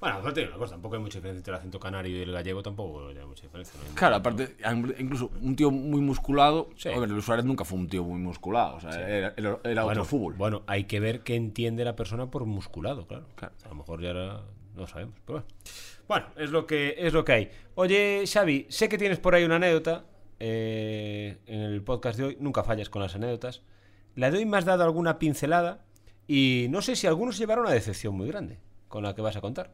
bueno, 0.00 0.16
aparte 0.18 0.40
de 0.42 0.48
una 0.48 0.56
cosa, 0.58 0.72
tampoco 0.72 0.96
hay 0.96 1.00
mucha 1.00 1.18
diferencia 1.18 1.38
entre 1.38 1.52
el 1.54 1.58
acento 1.58 1.80
canario 1.80 2.16
y 2.16 2.20
el 2.20 2.32
gallego, 2.32 2.62
tampoco 2.62 3.08
hay 3.08 3.14
mucha 3.26 3.42
diferencia. 3.44 3.80
¿no? 3.88 3.94
Claro, 3.94 4.16
aparte, 4.16 4.54
incluso 4.98 5.30
un 5.40 5.56
tío 5.56 5.70
muy 5.70 6.00
musculado. 6.02 6.68
Sí. 6.76 6.90
A 6.90 6.98
ver, 6.98 7.08
Luis 7.10 7.24
Suárez 7.24 7.44
nunca 7.46 7.64
fue 7.64 7.78
un 7.78 7.88
tío 7.88 8.04
muy 8.04 8.20
musculado. 8.20 8.76
O 8.76 8.80
sea, 8.80 8.90
era, 9.08 9.32
era- 9.36 9.58
era 9.64 9.84
bueno, 9.84 10.02
otro 10.02 10.04
fútbol. 10.04 10.34
Bueno, 10.34 10.62
hay 10.66 10.84
que 10.84 11.00
ver 11.00 11.22
qué 11.22 11.36
entiende 11.36 11.84
la 11.86 11.96
persona 11.96 12.30
por 12.30 12.44
musculado, 12.44 13.06
claro. 13.06 13.26
Claro. 13.36 13.54
A 13.64 13.68
lo 13.68 13.74
mejor 13.76 14.02
ya 14.02 14.08
ahora 14.10 14.42
no 14.76 14.86
sabemos, 14.86 15.14
pero 15.26 15.40
bueno. 15.40 15.46
Bueno, 16.08 16.26
es 16.36 16.50
lo 16.50 16.66
que 16.66 16.94
es 16.98 17.12
lo 17.12 17.24
que 17.24 17.32
hay. 17.32 17.50
Oye, 17.74 18.24
Xavi, 18.26 18.66
sé 18.68 18.88
que 18.88 18.98
tienes 18.98 19.18
por 19.18 19.34
ahí 19.34 19.44
una 19.44 19.56
anécdota 19.56 20.04
eh, 20.40 21.38
en 21.46 21.60
el 21.60 21.82
podcast 21.82 22.18
de 22.18 22.24
hoy. 22.24 22.36
Nunca 22.40 22.64
fallas 22.64 22.90
con 22.90 23.02
las 23.02 23.14
anécdotas. 23.14 23.62
La 24.14 24.30
de 24.30 24.38
hoy 24.38 24.44
me 24.44 24.58
has 24.58 24.64
dado 24.64 24.84
alguna 24.84 25.18
pincelada 25.18 25.84
y 26.26 26.66
no 26.70 26.82
sé 26.82 26.96
si 26.96 27.06
algunos 27.06 27.38
llevaron 27.38 27.64
una 27.64 27.74
decepción 27.74 28.14
muy 28.14 28.28
grande 28.28 28.58
con 28.88 29.02
la 29.02 29.14
que 29.14 29.22
vas 29.22 29.36
a 29.36 29.40
contar. 29.40 29.72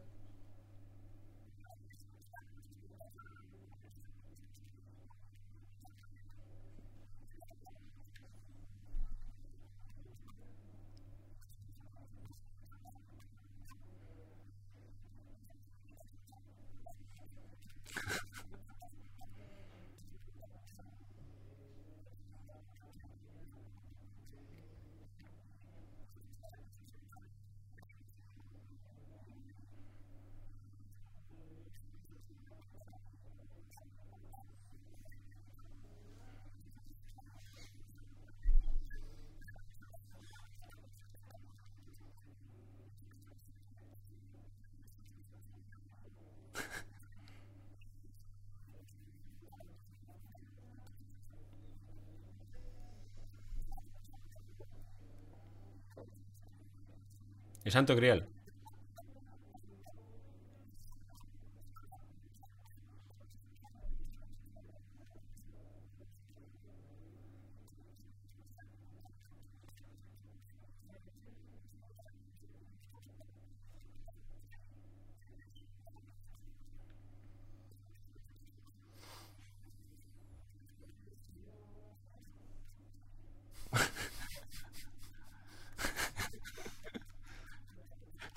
El 57.69 57.73
Santo 57.73 57.95
Grial. 57.95 58.25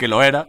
Que 0.03 0.09
lo 0.09 0.21
era. 0.21 0.49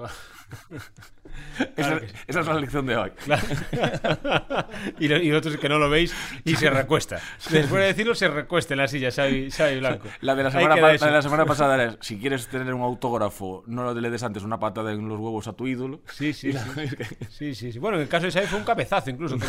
Esa, 1.76 2.00
que 2.00 2.08
sí. 2.08 2.14
esa 2.26 2.40
es 2.40 2.46
la 2.46 2.54
lección 2.54 2.86
de 2.86 2.96
hoy. 2.96 3.12
y, 4.98 5.08
lo- 5.08 5.18
y 5.18 5.30
otros 5.32 5.56
que 5.58 5.68
no 5.68 5.78
lo 5.78 5.90
veis 5.90 6.14
y 6.44 6.56
se 6.56 6.70
recuesta. 6.70 7.20
Después 7.50 7.82
de 7.82 7.88
decirlo, 7.88 8.14
se 8.14 8.28
recuesta 8.28 8.72
en 8.74 8.78
la 8.78 8.88
silla, 8.88 9.10
Xavi, 9.10 9.50
Xavi 9.50 9.78
Blanco. 9.78 10.08
La 10.22 10.34
de 10.34 10.44
la, 10.44 10.50
semana 10.50 10.76
la 10.76 10.88
de 10.92 11.10
la 11.10 11.22
semana 11.22 11.44
pasada 11.44 11.74
era, 11.74 11.96
si 12.00 12.18
quieres 12.18 12.48
tener 12.48 12.72
un 12.74 12.82
autógrafo, 12.82 13.62
no 13.66 13.92
le 13.94 14.10
des 14.10 14.22
antes 14.22 14.42
una 14.42 14.58
patada 14.58 14.92
en 14.92 15.06
los 15.08 15.20
huevos 15.20 15.46
a 15.48 15.52
tu 15.52 15.66
ídolo. 15.68 16.00
Sí, 16.10 16.32
sí, 16.32 16.52
sí. 16.52 16.58
sí, 17.28 17.54
sí, 17.54 17.72
sí. 17.72 17.78
Bueno, 17.78 17.96
en 17.98 18.02
el 18.04 18.08
caso 18.08 18.26
de 18.26 18.32
Xavi 18.32 18.46
fue 18.46 18.58
un 18.58 18.64
cabezazo 18.64 19.10
incluso. 19.10 19.36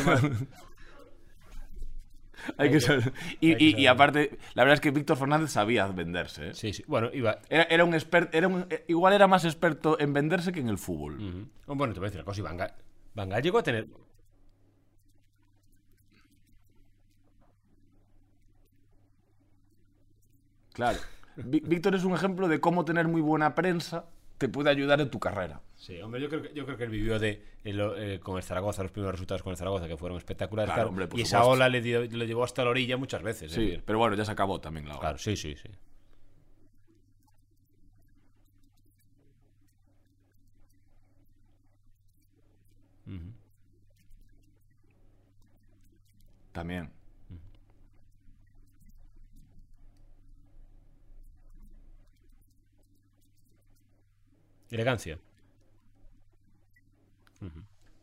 Hay 2.57 2.71
que 2.71 2.79
saber. 2.79 3.13
Y, 3.39 3.51
hay 3.51 3.57
que 3.57 3.63
y- 3.63 3.67
y 3.67 3.71
saber. 3.71 3.87
aparte, 3.89 4.39
la 4.53 4.63
verdad 4.63 4.73
es 4.75 4.81
que 4.81 4.91
Víctor 4.91 5.17
Fernández 5.17 5.51
sabía 5.51 5.87
venderse. 5.87 6.49
¿eh? 6.49 6.53
Sí, 6.53 6.73
sí. 6.73 6.83
Bueno, 6.87 7.09
iba... 7.13 7.39
Era, 7.49 7.63
era 7.63 7.85
un 7.85 7.93
experto, 7.93 8.37
era 8.37 8.47
un- 8.47 8.65
eh, 8.69 8.85
igual 8.87 9.13
era 9.13 9.27
más 9.27 9.45
experto 9.45 9.99
en 9.99 10.13
venderse 10.13 10.51
que 10.51 10.59
en 10.59 10.69
el 10.69 10.77
fútbol. 10.77 11.47
Bueno, 11.67 11.93
te 11.93 11.99
voy 11.99 12.07
a 12.07 12.09
decir 12.09 12.19
una 12.19 12.25
cosa. 12.25 12.39
Iván 12.41 12.57
Ga- 12.59 12.73
Van 13.13 13.29
Gaal 13.29 13.43
llegó 13.43 13.57
a 13.59 13.63
tener... 13.63 13.87
Claro. 20.73 20.99
Ví- 21.37 21.61
Víctor 21.65 21.95
es 21.95 22.03
un 22.03 22.13
ejemplo 22.13 22.47
de 22.47 22.59
cómo 22.59 22.85
tener 22.85 23.07
muy 23.07 23.21
buena 23.21 23.55
prensa 23.55 24.05
te 24.41 24.49
puede 24.49 24.71
ayudar 24.71 24.99
en 24.99 25.09
tu 25.11 25.19
carrera. 25.19 25.61
Sí, 25.75 26.01
hombre, 26.01 26.19
yo 26.19 26.27
creo 26.27 26.41
que, 26.41 26.51
yo 26.55 26.65
creo 26.65 26.75
que 26.75 26.83
él 26.85 26.89
vivió 26.89 27.19
de, 27.19 27.45
el- 27.63 27.79
eh, 27.97 28.19
con 28.19 28.37
el 28.37 28.43
Zaragoza, 28.43 28.81
los 28.81 28.91
primeros 28.91 29.13
resultados 29.13 29.43
con 29.43 29.51
el 29.51 29.57
Zaragoza, 29.57 29.87
que 29.87 29.97
fueron 29.97 30.17
espectaculares. 30.17 30.67
Claro, 30.73 30.77
claro, 30.79 30.89
hombre, 30.89 31.07
por 31.07 31.19
y 31.19 31.21
esa 31.21 31.43
ola 31.45 31.69
le, 31.69 31.79
dio- 31.81 32.01
le 32.01 32.25
llevó 32.25 32.43
hasta 32.43 32.63
la 32.63 32.71
orilla 32.71 32.97
muchas 32.97 33.21
veces. 33.21 33.51
es 33.51 33.55
Sí, 33.55 33.79
pero 33.85 33.99
bueno, 33.99 34.15
ya 34.15 34.25
se 34.25 34.31
acabó 34.31 34.59
también 34.59 34.87
la 34.87 34.93
hora. 34.93 34.99
Claro, 35.01 35.17
sí, 35.19 35.35
sí, 35.37 35.55
sí. 35.55 35.69
También. 46.51 46.91
Elegancia. 54.71 55.19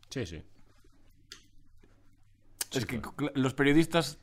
Sí, 0.09 0.25
sí. 0.25 0.43
es 2.71 2.85
que 2.85 3.01
los 3.35 3.53
periodistas 3.53 4.19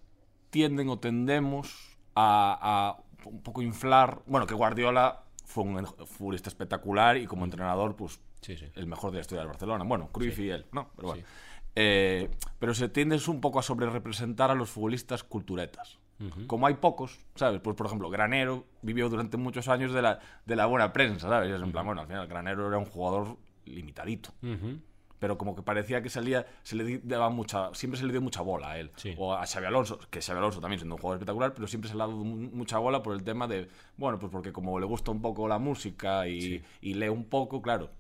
tienden 0.51 0.89
o 0.89 0.99
tendemos 0.99 1.97
a, 2.15 2.97
a 3.23 3.29
un 3.29 3.43
poco 3.43 3.63
inflar. 3.63 4.21
Bueno, 4.27 4.47
que 4.47 4.55
Guardiola 4.55 5.23
fue 5.45 5.65
un 5.65 5.87
futbolista 6.07 6.49
espectacular 6.49 7.17
y 7.17 7.27
como 7.27 7.45
entrenador, 7.45 7.95
pues 7.97 8.21
Sí, 8.41 8.57
sí. 8.57 8.67
el 8.75 8.87
mejor 8.87 9.11
de 9.11 9.17
la 9.19 9.21
historia 9.23 9.41
del 9.41 9.49
Barcelona. 9.49 9.85
Bueno, 9.85 10.09
Cruyff 10.13 10.39
y 10.39 10.51
él, 10.51 10.67
no, 10.73 10.91
pero 10.97 11.09
bueno. 11.09 11.23
Sí. 11.23 11.29
Eh, 11.77 12.31
pero 12.59 12.75
se 12.75 12.89
tiendes 12.89 13.29
un 13.29 13.41
poco 13.41 13.59
a 13.59 13.63
sobrerepresentar 13.63 14.51
a 14.51 14.55
los 14.55 14.71
futbolistas 14.71 15.23
culturetas. 15.25 15.99
Como 16.47 16.67
hay 16.67 16.75
pocos, 16.75 17.19
¿sabes? 17.35 17.61
Pues, 17.61 17.77
por 17.77 17.87
ejemplo, 17.87 18.09
Granero 18.09 18.65
vivió 18.83 19.09
durante 19.09 19.37
muchos 19.37 19.69
años 19.69 19.93
de 19.93 20.01
la, 20.03 20.19
de 20.47 20.57
la 20.57 20.67
buena 20.67 20.93
prensa, 20.93 21.29
¿sabes? 21.29 21.51
Y 21.51 21.53
es 21.53 21.61
en 21.61 21.73
plan, 21.73 21.85
bueno, 21.85 22.01
al 22.01 22.07
final 22.07 22.27
Granero 22.27 22.69
era 22.69 22.79
un 22.79 22.87
jugador 22.87 23.37
limitadito. 23.67 24.31
Ujú. 24.43 24.79
Pero 25.19 25.39
como 25.39 25.55
que 25.57 25.63
parecía 25.63 26.03
que 26.03 26.11
salía, 26.11 26.47
se 26.63 26.77
le 26.77 26.99
daba 26.99 27.31
mucha, 27.31 27.75
siempre 27.75 27.99
se 27.99 28.05
le 28.07 28.13
dio 28.13 28.21
mucha 28.21 28.43
bola 28.43 28.73
a 28.73 28.79
él. 28.79 28.91
Sí. 28.97 29.15
O 29.17 29.33
a 29.35 29.47
Xavi 29.47 29.67
Alonso, 29.67 29.99
que 30.11 30.21
Xavi 30.21 30.39
Alonso 30.39 30.61
también 30.61 30.79
siendo 30.79 30.95
un 30.95 31.01
jugador 31.01 31.17
espectacular, 31.19 31.55
pero 31.55 31.67
siempre 31.67 31.89
se 31.91 31.97
le 31.97 32.03
ha 32.03 32.07
dado 32.07 32.19
mu- 32.19 32.51
mucha 32.53 32.79
bola 32.79 33.03
por 33.03 33.15
el 33.15 33.23
tema 33.25 33.47
de, 33.49 33.69
bueno, 33.97 34.19
pues 34.19 34.31
porque 34.31 34.53
como 34.53 34.79
le 34.79 34.85
gusta 34.87 35.11
un 35.11 35.23
poco 35.23 35.49
la 35.49 35.59
música 35.59 36.29
y, 36.29 36.63
y 36.83 36.95
lee 36.95 37.09
un 37.09 37.25
poco, 37.25 37.63
claro, 37.63 37.91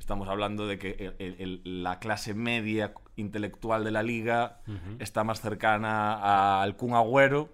estamos 0.00 0.28
hablando 0.28 0.66
de 0.66 0.78
que 0.78 1.14
el- 1.20 1.36
el- 1.64 1.82
la 1.84 2.00
clase 2.00 2.34
media 2.34 2.92
intelectual 3.16 3.84
de 3.84 3.90
la 3.90 4.02
liga 4.02 4.58
está 4.98 5.24
más 5.24 5.40
cercana 5.40 6.60
al 6.62 6.76
Kun 6.76 6.94
Agüero 6.94 7.48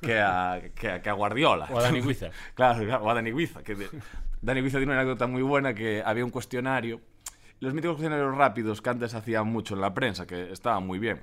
que 0.00 0.20
a, 0.20 0.60
que 0.74 0.90
a, 0.90 1.02
que 1.02 1.08
a 1.10 1.12
Guardiola. 1.12 1.68
O 1.72 1.78
a 1.78 1.82
Dani 1.82 2.00
Guiza. 2.00 2.30
Claro, 2.54 2.84
claro, 2.84 3.04
o 3.04 3.10
a 3.10 3.14
Dani 3.14 3.30
Guiza. 3.32 3.62
Que 3.62 3.74
de- 3.74 3.88
Dani 4.42 4.60
Guiza 4.62 4.78
tiene 4.78 4.92
una 4.92 5.00
anécdota 5.00 5.26
muy 5.26 5.42
buena 5.42 5.74
que 5.74 6.02
había 6.04 6.24
un 6.24 6.30
cuestionario, 6.30 7.00
los 7.60 7.72
míticos 7.72 7.96
cuestionarios 7.96 8.36
rápidos 8.36 8.82
que 8.82 8.90
antes 8.90 9.14
hacían 9.14 9.46
mucho 9.46 9.74
en 9.74 9.80
la 9.80 9.94
prensa, 9.94 10.26
que 10.26 10.52
estaban 10.52 10.86
muy 10.86 10.98
bien. 10.98 11.22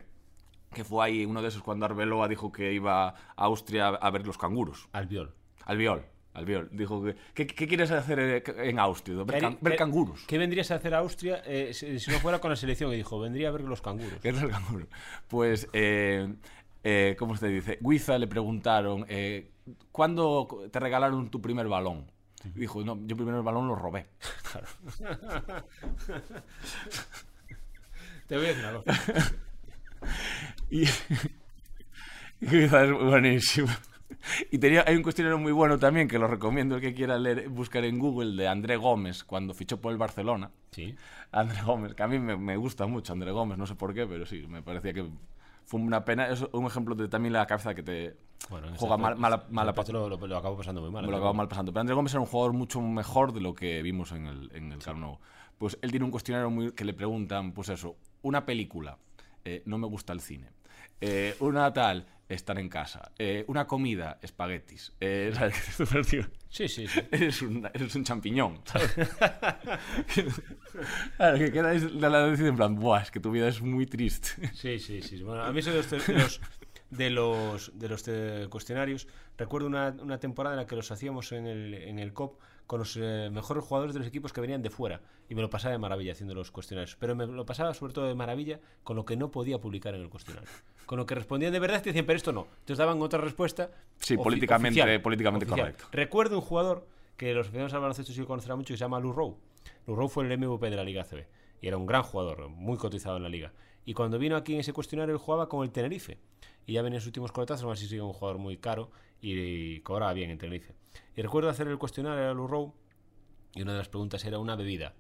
Que 0.73 0.84
fue 0.84 1.05
ahí 1.05 1.25
uno 1.25 1.41
de 1.43 1.49
esos 1.49 1.61
cuando 1.61 1.86
Arbeloa 1.86 2.27
dijo 2.27 2.51
que 2.51 2.73
iba 2.73 3.09
a 3.09 3.15
Austria 3.36 3.89
a 3.89 4.09
ver 4.09 4.25
los 4.25 4.38
canguros. 4.39 4.89
Albiol. 4.91 5.34
Albiol. 5.65 6.03
Albiol. 6.34 6.69
Dijo 6.71 7.03
que, 7.03 7.15
¿qué, 7.34 7.47
qué 7.47 7.67
quieres 7.67 7.91
hacer 7.91 8.19
eh, 8.19 8.43
en 8.69 8.79
Austria? 8.79 9.23
Ver, 9.23 9.39
can- 9.39 9.57
ver 9.61 9.75
canguros. 9.75 10.21
¿Qué 10.27 10.38
vendrías 10.38 10.71
a 10.71 10.75
hacer 10.75 10.93
a 10.95 10.99
Austria 10.99 11.41
eh, 11.45 11.73
si, 11.73 11.99
si 11.99 12.11
no 12.11 12.19
fuera 12.19 12.39
con 12.39 12.49
la 12.49 12.55
selección? 12.55 12.91
Y 12.93 12.97
dijo, 12.97 13.19
vendría 13.19 13.49
a 13.49 13.51
ver 13.51 13.61
los 13.61 13.81
canguros. 13.81 14.19
¿Qué 14.21 14.29
es 14.29 14.41
el 14.41 14.49
canguro? 14.49 14.88
Pues, 15.27 15.67
eh, 15.73 16.34
eh, 16.84 17.15
¿cómo 17.19 17.36
se 17.38 17.47
dice? 17.47 17.77
Guiza 17.81 18.17
le 18.17 18.27
preguntaron, 18.27 19.05
eh, 19.07 19.51
¿cuándo 19.91 20.67
te 20.71 20.79
regalaron 20.79 21.29
tu 21.29 21.41
primer 21.41 21.67
balón? 21.67 22.11
Y 22.43 22.59
dijo, 22.59 22.84
no, 22.84 22.99
yo 23.05 23.15
primero 23.15 23.38
el 23.38 23.43
balón 23.43 23.67
lo 23.67 23.75
robé. 23.75 24.07
Te 28.27 28.38
voy 28.38 28.45
a 28.45 28.49
decir 28.49 28.65
cosa. 28.84 29.23
Y 30.69 30.86
Guiza 32.41 32.84
es 32.84 32.91
buenísimo. 32.91 33.67
Y 34.51 34.57
tenía, 34.57 34.84
hay 34.88 34.95
un 34.95 35.03
cuestionario 35.03 35.38
muy 35.38 35.51
bueno 35.51 35.80
también 35.80 36.07
que 36.07 36.20
lo 36.20 36.28
recomiendo 36.28 36.76
el 36.76 36.82
que 36.82 36.93
quiera 36.93 37.18
leer, 37.18 37.49
buscar 37.49 37.84
en 37.86 37.99
Google 37.99 38.36
de 38.36 38.47
André 38.47 38.78
Gómez 38.78 39.24
cuando 39.24 39.53
fichó 39.53 39.80
por 39.80 39.91
el 39.91 39.97
Barcelona. 39.97 40.51
Sí. 40.72 40.95
André 41.32 41.61
Gómez, 41.64 41.93
que 41.95 42.03
a 42.03 42.07
mí 42.07 42.20
me, 42.20 42.38
me 42.38 42.57
gusta 42.57 42.86
mucho 42.86 43.14
André 43.14 43.32
Gómez, 43.32 43.57
no 43.57 43.66
sé 43.66 43.76
por 43.76 43.93
qué, 43.93 44.05
pero 44.05 44.26
sí, 44.26 44.45
me 44.47 44.61
parecía 44.61 44.93
que 44.93 45.05
fue 45.66 45.80
una 45.80 46.03
pena. 46.03 46.28
Es 46.28 46.45
un 46.51 46.66
ejemplo 46.66 46.95
de 46.95 47.07
también 47.07 47.34
la 47.34 47.45
cabeza 47.45 47.74
que 47.74 47.84
te 47.84 48.16
Bueno, 48.49 48.68
en 48.68 48.76
juega 48.76 48.97
mal, 48.97 49.16
mala, 49.16 49.45
mala 49.49 49.74
lo, 49.89 50.09
lo, 50.09 50.28
lo 50.28 50.38
acabo 50.38 50.57
pasando 50.57 50.82
muy 50.82 50.91
mal. 50.91 51.05
me 51.05 51.11
lo 51.11 51.18
acabo 51.18 51.34
mal 51.34 51.47
pasando. 51.47 51.72
Pero 51.72 51.82
André 51.82 51.95
Gómez 51.95 52.14
era 52.14 52.22
un 52.22 52.28
jugador 52.28 52.53
mucho 52.53 52.82
mejor 52.82 53.34
de 53.34 53.41
lo 53.41 53.53
que 53.53 53.82
vimos 53.82 54.11
en 54.11 54.28
el, 54.28 54.51
en 54.53 54.72
el 54.72 54.80
Camp 54.80 54.99
Nou. 54.99 55.18
Pues 55.57 55.78
él 55.82 55.91
tiene 55.91 56.05
un 56.05 56.11
cuestionario 56.11 56.49
muy, 56.49 56.72
que 56.72 56.84
le 56.84 56.93
preguntan, 56.93 57.53
pues 57.53 57.70
eso, 57.70 57.95
una 58.24 58.45
película, 58.45 58.97
eh, 59.45 59.61
no 59.66 59.78
me 59.78 59.88
gusta 59.88 60.14
el 60.14 60.20
cine. 60.20 60.49
Eh, 60.99 61.36
una 61.39 61.72
tal, 61.72 62.05
estar 62.34 62.57
en 62.59 62.69
casa. 62.69 63.11
Eh, 63.17 63.45
una 63.47 63.67
comida, 63.67 64.19
espaguetis. 64.21 64.93
Eh, 64.99 65.31
¿sabes? 65.36 65.55
Sí, 66.49 66.67
sí, 66.67 66.88
sí. 66.88 66.88
Eres 67.11 67.41
un, 67.41 67.65
eres 67.73 67.95
un 67.95 68.03
champiñón. 68.03 68.61
¿sabes? 68.65 68.91
claro, 71.17 71.38
que 71.38 71.51
queda 71.51 71.73
es 71.73 71.91
la, 71.93 72.09
la 72.09 72.27
en 72.27 72.55
plan, 72.55 72.75
Buah, 72.75 73.01
es 73.01 73.11
que 73.11 73.19
tu 73.19 73.31
vida 73.31 73.47
es 73.47 73.61
muy 73.61 73.86
triste. 73.86 74.51
Sí, 74.53 74.79
sí, 74.79 75.01
sí. 75.01 75.23
Bueno, 75.23 75.43
a 75.43 75.51
mí 75.51 75.61
de 75.61 75.73
los, 75.73 75.91
los, 76.09 76.41
de 76.98 77.10
los, 77.10 77.78
de 77.78 77.89
los, 77.89 78.04
eh, 78.08 78.48
cuestionarios, 78.50 79.08
recuerdo 79.38 79.68
una, 79.68 79.96
una 80.02 80.20
temporada 80.20 80.56
en 80.56 80.62
la 80.62 80.68
que 80.68 80.76
los 80.76 80.91
hacíamos 80.91 81.32
en 81.32 81.48
el, 81.48 81.74
en 81.74 82.00
el 82.00 82.14
COP 82.14 82.39
con 82.68 82.80
los 82.80 82.98
eh, 83.00 83.30
mejores 83.32 83.64
jugadores 83.64 83.94
de 83.94 84.00
los 84.00 84.08
equipos 84.08 84.32
que 84.34 84.41
venían 84.41 84.62
de 84.62 84.70
fuera. 84.70 85.02
Y 85.30 85.36
me 85.36 85.41
lo 85.41 85.50
pasaba 85.50 85.74
de 85.74 85.78
maravilla 85.78 86.14
haciendo 86.14 86.34
los 86.34 86.52
cuestionarios. 86.52 86.96
Pero 87.00 87.16
me 87.16 87.26
lo 87.28 87.46
pasaba 87.46 87.74
sobre 87.74 87.94
todo 87.94 88.08
de 88.08 88.16
maravilla 88.16 88.60
con 88.84 88.96
lo 88.96 89.06
que 89.06 89.16
no 89.18 89.32
podía 89.32 89.60
publicar 89.60 89.96
en 89.96 90.02
el 90.02 90.10
cuestionario. 90.10 90.50
Con 90.86 90.98
lo 90.98 91.06
que 91.06 91.16
respondían 91.16 91.52
de 91.54 91.60
verdad 91.60 91.82
te 91.82 91.89
decían, 91.89 92.06
pero 92.06 92.18
esto 92.18 92.32
no. 92.32 92.48
Entonces 92.60 92.78
daban 92.78 93.02
otra 93.02 93.20
respuesta. 93.20 93.72
Sí, 94.00 94.18
políticamente- 94.18 94.82
oficial, 94.82 95.02
políticamente 95.02 95.46
oficial. 95.46 95.72
correcto. 95.72 95.88
Recuerdo 95.91 96.36
un 96.36 96.41
jugador 96.41 96.88
que 97.18 97.34
los 97.34 97.48
aficionados 97.48 97.74
al 97.74 97.82
baloncesto 97.82 98.12
sí 98.14 98.22
conocerán 98.24 98.58
mucho 98.58 98.74
que 98.74 98.78
se 98.78 98.84
llama 98.84 99.00
Lou 99.00 99.14
Rowe. 99.14 99.38
Lou 99.88 99.96
Rowe 99.96 100.10
fue 100.10 100.26
el 100.26 100.38
MVP 100.38 100.70
de 100.70 100.76
la 100.76 100.84
Liga 100.84 101.04
ACB. 101.04 101.26
Y 101.62 101.68
era 101.68 101.78
un 101.78 101.86
gran 101.86 102.04
jugador, 102.04 102.50
muy 102.50 102.78
cotizado 102.78 103.16
en 103.18 103.24
la 103.24 103.30
liga. 103.30 103.54
Y 103.86 103.93
cuando 103.93 104.17
vino 104.17 104.36
aquí 104.36 104.53
en 104.53 104.61
ese 104.61 104.73
cuestionario, 104.73 105.13
él 105.13 105.19
jugaba 105.19 105.49
con 105.49 105.63
el 105.63 105.71
Tenerife. 105.71 106.17
Y 106.65 106.73
ya 106.73 106.81
venía 106.81 106.97
en 106.97 107.01
sus 107.01 107.07
últimos 107.07 107.31
coletazos, 107.31 107.63
aún 107.63 107.73
así 107.73 107.88
sigue 107.88 108.01
un 108.01 108.13
jugador 108.13 108.38
muy 108.38 108.57
caro 108.57 108.91
y, 109.21 109.79
cobraba 109.81 110.13
bien 110.13 110.29
en 110.29 110.38
Tenerife. 110.38 110.73
Y 111.15 111.21
recuerdo 111.21 111.49
hacer 111.49 111.67
el 111.67 111.77
cuestionario 111.77 112.29
a 112.29 112.34
Lou 112.34 112.47
Rowe 112.47 112.73
y 113.53 113.61
una 113.61 113.73
de 113.73 113.79
las 113.79 113.89
preguntas 113.89 114.23
era 114.25 114.39
una 114.39 114.55
bebida. 114.55 114.93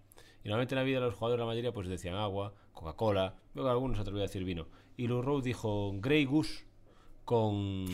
Y 0.43 0.49
normalmente 0.49 0.75
en 0.75 0.79
la 0.79 0.83
vida 0.83 0.99
los 0.99 1.15
jugadores, 1.15 1.39
la 1.39 1.45
mayoría, 1.45 1.71
pues 1.71 1.87
decían 1.87 2.15
agua, 2.15 2.53
Coca-Cola, 2.73 3.37
luego 3.53 3.69
algunos 3.69 3.99
atrevían 3.99 4.23
a 4.23 4.27
decir 4.27 4.43
vino. 4.43 4.67
Y 4.97 5.07
Lou 5.07 5.21
Rowe 5.21 5.41
dijo 5.41 5.93
Grey 5.95 6.25
Goose 6.25 6.65
con... 7.23 7.85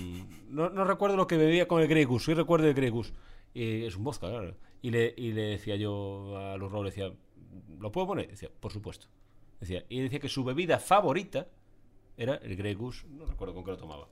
No, 0.49 0.69
recuerdo 0.83 1.15
lo 1.15 1.27
que 1.27 1.37
bebía 1.37 1.67
con 1.67 1.81
el 1.81 1.87
Grey 1.87 2.05
Goose, 2.05 2.25
sí 2.25 2.33
recuerdo 2.33 2.67
el 2.67 2.73
Grey 2.73 2.89
Goose. 2.89 3.13
Es 3.53 3.95
un 3.95 4.03
vodka, 4.03 4.29
claro. 4.29 4.55
Y 4.81 4.91
le, 4.91 5.13
y 5.15 5.33
le 5.33 5.41
decía 5.43 5.75
yo 5.75 6.37
a 6.37 6.57
Lou 6.57 6.69
Rowe, 6.69 6.83
le 6.83 6.89
decía, 6.89 7.13
¿lo 7.79 7.91
puedo 7.91 8.07
poner? 8.07 8.29
Decía, 8.29 8.49
por 8.59 8.71
supuesto. 8.71 9.07
Decía, 9.59 9.83
y 9.89 10.01
decía 10.01 10.19
que 10.19 10.29
su 10.29 10.43
bebida 10.43 10.79
favorita 10.79 11.47
era 12.17 12.35
el 12.35 12.55
Grey 12.55 12.73
Goose, 12.73 13.05
no 13.07 13.25
recuerdo 13.25 13.53
con 13.53 13.63
qué 13.63 13.71
lo 13.71 13.77
tomaba. 13.77 14.07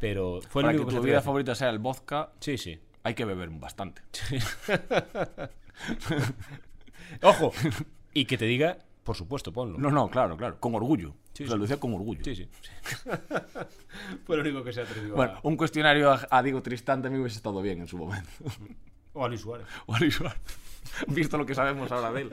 Pero 0.00 0.40
fue 0.48 0.62
el 0.62 0.66
Para 0.66 0.72
que 0.72 0.78
único 0.78 0.90
tu 0.90 0.96
se 0.96 1.00
bebida 1.00 1.20
favorita 1.20 1.54
sea 1.54 1.70
el 1.70 1.78
vodka. 1.78 2.32
Sí, 2.40 2.56
sí. 2.58 2.78
hay 3.02 3.14
que 3.14 3.24
beber 3.24 3.50
bastante. 3.50 4.02
Ojo, 7.22 7.52
y 8.12 8.24
que 8.24 8.38
te 8.38 8.44
diga, 8.44 8.78
por 9.02 9.16
supuesto, 9.16 9.52
ponlo. 9.52 9.78
No, 9.78 9.90
no, 9.90 10.08
claro, 10.08 10.36
claro. 10.36 10.60
Con 10.60 10.74
orgullo. 10.74 11.14
Sí, 11.32 11.44
o 11.44 11.46
sea, 11.46 11.54
sí. 11.54 11.58
lo 11.58 11.62
decía 11.62 11.80
con 11.80 11.94
orgullo. 11.94 12.22
Sí, 12.24 12.34
sí. 12.34 12.48
Fue 14.24 14.36
lo 14.36 14.42
único 14.42 14.62
que 14.62 14.72
se 14.72 14.82
atrevió 14.82 15.14
Bueno, 15.14 15.34
a... 15.34 15.40
un 15.44 15.56
cuestionario 15.56 16.12
a, 16.12 16.26
a 16.30 16.42
Diego 16.42 16.62
Tristán 16.62 17.02
también 17.02 17.22
hubiese 17.22 17.38
estado 17.38 17.62
bien 17.62 17.80
en 17.80 17.86
su 17.86 17.96
momento. 17.96 18.28
O 19.14 19.24
a 19.24 19.28
Luis 19.28 19.40
Suárez. 19.40 19.66
O 19.86 19.94
a 19.94 19.98
Luis 19.98 20.14
Suárez. 20.14 20.40
Visto 21.08 21.38
lo 21.38 21.46
que 21.46 21.54
sabemos 21.54 21.90
ahora 21.90 22.12
de 22.12 22.20
él. 22.22 22.32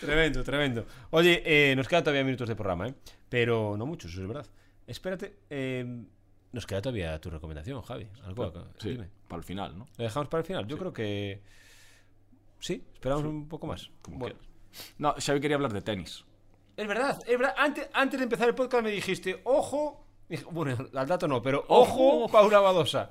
Tremendo, 0.00 0.42
tremendo. 0.44 0.86
Oye, 1.10 1.42
eh, 1.44 1.74
nos 1.76 1.88
quedan 1.88 2.04
todavía 2.04 2.24
minutos 2.24 2.48
de 2.48 2.54
programa, 2.56 2.88
¿eh? 2.88 2.94
Pero 3.28 3.76
no 3.76 3.86
muchos, 3.86 4.12
eso 4.12 4.22
es 4.22 4.28
verdad. 4.28 4.46
Espérate, 4.86 5.36
eh, 5.50 6.04
nos 6.52 6.66
queda 6.66 6.82
todavía 6.82 7.18
tu 7.20 7.30
recomendación, 7.30 7.80
Javi. 7.82 8.06
Algo 8.24 8.44
acá, 8.44 8.64
Sí, 8.78 8.90
dime. 8.90 9.08
para 9.28 9.38
el 9.38 9.44
final, 9.44 9.78
¿no? 9.78 9.86
¿Lo 9.96 10.04
dejamos 10.04 10.28
para 10.28 10.40
el 10.40 10.46
final? 10.46 10.66
Yo 10.66 10.76
creo 10.78 10.92
que... 10.92 11.42
Sí, 12.60 12.82
esperamos 12.94 13.24
un 13.24 13.48
poco 13.48 13.66
más. 13.66 13.90
Como 14.02 14.18
Bueno. 14.18 14.36
quieras. 14.36 14.94
No, 14.98 15.14
Xavi 15.18 15.40
quería 15.40 15.56
hablar 15.56 15.72
de 15.72 15.82
tenis. 15.82 16.24
Es 16.76 16.86
verdad, 16.88 17.18
es 17.26 17.38
verdad. 17.38 17.54
Antes, 17.56 17.88
antes 17.92 18.18
de 18.18 18.24
empezar 18.24 18.48
el 18.48 18.54
podcast 18.54 18.82
me 18.84 18.90
dijiste, 18.90 19.40
ojo... 19.44 20.00
Bueno, 20.50 20.76
al 20.94 21.06
dato 21.06 21.28
no, 21.28 21.42
pero 21.42 21.64
ojo, 21.68 22.24
Ojo. 22.24 22.32
Paula 22.32 22.58
Badosa. 22.58 23.10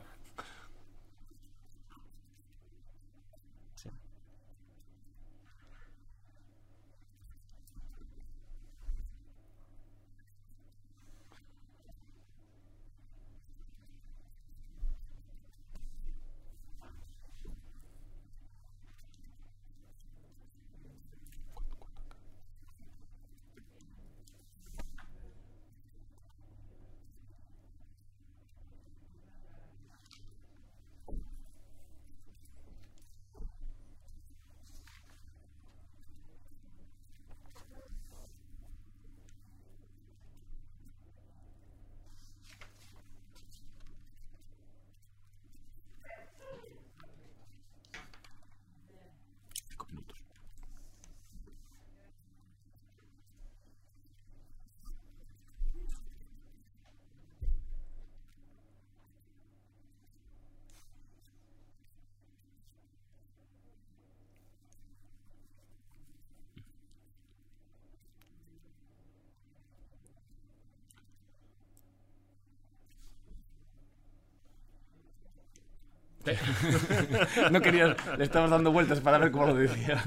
No 77.51 77.61
querías, 77.61 77.95
le 78.17 78.23
estabas 78.23 78.49
dando 78.49 78.71
vueltas 78.71 78.99
para 79.01 79.17
ver 79.17 79.31
cómo 79.31 79.47
lo 79.47 79.55
decía. 79.55 80.01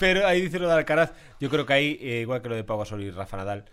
Pero 0.00 0.26
ahí 0.26 0.40
dice 0.42 0.58
lo 0.58 0.68
de 0.68 0.74
Alcaraz. 0.74 1.12
Yo 1.40 1.50
creo 1.50 1.66
que 1.66 1.72
ahí, 1.72 1.98
eh, 2.00 2.20
igual 2.22 2.42
que 2.42 2.48
lo 2.48 2.54
de 2.56 2.64
Pau 2.64 2.78
Gasol 2.78 3.02
y 3.02 3.10
Rafa 3.10 3.36
Nadal, 3.36 3.64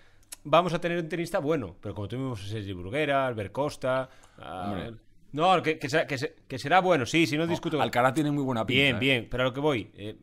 vamos 0.44 0.74
a 0.74 0.80
tener 0.82 1.00
un 1.00 1.10
tenista 1.10 1.40
bueno. 1.40 1.76
Pero 1.82 1.96
como 1.96 2.08
tuvimos 2.08 2.44
a 2.44 2.48
Sergi 2.48 2.74
Bruguera, 2.74 3.26
Albert 3.28 3.52
Costa. 3.52 4.10
a-. 4.38 4.92
No, 5.32 5.62
que, 5.62 5.78
que 5.78 5.90
será, 5.90 6.08
que 6.08 6.18
se- 6.18 6.36
que 6.48 6.58
será 6.58 6.80
bueno, 6.82 7.06
sí, 7.06 7.28
si 7.28 7.38
no 7.38 7.46
discuto. 7.48 7.78
con- 7.78 7.84
Alcaraz 7.84 8.14
tiene 8.14 8.32
muy 8.32 8.44
buena 8.44 8.66
pinta. 8.66 8.82
bien, 8.82 8.96
¿eh? 8.96 9.00
bien, 9.00 9.28
pero 9.30 9.44
a 9.44 9.46
lo 9.48 9.54
que 9.54 9.60
voy. 9.60 9.92
eh, 9.96 10.18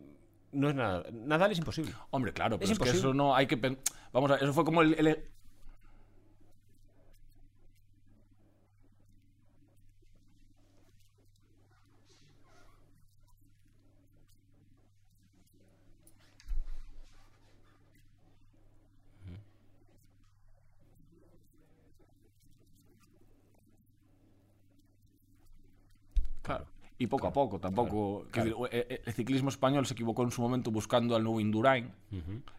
no 0.53 0.69
es 0.71 0.75
nada. 0.75 1.05
Nadal 1.13 1.53
es 1.53 1.59
imposible. 1.59 1.93
Hombre, 2.11 2.33
claro, 2.33 2.57
pero 2.59 2.65
Es 2.65 2.71
es, 2.73 2.79
que 2.79 2.85
imposible. 2.85 2.99
eso 3.09 3.15
no 3.15 3.35
hay 3.37 3.47
que... 3.47 3.57
Vamos 4.13 4.31
a 4.31 4.37
eso 4.37 4.53
fue 4.53 4.65
como 4.65 4.83
el... 4.83 4.95
el- 4.99 5.25
Claro. 26.47 26.65
Y 26.99 27.09
poco 27.09 27.27
a 27.27 27.33
poco, 27.33 27.59
tampoco. 27.61 28.25
decir, 28.33 28.55
eh, 28.71 28.87
eh, 28.89 29.03
el 29.05 29.13
ciclismo 29.13 29.51
español 29.51 29.85
se 29.85 29.93
equivocó 29.93 30.23
en 30.23 30.31
su 30.31 30.41
momento 30.41 30.71
buscando 30.71 31.15
al 31.15 31.23
nuevo 31.23 31.41
Indurain 31.41 31.91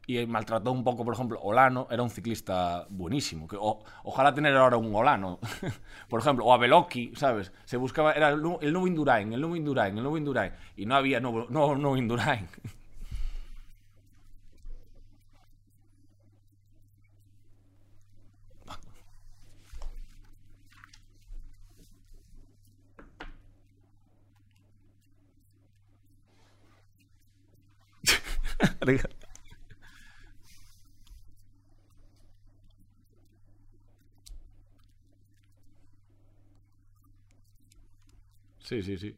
y 0.05 0.17
eh, 0.19 0.27
maltrató 0.27 0.71
un 0.71 0.83
poco, 0.83 1.03
por 1.03 1.15
ejemplo, 1.15 1.39
Olano 1.41 1.88
era 1.89 2.03
un 2.03 2.11
ciclista 2.11 2.85
buenísimo. 2.91 3.47
Que, 3.47 3.55
o- 3.59 3.79
ojalá 4.03 4.31
tener 4.35 4.55
ahora 4.55 4.77
un 4.77 4.93
Olano, 4.93 5.39
por 6.07 6.19
ejemplo, 6.19 6.45
o 6.45 6.53
a 6.53 6.57
Beloki, 6.57 7.13
¿sabes? 7.15 7.51
Se 7.65 7.77
buscaba, 7.77 8.11
era 8.11 8.29
el, 8.29 8.35
el 8.61 8.71
nuevo 8.73 8.85
Indurain, 8.85 9.33
el 9.33 9.41
nuevo 9.41 9.55
Indurain, 9.55 9.97
el 9.97 10.03
nuevo 10.03 10.17
Indurain. 10.19 10.51
Y 10.75 10.85
no 10.85 10.93
había 10.95 11.19
nuevo, 11.19 11.47
nuevo, 11.49 11.75
nuevo 11.75 11.97
Indurain. 11.97 12.47
Sí, 38.68 38.84
sí, 38.84 38.97
sí. 38.97 39.15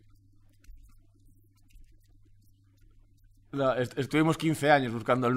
Estuvimos 3.98 4.38
15 4.38 4.70
años 4.70 4.94
buscando 4.94 5.26
al 5.26 5.34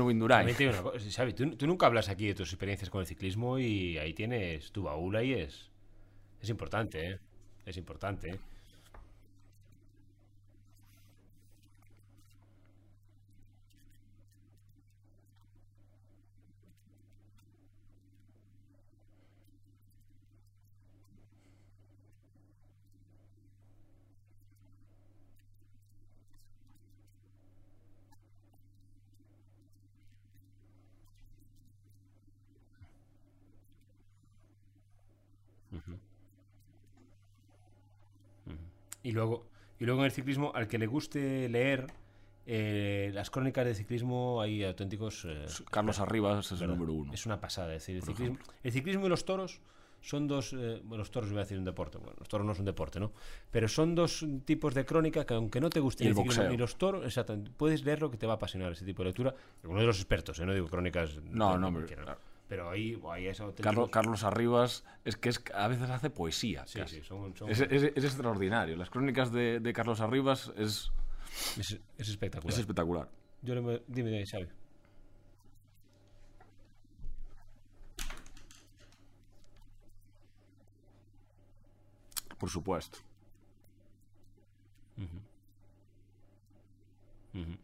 una 0.69 0.83
cosa, 0.83 1.11
Xavi, 1.11 1.33
tú, 1.33 1.57
tú 1.57 1.67
nunca 1.67 1.87
hablas 1.87 2.11
aquí 2.11 2.27
de 2.27 2.35
tus 2.35 2.51
experiencias 2.51 2.91
con 2.91 3.01
el 3.01 3.07
ciclismo 3.07 3.59
y 3.59 3.97
ahí 3.97 4.13
tienes 4.13 4.71
tu 4.71 4.83
baúl 4.83 5.17
ahí 5.17 5.33
es. 5.33 5.71
Es 6.43 6.51
importante, 6.51 7.09
¿eh? 7.09 7.19
Es 7.65 7.79
importante, 7.79 8.33
¿eh? 8.33 8.39
Y 39.13 39.15
luego, 39.15 39.45
y 39.79 39.85
luego 39.85 40.01
en 40.01 40.07
el 40.07 40.11
ciclismo, 40.13 40.53
al 40.55 40.67
que 40.69 40.79
le 40.79 40.87
guste 40.87 41.47
leer 41.51 41.87
eh, 42.47 43.11
las 43.13 43.29
crónicas 43.29 43.67
de 43.67 43.75
ciclismo, 43.75 44.41
hay 44.41 44.65
auténticos. 44.65 45.27
eh, 45.27 45.45
Carlos 45.71 46.01
Arribas 46.01 46.51
es 46.51 46.63
el 46.63 46.69
número 46.69 46.95
uno. 46.95 47.13
Es 47.13 47.27
una 47.27 47.39
pasada. 47.39 47.75
Es 47.75 47.83
decir, 47.83 47.97
el 47.97 48.03
ciclismo, 48.03 48.39
el 48.63 48.73
ciclismo 48.73 49.05
y 49.05 49.09
los 49.11 49.27
toros 49.27 49.61
son 50.01 50.27
dos. 50.29 50.55
eh, 50.55 50.81
bueno, 50.83 51.03
los 51.03 51.11
toros 51.11 51.31
iba 51.31 51.41
a 51.41 51.45
decir 51.45 51.59
un 51.59 51.65
deporte. 51.67 51.99
Bueno, 51.99 52.15
los 52.19 52.27
toros 52.27 52.47
no 52.47 52.53
es 52.53 52.59
un 52.59 52.65
deporte, 52.65 53.01
¿no? 53.01 53.13
Pero 53.51 53.69
son 53.69 53.95
dos 53.95 54.25
tipos 54.47 54.73
de 54.73 54.87
crónica 54.87 55.27
que, 55.27 55.35
aunque 55.35 55.61
no 55.61 55.69
te 55.69 55.81
guste 55.81 56.05
el 56.07 56.15
ciclismo 56.15 56.45
ni 56.45 56.57
los 56.57 56.77
toros, 56.77 57.05
exactamente, 57.05 57.51
puedes 57.55 57.85
leer 57.85 58.01
lo 58.01 58.11
que 58.11 58.17
te 58.17 58.25
va 58.27 58.33
a 58.33 58.37
apasionar 58.37 58.73
ese 58.73 58.87
tipo 58.87 59.03
de 59.03 59.11
lectura. 59.11 59.35
Uno 59.65 59.79
de 59.79 59.85
los 59.87 59.97
expertos, 59.99 60.39
¿eh? 60.41 60.47
no 60.47 60.55
digo 60.55 60.69
crónicas. 60.69 61.21
No, 61.23 61.59
no, 61.59 61.71
claro. 61.85 62.17
Pero 62.53 62.69
ahí, 62.69 63.01
ahí 63.11 63.29
es. 63.29 63.43
Carlos, 63.63 63.89
Carlos 63.89 64.25
Arribas 64.25 64.85
es 65.07 65.17
que 65.17 65.31
es, 65.31 65.43
a 65.55 65.69
veces 65.69 65.89
hace 65.89 66.11
poesía. 66.11 66.67
Sí, 66.67 66.81
casi. 66.81 66.97
sí, 66.97 67.03
son, 67.03 67.35
son- 67.35 67.49
Es, 67.49 67.61
es- 67.61 67.93
es 67.97 68.05
extraordinario. 68.05 68.77
Las 68.77 68.91
crónicas 68.91 69.33
de, 69.33 69.59
de 69.59 69.73
Carlos 69.73 70.03
Arribas 70.03 70.53
es, 70.59 70.93
es, 71.59 71.81
es 71.97 72.09
espectacular. 72.11 72.53
es 72.53 72.59
espectacular. 72.61 73.09
Yo 73.41 73.55
le, 73.55 73.83
dime, 73.89 74.27
Xavi. 74.27 74.49
Por 82.39 82.51
supuesto. 82.51 82.99
Ujú. 84.99 85.19
Ujú. 87.43 87.57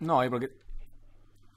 No, 0.00 0.24
y 0.24 0.28
porque, 0.28 0.50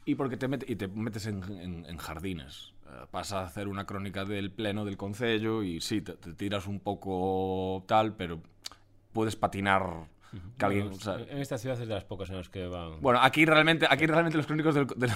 y 0.05 0.15
porque 0.15 0.37
te, 0.37 0.47
mete- 0.47 0.65
y 0.71 0.75
te 0.75 0.87
metes 0.87 1.25
en, 1.27 1.43
en- 1.57 1.85
en 1.85 1.97
jardines. 1.97 2.73
Eh, 2.85 3.05
Vas 3.11 3.31
a 3.33 3.43
hacer 3.43 3.67
una 3.67 3.85
crónica 3.85 4.25
del 4.25 4.51
pleno 4.51 4.85
del 4.85 4.97
concello 4.97 5.63
y 5.63 5.79
sí, 5.81 6.01
te, 6.01 6.13
te 6.13 6.33
tiras 6.33 6.67
un 6.67 6.79
poco 6.79 7.83
tal, 7.87 8.15
pero 8.15 8.41
puedes 9.13 9.35
patinar 9.35 10.07
que 10.57 10.65
alguien... 10.65 10.87
o 10.87 10.95
sea, 10.95 11.15
en 11.19 11.37
esta 11.37 11.57
ciudad 11.57 11.79
es 11.79 11.87
de 11.87 11.93
las 11.93 12.03
pocas 12.03 12.29
en 12.31 12.37
las 12.37 12.49
que 12.49 12.65
van. 12.65 12.99
bueno, 13.01 13.19
aquí 13.21 13.45
realmente, 13.45 13.85
aquí 13.89 14.05
realmente 14.07 14.35
los 14.37 14.47
crónicos 14.47 14.73
del, 14.75 14.87
del- 14.87 15.11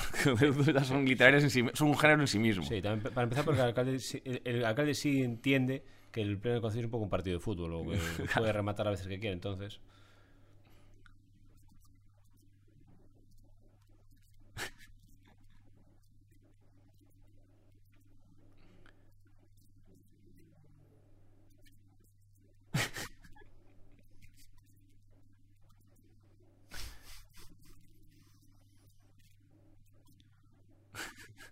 del- 0.66 0.86
son 0.86 1.06
literarios 1.06 1.44
en 1.44 1.50
sí, 1.50 1.66
son 1.74 1.90
un 1.90 1.98
género 1.98 2.22
en 2.22 2.28
sí 2.28 2.40
mismo. 2.40 2.64
Sí, 2.64 2.82
también, 2.82 3.12
para 3.14 3.24
empezar, 3.24 3.44
porque 3.44 3.60
el 3.62 3.68
alcalde, 3.68 4.00
sí- 4.00 4.22
el, 4.24 4.42
el 4.46 4.64
alcalde 4.66 4.94
sí 4.94 5.24
entiende 5.24 5.84
que 6.12 6.22
el 6.22 6.38
pleno 6.38 6.54
del 6.54 6.62
concello 6.62 6.82
es 6.82 6.86
un 6.86 6.92
poco 6.92 7.04
un 7.04 7.10
partido 7.10 7.38
de 7.38 7.44
fútbol, 7.44 7.74
o 7.74 7.84
que 7.90 7.98
puede 8.38 8.54
rematar 8.54 8.88
a 8.88 8.92
veces 8.92 9.08
que 9.08 9.20
quiere, 9.20 9.34
entonces. 9.34 9.80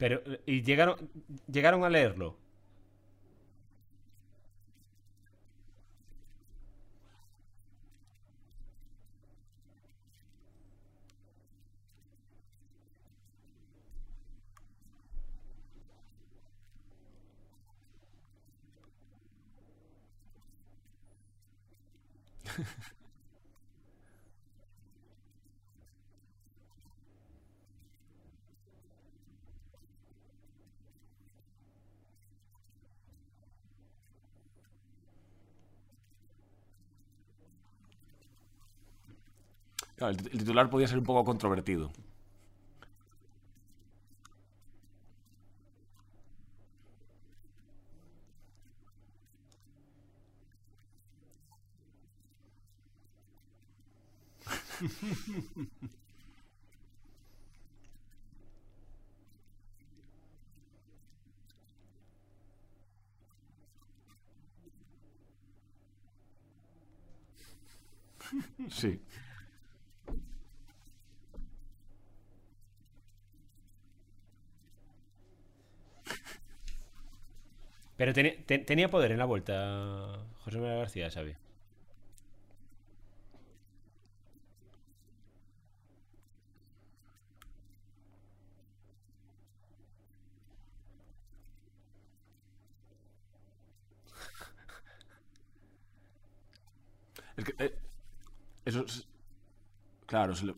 Pero, 0.06 0.22
¿y 0.46 0.62
llegaron, 0.62 1.10
llegaron 1.52 1.84
a 1.84 1.90
leerlo? 1.90 2.38
Claro, 40.06 40.20
el, 40.20 40.28
el 40.34 40.38
titular 40.40 40.70
podía 40.70 40.88
ser 40.88 41.00
un 41.00 41.04
poco 41.04 41.24
controvertido. 41.26 41.92
Sí. 68.70 69.00
Pero 77.98 78.14
teni- 78.14 78.38
te- 78.48 78.60
tenía 78.60 78.90
poder 78.90 79.12
en 79.12 79.20
la 79.20 79.26
vuelta 79.26 79.56
José 80.44 80.58
María 80.60 80.78
García, 80.78 81.10
¿sabía? 81.12 81.38
Es 97.38 97.46
que. 97.46 97.56
eh, 97.60 97.76
eso 98.66 98.86
es- 98.86 99.08
Claro, 100.08 100.36
se 100.36 100.46
le- 100.48 100.56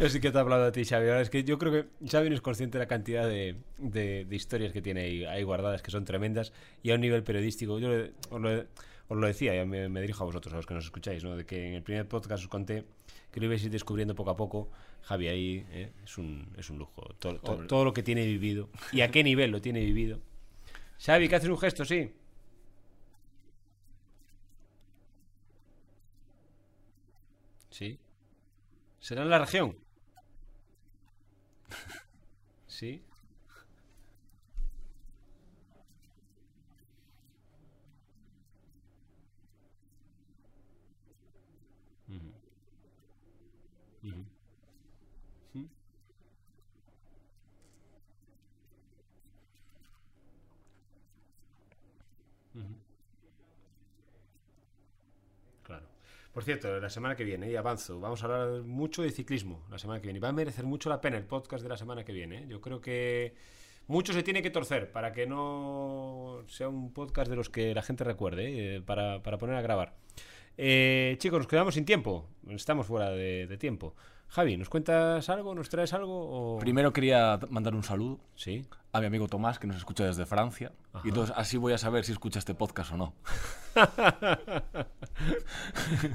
Yo 0.00 0.08
sí 0.08 0.18
que 0.18 0.30
te 0.30 0.38
he 0.38 0.40
hablado 0.40 0.64
a 0.64 0.72
ti, 0.72 0.84
Xavi. 0.84 1.08
Ahora 1.08 1.20
es 1.20 1.28
que 1.28 1.44
yo 1.44 1.58
creo 1.58 1.72
que 1.72 1.84
Xavi 2.08 2.30
no 2.30 2.34
es 2.34 2.40
consciente 2.40 2.78
de 2.78 2.84
la 2.84 2.88
cantidad 2.88 3.28
de, 3.28 3.56
de- 3.78 4.24
de 4.24 4.36
historias 4.36 4.72
que 4.72 4.80
tiene 4.80 5.02
ahí, 5.02 5.24
ahí 5.26 5.42
guardadas, 5.42 5.82
que 5.82 5.90
son 5.90 6.04
tremendas, 6.06 6.52
y 6.82 6.90
a 6.90 6.94
un 6.94 7.02
nivel 7.02 7.22
periodístico. 7.22 7.78
Yo 7.78 7.90
os, 8.30 8.40
lo, 8.40 8.50
os 9.08 9.16
lo 9.18 9.26
decía, 9.26 9.54
ya 9.54 9.66
me, 9.66 9.90
me 9.90 10.00
dirijo 10.00 10.22
a 10.22 10.26
vosotros, 10.26 10.54
a 10.54 10.56
los 10.56 10.64
que 10.66 10.72
nos 10.72 10.84
escucháis, 10.86 11.22
¿no? 11.22 11.36
de 11.36 11.44
que 11.44 11.68
en 11.68 11.74
el 11.74 11.82
primer 11.82 12.08
podcast 12.08 12.42
os 12.42 12.48
conté 12.48 12.84
que 13.30 13.40
lo 13.40 13.46
ibais 13.46 13.62
a 13.62 13.66
ir 13.66 13.72
descubriendo 13.72 14.14
poco 14.14 14.30
a 14.30 14.36
poco. 14.36 14.70
Javi 15.02 15.28
ahí 15.28 15.66
eh, 15.70 15.92
es, 16.02 16.16
un, 16.16 16.48
es 16.56 16.70
un 16.70 16.78
lujo. 16.78 17.02
Todo 17.18 17.84
lo 17.84 17.92
que 17.92 18.02
tiene 18.02 18.24
vivido, 18.24 18.70
y 18.92 19.02
a 19.02 19.10
qué 19.10 19.22
nivel 19.22 19.50
lo 19.50 19.60
tiene 19.60 19.80
vivido. 19.80 20.18
Xavi, 21.04 21.28
que 21.28 21.36
haces 21.36 21.50
un 21.50 21.58
gesto, 21.58 21.84
sí. 21.84 22.10
Sí. 27.70 27.98
¿Será 29.00 29.22
en 29.22 29.30
la 29.30 29.38
región? 29.38 29.76
Sí. 32.66 33.02
Por 56.32 56.44
cierto, 56.44 56.78
la 56.78 56.90
semana 56.90 57.16
que 57.16 57.24
viene, 57.24 57.50
y 57.50 57.56
avanzo, 57.56 57.98
vamos 57.98 58.22
a 58.22 58.26
hablar 58.26 58.62
mucho 58.62 59.02
de 59.02 59.10
ciclismo 59.10 59.64
la 59.68 59.78
semana 59.78 60.00
que 60.00 60.06
viene. 60.06 60.18
Y 60.18 60.20
va 60.20 60.28
a 60.28 60.32
merecer 60.32 60.64
mucho 60.64 60.88
la 60.88 61.00
pena 61.00 61.16
el 61.16 61.24
podcast 61.24 61.62
de 61.62 61.68
la 61.68 61.76
semana 61.76 62.04
que 62.04 62.12
viene. 62.12 62.38
¿eh? 62.38 62.46
Yo 62.48 62.60
creo 62.60 62.80
que 62.80 63.34
mucho 63.88 64.12
se 64.12 64.22
tiene 64.22 64.40
que 64.40 64.50
torcer 64.50 64.92
para 64.92 65.12
que 65.12 65.26
no 65.26 66.44
sea 66.46 66.68
un 66.68 66.92
podcast 66.92 67.28
de 67.30 67.36
los 67.36 67.50
que 67.50 67.74
la 67.74 67.82
gente 67.82 68.04
recuerde, 68.04 68.76
¿eh? 68.76 68.80
para, 68.80 69.22
para 69.22 69.38
poner 69.38 69.56
a 69.56 69.62
grabar. 69.62 69.96
Eh, 70.56 71.16
chicos, 71.18 71.40
nos 71.40 71.48
quedamos 71.48 71.74
sin 71.74 71.84
tiempo. 71.84 72.28
Estamos 72.48 72.86
fuera 72.86 73.10
de 73.10 73.56
tiempo. 73.58 73.96
Javi, 74.30 74.56
¿nos 74.56 74.68
cuentas 74.68 75.28
algo? 75.28 75.54
¿Nos 75.56 75.68
traes 75.68 75.92
algo? 75.92 76.56
O... 76.56 76.58
Primero 76.60 76.92
quería 76.92 77.40
mandar 77.50 77.74
un 77.74 77.82
saludo 77.82 78.20
Sí. 78.36 78.64
a 78.92 79.00
mi 79.00 79.06
amigo 79.06 79.26
Tomás, 79.26 79.58
que 79.58 79.66
nos 79.66 79.76
escucha 79.76 80.04
desde 80.04 80.24
Francia. 80.24 80.70
Ajá. 80.92 81.02
Y 81.04 81.08
entonces 81.08 81.34
así 81.36 81.56
voy 81.56 81.72
a 81.72 81.78
saber 81.78 82.04
si 82.04 82.12
escucha 82.12 82.38
este 82.38 82.54
podcast 82.54 82.92
o 82.92 82.96
no. 82.96 83.12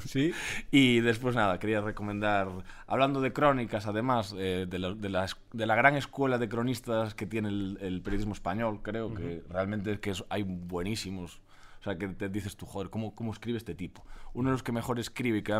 sí. 0.05 0.32
Y 0.72 1.01
después 1.01 1.36
nada, 1.36 1.59
quería 1.59 1.82
recomendar, 1.82 2.47
hablando 2.88 3.20
de 3.20 3.34
crónicas, 3.34 3.86
además, 3.86 4.34
eh, 4.38 4.66
de, 4.68 4.80
la, 4.80 4.93
de, 4.93 5.09
la, 5.09 5.26
es- 5.26 5.36
de 5.51 5.66
la 5.66 5.76
gran 5.76 5.95
escuela 5.95 6.38
de 6.38 6.47
cronistas 6.47 7.16
que 7.16 7.26
tiene 7.26 7.49
el, 7.49 7.78
el 7.82 8.01
periodismo 8.01 8.34
español, 8.34 8.80
creo 8.82 9.13
que 9.13 9.43
realmente 9.49 9.91
es 9.91 9.99
que 9.99 10.11
es- 10.11 10.24
hay 10.30 10.43
buenísimos. 10.43 11.41
O 11.80 11.84
sea, 11.84 11.98
que 11.98 12.08
te 12.08 12.30
dices 12.30 12.56
tú, 12.58 12.66
joder, 12.66 12.90
¿cómo, 12.90 13.14
¿cómo 13.16 13.32
escribe 13.32 13.58
este 13.58 13.76
tipo? 13.76 14.04
Uno 14.34 14.50
de 14.50 14.54
los 14.54 14.64
que 14.64 14.72
mejor 14.72 15.00
escribe 15.00 15.38
y 15.40 15.44
que 15.44 15.54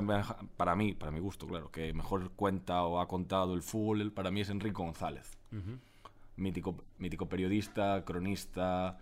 para 0.58 0.76
mí, 0.76 0.94
para 0.94 1.12
mi 1.12 1.20
gusto, 1.20 1.48
claro, 1.48 1.72
que 1.72 1.94
mejor 1.94 2.32
cuenta 2.32 2.84
o 2.84 3.00
ha 3.00 3.08
contado 3.08 3.54
el 3.54 3.62
fútbol, 3.62 4.12
para 4.12 4.32
mí 4.32 4.42
es 4.42 4.50
Enrique 4.50 4.74
González. 4.76 5.38
mítico, 6.38 6.76
mítico 6.98 7.28
periodista, 7.30 8.04
cronista, 8.04 8.98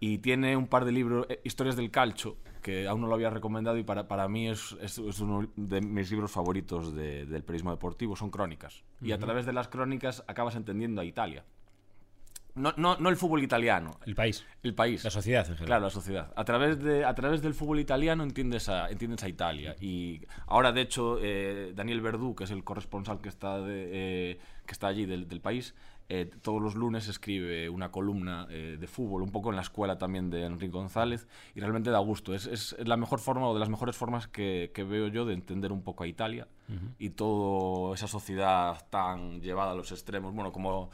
y 0.00 0.18
tiene 0.18 0.56
un 0.56 0.66
par 0.66 0.84
de 0.84 0.92
libros, 0.92 1.26
eh, 1.28 1.40
Historias 1.44 1.76
del 1.76 1.90
Calcio, 1.90 2.36
que 2.62 2.86
aún 2.88 3.00
no 3.02 3.06
lo 3.06 3.14
había 3.14 3.30
recomendado 3.30 3.76
y 3.76 3.82
para, 3.84 4.08
para 4.08 4.28
mí 4.28 4.48
es, 4.48 4.74
es, 4.80 4.96
es 4.98 5.20
uno 5.20 5.46
de 5.56 5.80
mis 5.82 6.10
libros 6.10 6.30
favoritos 6.30 6.94
de- 6.94 7.26
del 7.26 7.42
periodismo 7.42 7.70
deportivo, 7.70 8.16
son 8.16 8.30
crónicas. 8.30 8.82
Y 9.02 9.12
a 9.12 9.18
través 9.18 9.44
de 9.46 9.52
las 9.52 9.68
crónicas 9.68 10.24
acabas 10.26 10.56
entendiendo 10.56 11.00
a 11.00 11.04
Italia. 11.04 11.44
No, 12.54 12.72
no, 12.76 12.96
no 12.98 13.08
el 13.08 13.16
fútbol 13.16 13.42
italiano, 13.42 13.98
El 14.06 14.14
país. 14.14 14.44
el 14.62 14.74
país. 14.74 15.02
La 15.02 15.10
sociedad 15.10 15.40
en 15.40 15.56
general. 15.56 15.66
Claro, 15.66 15.82
la 15.84 15.90
sociedad. 15.90 16.32
A 16.36 16.44
través, 16.44 16.78
de, 16.82 17.04
a 17.04 17.14
través 17.14 17.42
del 17.42 17.52
fútbol 17.52 17.80
italiano 17.80 18.22
entiendes 18.22 18.68
a, 18.68 18.88
entiendes 18.90 19.24
a 19.24 19.28
Italia. 19.28 19.74
Y 19.80 20.20
ahora, 20.46 20.70
de 20.70 20.82
hecho, 20.82 21.18
eh, 21.20 21.72
Daniel 21.74 22.00
Verdú, 22.00 22.34
que 22.36 22.44
es 22.44 22.50
el 22.52 22.62
corresponsal 22.62 23.20
que 23.20 23.28
está, 23.28 23.60
de, 23.60 23.88
eh, 23.92 24.40
que 24.66 24.72
está 24.72 24.86
allí 24.86 25.04
del, 25.04 25.26
del 25.26 25.40
país, 25.40 25.74
eh, 26.10 26.30
todos 26.42 26.60
los 26.60 26.74
lunes 26.74 27.08
escribe 27.08 27.68
una 27.70 27.90
columna 27.90 28.46
eh, 28.50 28.76
de 28.78 28.86
fútbol, 28.86 29.22
un 29.22 29.32
poco 29.32 29.48
en 29.50 29.56
la 29.56 29.62
escuela 29.62 29.96
también 29.96 30.28
de 30.28 30.44
Enrique 30.44 30.70
González, 30.72 31.26
y 31.54 31.60
realmente 31.60 31.90
da 31.90 31.98
gusto. 31.98 32.34
Es, 32.34 32.46
es 32.46 32.76
la 32.86 32.96
mejor 32.98 33.20
forma 33.20 33.48
o 33.48 33.54
de 33.54 33.60
las 33.60 33.70
mejores 33.70 33.96
formas 33.96 34.28
que, 34.28 34.70
que 34.74 34.84
veo 34.84 35.08
yo 35.08 35.24
de 35.24 35.32
entender 35.32 35.72
un 35.72 35.82
poco 35.82 36.04
a 36.04 36.06
Italia 36.06 36.46
y 36.98 37.10
toda 37.10 37.94
esa 37.94 38.06
sociedad 38.06 38.86
tan 38.90 39.40
llevada 39.40 39.72
a 39.72 39.74
los 39.74 39.92
extremos. 39.92 40.34
Bueno, 40.34 40.52
como 40.52 40.90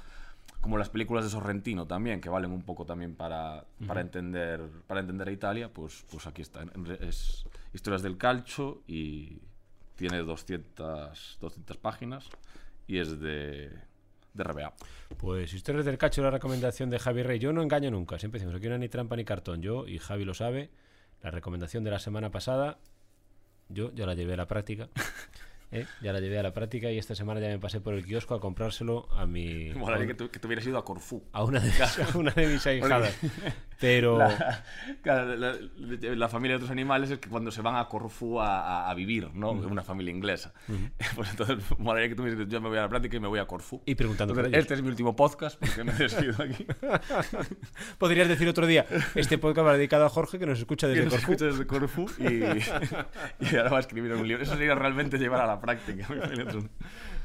como 0.61 0.77
las 0.77 0.91
películas 0.91 1.25
de 1.25 1.31
Sorrentino 1.31 1.87
también, 1.87 2.21
que 2.21 2.29
valen 2.29 2.53
un 2.53 2.63
poco 2.63 2.85
también 2.85 3.15
para, 3.15 3.65
para, 3.87 4.01
entender, 4.01 4.61
para 4.87 5.01
entender 5.01 5.29
a 5.29 5.33
Italia, 5.33 5.73
pues, 5.73 6.05
pues 6.11 6.27
aquí 6.27 6.43
está. 6.43 6.65
Es 7.01 7.47
Historias 7.73 8.03
del 8.03 8.19
Calcio 8.19 8.83
y 8.87 9.39
tiene 9.97 10.19
200, 10.19 11.39
200 11.41 11.77
páginas 11.79 12.29
y 12.87 12.99
es 12.99 13.21
de, 13.21 13.71
de 14.35 14.45
RBA. 14.45 14.75
Pues 15.17 15.55
Historias 15.55 15.87
del 15.87 15.99
Cacho, 15.99 16.23
la 16.23 16.31
recomendación 16.31 16.91
de 16.91 16.99
Javi 16.99 17.23
Rey. 17.23 17.39
Yo 17.39 17.53
no 17.53 17.63
engaño 17.63 17.91
nunca, 17.91 18.19
siempre 18.19 18.39
decimos 18.39 18.57
aquí 18.57 18.69
no 18.69 18.75
hay 18.75 18.81
ni 18.81 18.89
trampa 18.89 19.17
ni 19.17 19.25
cartón. 19.25 19.63
Yo, 19.63 19.87
y 19.87 19.99
Javi 19.99 20.25
lo 20.25 20.35
sabe, 20.35 20.71
la 21.23 21.31
recomendación 21.31 21.85
de 21.85 21.91
la 21.91 21.99
semana 21.99 22.31
pasada, 22.31 22.79
yo 23.69 23.95
ya 23.95 24.07
la 24.07 24.15
llevé 24.15 24.35
a 24.35 24.37
la 24.37 24.47
práctica. 24.47 24.89
¿eh? 25.73 25.87
Ya 26.03 26.13
la 26.13 26.21
llevé 26.21 26.39
a 26.39 26.43
la 26.43 26.53
práctica 26.53 26.91
y 26.91 26.99
esta 26.99 27.15
semana 27.15 27.41
ya 27.41 27.49
me 27.49 27.59
pasé 27.59 27.81
por 27.81 27.95
el 27.95 28.05
kiosco 28.05 28.35
a 28.35 28.41
comprárselo 28.41 29.09
a 29.17 29.27
mi. 29.27 29.71
Molaría 29.77 30.07
que, 30.09 30.15
tu- 30.15 30.31
que 30.31 30.39
te 30.39 30.47
hubieras 30.47 30.67
ido 30.67 30.79
a 30.79 30.85
Corfú. 30.85 31.23
a 31.33 31.45
una 31.45 31.61
de, 31.61 31.71
a 31.71 32.17
una 32.19 32.31
de 32.33 32.47
mis 32.47 32.67
ahijadas. 32.67 33.17
Pero. 33.81 34.19
La, 34.19 34.63
claro, 35.03 35.37
la, 35.37 35.55
la 35.79 36.29
familia 36.29 36.53
de 36.53 36.57
otros 36.57 36.71
animales 36.71 37.11
es 37.11 37.19
que 37.19 37.31
cuando 37.31 37.51
se 37.51 37.63
van 37.63 37.77
a 37.77 37.87
Corfú 37.89 38.39
a, 38.41 38.61
a- 38.61 38.91
a 38.91 38.95
vivir, 38.95 39.31
¿no? 39.35 39.53
Una 39.53 39.83
familia 39.83 40.13
inglesa. 40.13 40.53
Pues 41.17 41.31
entonces, 41.31 41.59
molaría 41.79 42.09
que 42.11 42.15
tú 42.15 42.23
me 42.23 42.31
dices, 42.31 42.47
yo 42.49 42.61
me 42.61 42.69
voy 42.69 42.77
a 42.77 42.83
la 42.83 42.89
práctica 42.91 43.17
y 43.17 43.21
me 43.21 43.29
voy 43.29 43.39
a 43.39 43.47
Corfú. 43.47 43.81
Y 43.87 43.95
preguntando 43.95 44.35
por 44.35 44.45
Entonces, 44.45 44.55
ellos. 44.59 44.65
este 44.65 44.75
es 44.75 44.83
mi 44.83 44.89
último 44.91 45.17
podcast 45.17 45.59
porque 45.59 45.83
me 45.85 45.93
despido 45.95 46.43
aquí. 46.43 46.67
Podrías 47.99 48.29
decir 48.29 48.49
otro 48.49 48.67
día, 48.67 48.87
este 49.15 49.39
podcast 49.39 49.67
va 49.67 49.73
dedicado 49.75 50.05
a 50.05 50.09
Jorge 50.09 50.39
que 50.39 50.47
nos 50.47 50.59
escucha 50.59 50.87
que 50.87 50.95
desde 50.95 51.05
nos 51.05 51.15
Corfú. 51.15 51.33
escucha 51.33 51.45
desde 51.47 51.67
Corfú 51.67 52.11
y, 52.19 53.45
y 53.53 53.57
ahora 53.57 53.71
va 53.71 53.77
a 53.79 53.81
escribir 53.81 54.13
un 54.13 54.27
libro. 54.27 54.43
Eso 54.43 54.55
sería 54.57 54.75
realmente 54.75 55.19
llevar 55.19 55.41
a 55.41 55.47
la 55.47 55.60
práctica. 55.61 56.07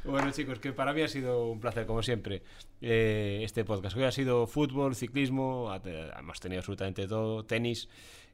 Bueno, 0.06 0.30
chicos, 0.30 0.60
que 0.60 0.72
para 0.72 0.94
mí 0.94 1.02
ha 1.02 1.08
sido 1.08 1.48
un 1.48 1.60
placer, 1.60 1.88
como 1.88 2.04
siempre, 2.04 2.44
eh, 2.80 3.42
este 3.44 3.66
podcast. 3.66 3.98
Hoy 3.98 4.04
ha 4.04 4.12
sido 4.12 4.46
fútbol, 4.46 4.94
ciclismo, 4.94 5.74
hemos 6.20 6.40
tenido 6.40 6.60
absolutamente 6.60 7.08
todo, 7.08 7.44
tenis 7.44 7.90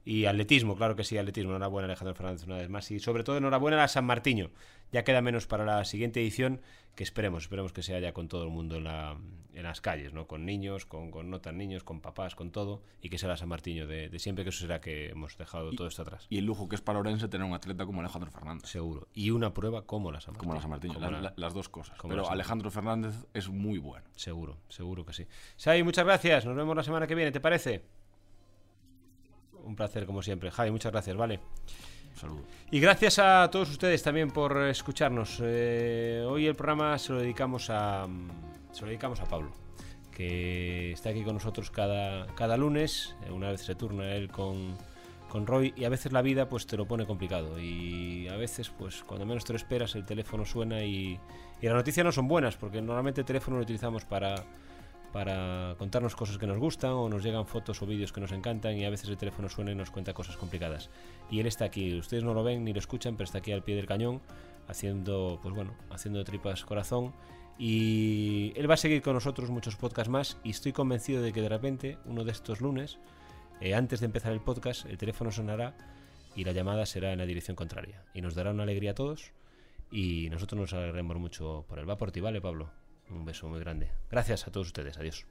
y 0.06 0.26
atletismo, 0.26 0.76
claro 0.76 0.96
que 0.96 1.04
sí, 1.04 1.18
atletismo. 1.18 1.52
Enhorabuena, 1.52 1.86
Alejandro 1.86 2.16
Fernández, 2.16 2.46
una 2.46 2.58
vez 2.58 2.70
más. 2.70 2.90
Y 2.92 3.00
sobre 3.00 3.24
todo, 3.24 3.38
enhorabuena 3.38 3.84
a 3.84 3.88
San 3.88 4.06
Martiño. 4.06 4.50
Ya 4.92 5.04
queda 5.04 5.22
menos 5.22 5.48
para 5.48 5.64
la 5.64 5.86
siguiente 5.86 6.20
edición, 6.22 6.60
que 6.96 7.04
esperemos, 7.04 7.44
esperemos 7.44 7.72
que 7.72 7.82
sea 7.84 8.00
ya 8.00 8.12
con 8.14 8.28
todo 8.28 8.44
el 8.44 8.50
mundo 8.50 8.76
en, 8.76 8.84
la- 8.84 9.18
en 9.54 9.64
las 9.64 9.80
calles, 9.80 10.12
¿no? 10.14 10.28
Con 10.28 10.46
niños, 10.46 10.86
con, 10.86 11.12
con 11.12 11.30
no 11.30 11.40
tan 11.40 11.58
niños, 11.58 11.84
con 11.84 12.02
papás, 12.02 12.36
con 12.36 12.52
todo, 12.52 12.82
y 13.02 13.08
que 13.10 13.18
sea 13.18 13.30
la 13.30 13.38
San 13.38 13.48
Martiño 13.48 13.88
de, 13.88 14.10
de 14.10 14.20
siempre, 14.20 14.44
que 14.44 14.50
eso 14.50 14.60
será 14.60 14.82
que 14.82 15.10
hemos 15.10 15.38
dejado 15.38 15.72
todo 15.72 15.88
esto 15.88 16.02
atrás. 16.02 16.26
Y 16.30 16.40
el 16.40 16.46
lujo 16.46 16.68
que 16.68 16.76
es 16.76 16.82
para 16.82 17.00
Orense 17.00 17.30
tener 17.30 17.48
un 17.48 17.54
atleta 17.54 17.86
como 17.86 18.02
Alejandro 18.02 18.32
Fernández. 18.32 18.70
Seguro. 18.70 19.08
Y 19.14 19.30
una 19.30 19.54
prueba 19.54 19.86
como 19.86 20.12
la 20.12 20.20
San 20.20 20.34
Martín. 20.34 20.40
Como 20.48 20.56
la 20.56 20.62
San 20.62 20.70
Martín. 20.72 20.94
Como 20.94 21.06
la- 21.06 21.12
la- 21.12 21.22
la- 21.22 21.34
las 21.38 21.54
dos 21.54 21.70
cosas. 21.70 21.98
Pero 22.06 22.30
Alejandro 22.30 22.70
Fernández 22.72 23.16
es 23.34 23.48
muy 23.50 23.78
bueno. 23.78 24.06
Seguro, 24.18 24.58
seguro 24.68 25.06
que 25.06 25.14
sí. 25.14 25.26
Sai, 25.56 25.84
muchas 25.84 26.04
gracias. 26.06 26.46
Nos 26.46 26.56
vemos 26.58 26.76
la 26.76 26.84
semana 26.84 27.08
que 27.08 27.16
viene, 27.16 27.32
¿te 27.32 27.40
parece? 27.40 27.84
Un 29.66 29.76
placer, 29.76 30.06
como 30.06 30.22
siempre. 30.22 30.52
Javi, 30.52 30.72
muchas 30.72 30.92
gracias, 30.92 31.16
vale. 31.16 31.40
Un 32.14 32.18
saludo. 32.18 32.42
Y 32.72 32.80
gracias 32.80 33.20
a 33.20 33.50
todos 33.52 33.70
ustedes 33.70 34.02
también 34.04 34.32
por 34.32 34.58
escucharnos. 34.64 35.40
Eh, 35.42 36.26
hoy 36.28 36.46
el 36.46 36.56
programa 36.56 36.98
se 36.98 37.14
lo 37.14 37.20
dedicamos 37.20 37.70
a 37.70 38.08
se 38.72 38.82
lo 38.82 38.88
dedicamos 38.88 39.20
a 39.20 39.26
Pablo, 39.26 39.52
que 40.12 40.94
está 40.94 41.10
aquí 41.10 41.24
con 41.24 41.34
nosotros 41.36 41.70
cada, 41.72 42.26
cada 42.36 42.58
lunes. 42.58 43.16
Eh, 43.26 43.32
Una 43.32 43.52
vez 43.52 43.62
se 43.62 43.76
turna 43.76 44.14
él 44.14 44.30
con, 44.30 44.78
con 45.30 45.46
Roy 45.46 45.74
y 45.76 45.84
a 45.86 45.90
veces 45.90 46.12
la 46.12 46.22
vida 46.22 46.48
pues 46.48 46.66
te 46.66 46.78
lo 46.78 46.86
pone 46.86 47.06
complicado 47.06 47.60
y 47.60 48.28
a 48.30 48.38
veces 48.38 48.70
pues 48.70 49.04
cuando 49.04 49.26
menos 49.26 49.44
te 49.46 49.54
lo 49.54 49.58
esperas 49.58 49.96
el 49.96 50.06
teléfono 50.06 50.46
suena 50.46 50.84
y, 50.84 51.20
y 51.62 51.66
las 51.66 51.76
noticias 51.76 52.06
no 52.06 52.12
son 52.12 52.28
buenas 52.28 52.56
porque 52.56 52.82
normalmente 52.82 53.22
el 53.22 53.28
teléfono 53.28 53.58
lo 53.58 53.64
utilizamos 53.64 54.06
para 54.06 54.36
para 55.12 55.76
contarnos 55.78 56.16
cosas 56.16 56.38
que 56.38 56.48
nos 56.48 56.58
gustan 56.58 56.92
o 56.92 57.10
nos 57.10 57.24
llegan 57.24 57.46
fotos 57.46 57.82
o 57.82 57.86
vídeos 57.86 58.14
que 58.14 58.22
nos 58.22 58.32
encantan 58.32 58.78
y 58.78 58.86
a 58.86 58.90
veces 58.90 59.10
el 59.10 59.18
teléfono 59.18 59.50
suena 59.50 59.72
y 59.72 59.76
nos 59.76 59.92
cuenta 59.92 60.14
cosas 60.14 60.38
complicadas. 60.38 60.90
Y 61.30 61.40
él 61.40 61.48
está 61.48 61.66
aquí, 61.66 61.98
ustedes 61.98 62.24
no 62.24 62.34
lo 62.34 62.44
ven 62.44 62.64
ni 62.64 62.74
lo 62.74 62.80
escuchan, 62.80 63.16
pero 63.16 63.26
está 63.26 63.40
aquí 63.40 63.52
al 63.52 63.64
pie 63.64 63.76
del 63.76 63.86
cañón 63.86 64.22
haciendo, 64.68 65.40
pues 65.42 65.54
bueno, 65.54 65.74
haciendo 65.90 66.24
tripas 66.24 66.64
corazón 66.64 67.14
y 67.58 68.54
él 68.56 68.70
va 68.70 68.76
a 68.76 68.78
seguir 68.78 69.02
con 69.02 69.14
nosotros 69.14 69.50
muchos 69.50 69.76
podcasts 69.76 70.10
más 70.10 70.38
y 70.44 70.52
estoy 70.52 70.72
convencido 70.72 71.22
de 71.22 71.34
que 71.34 71.42
de 71.42 71.50
repente 71.50 71.98
uno 72.06 72.24
de 72.24 72.32
estos 72.32 72.62
lunes, 72.62 72.98
eh, 73.60 73.76
antes 73.76 74.00
de 74.00 74.08
empezar 74.08 74.32
el 74.32 74.42
podcast, 74.42 74.86
el 74.86 74.98
teléfono 74.98 75.32
sonará 75.32 75.76
y 76.36 76.46
la 76.46 76.54
llamada 76.54 76.86
será 76.86 77.12
en 77.12 77.20
la 77.20 77.26
dirección 77.26 77.56
contraria 77.56 78.04
y 78.14 78.22
nos 78.22 78.36
dará 78.36 78.52
una 78.52 78.64
alegría 78.64 78.92
a 78.92 78.96
todos 78.96 79.34
y 79.92 80.30
nosotros 80.30 80.60
nos 80.60 80.74
alegremos 80.74 81.18
mucho 81.18 81.66
por 81.68 81.80
él. 81.80 81.90
Va 81.90 81.98
por 81.98 82.12
ti, 82.12 82.22
¿vale, 82.22 82.40
Pablo? 82.42 82.81
Un 83.10 83.26
beso 83.26 83.48
muy 83.48 83.60
grande. 83.60 83.92
Gracias 84.10 84.48
a 84.48 84.52
todos 84.52 84.68
ustedes. 84.68 84.98
Adiós. 84.98 85.26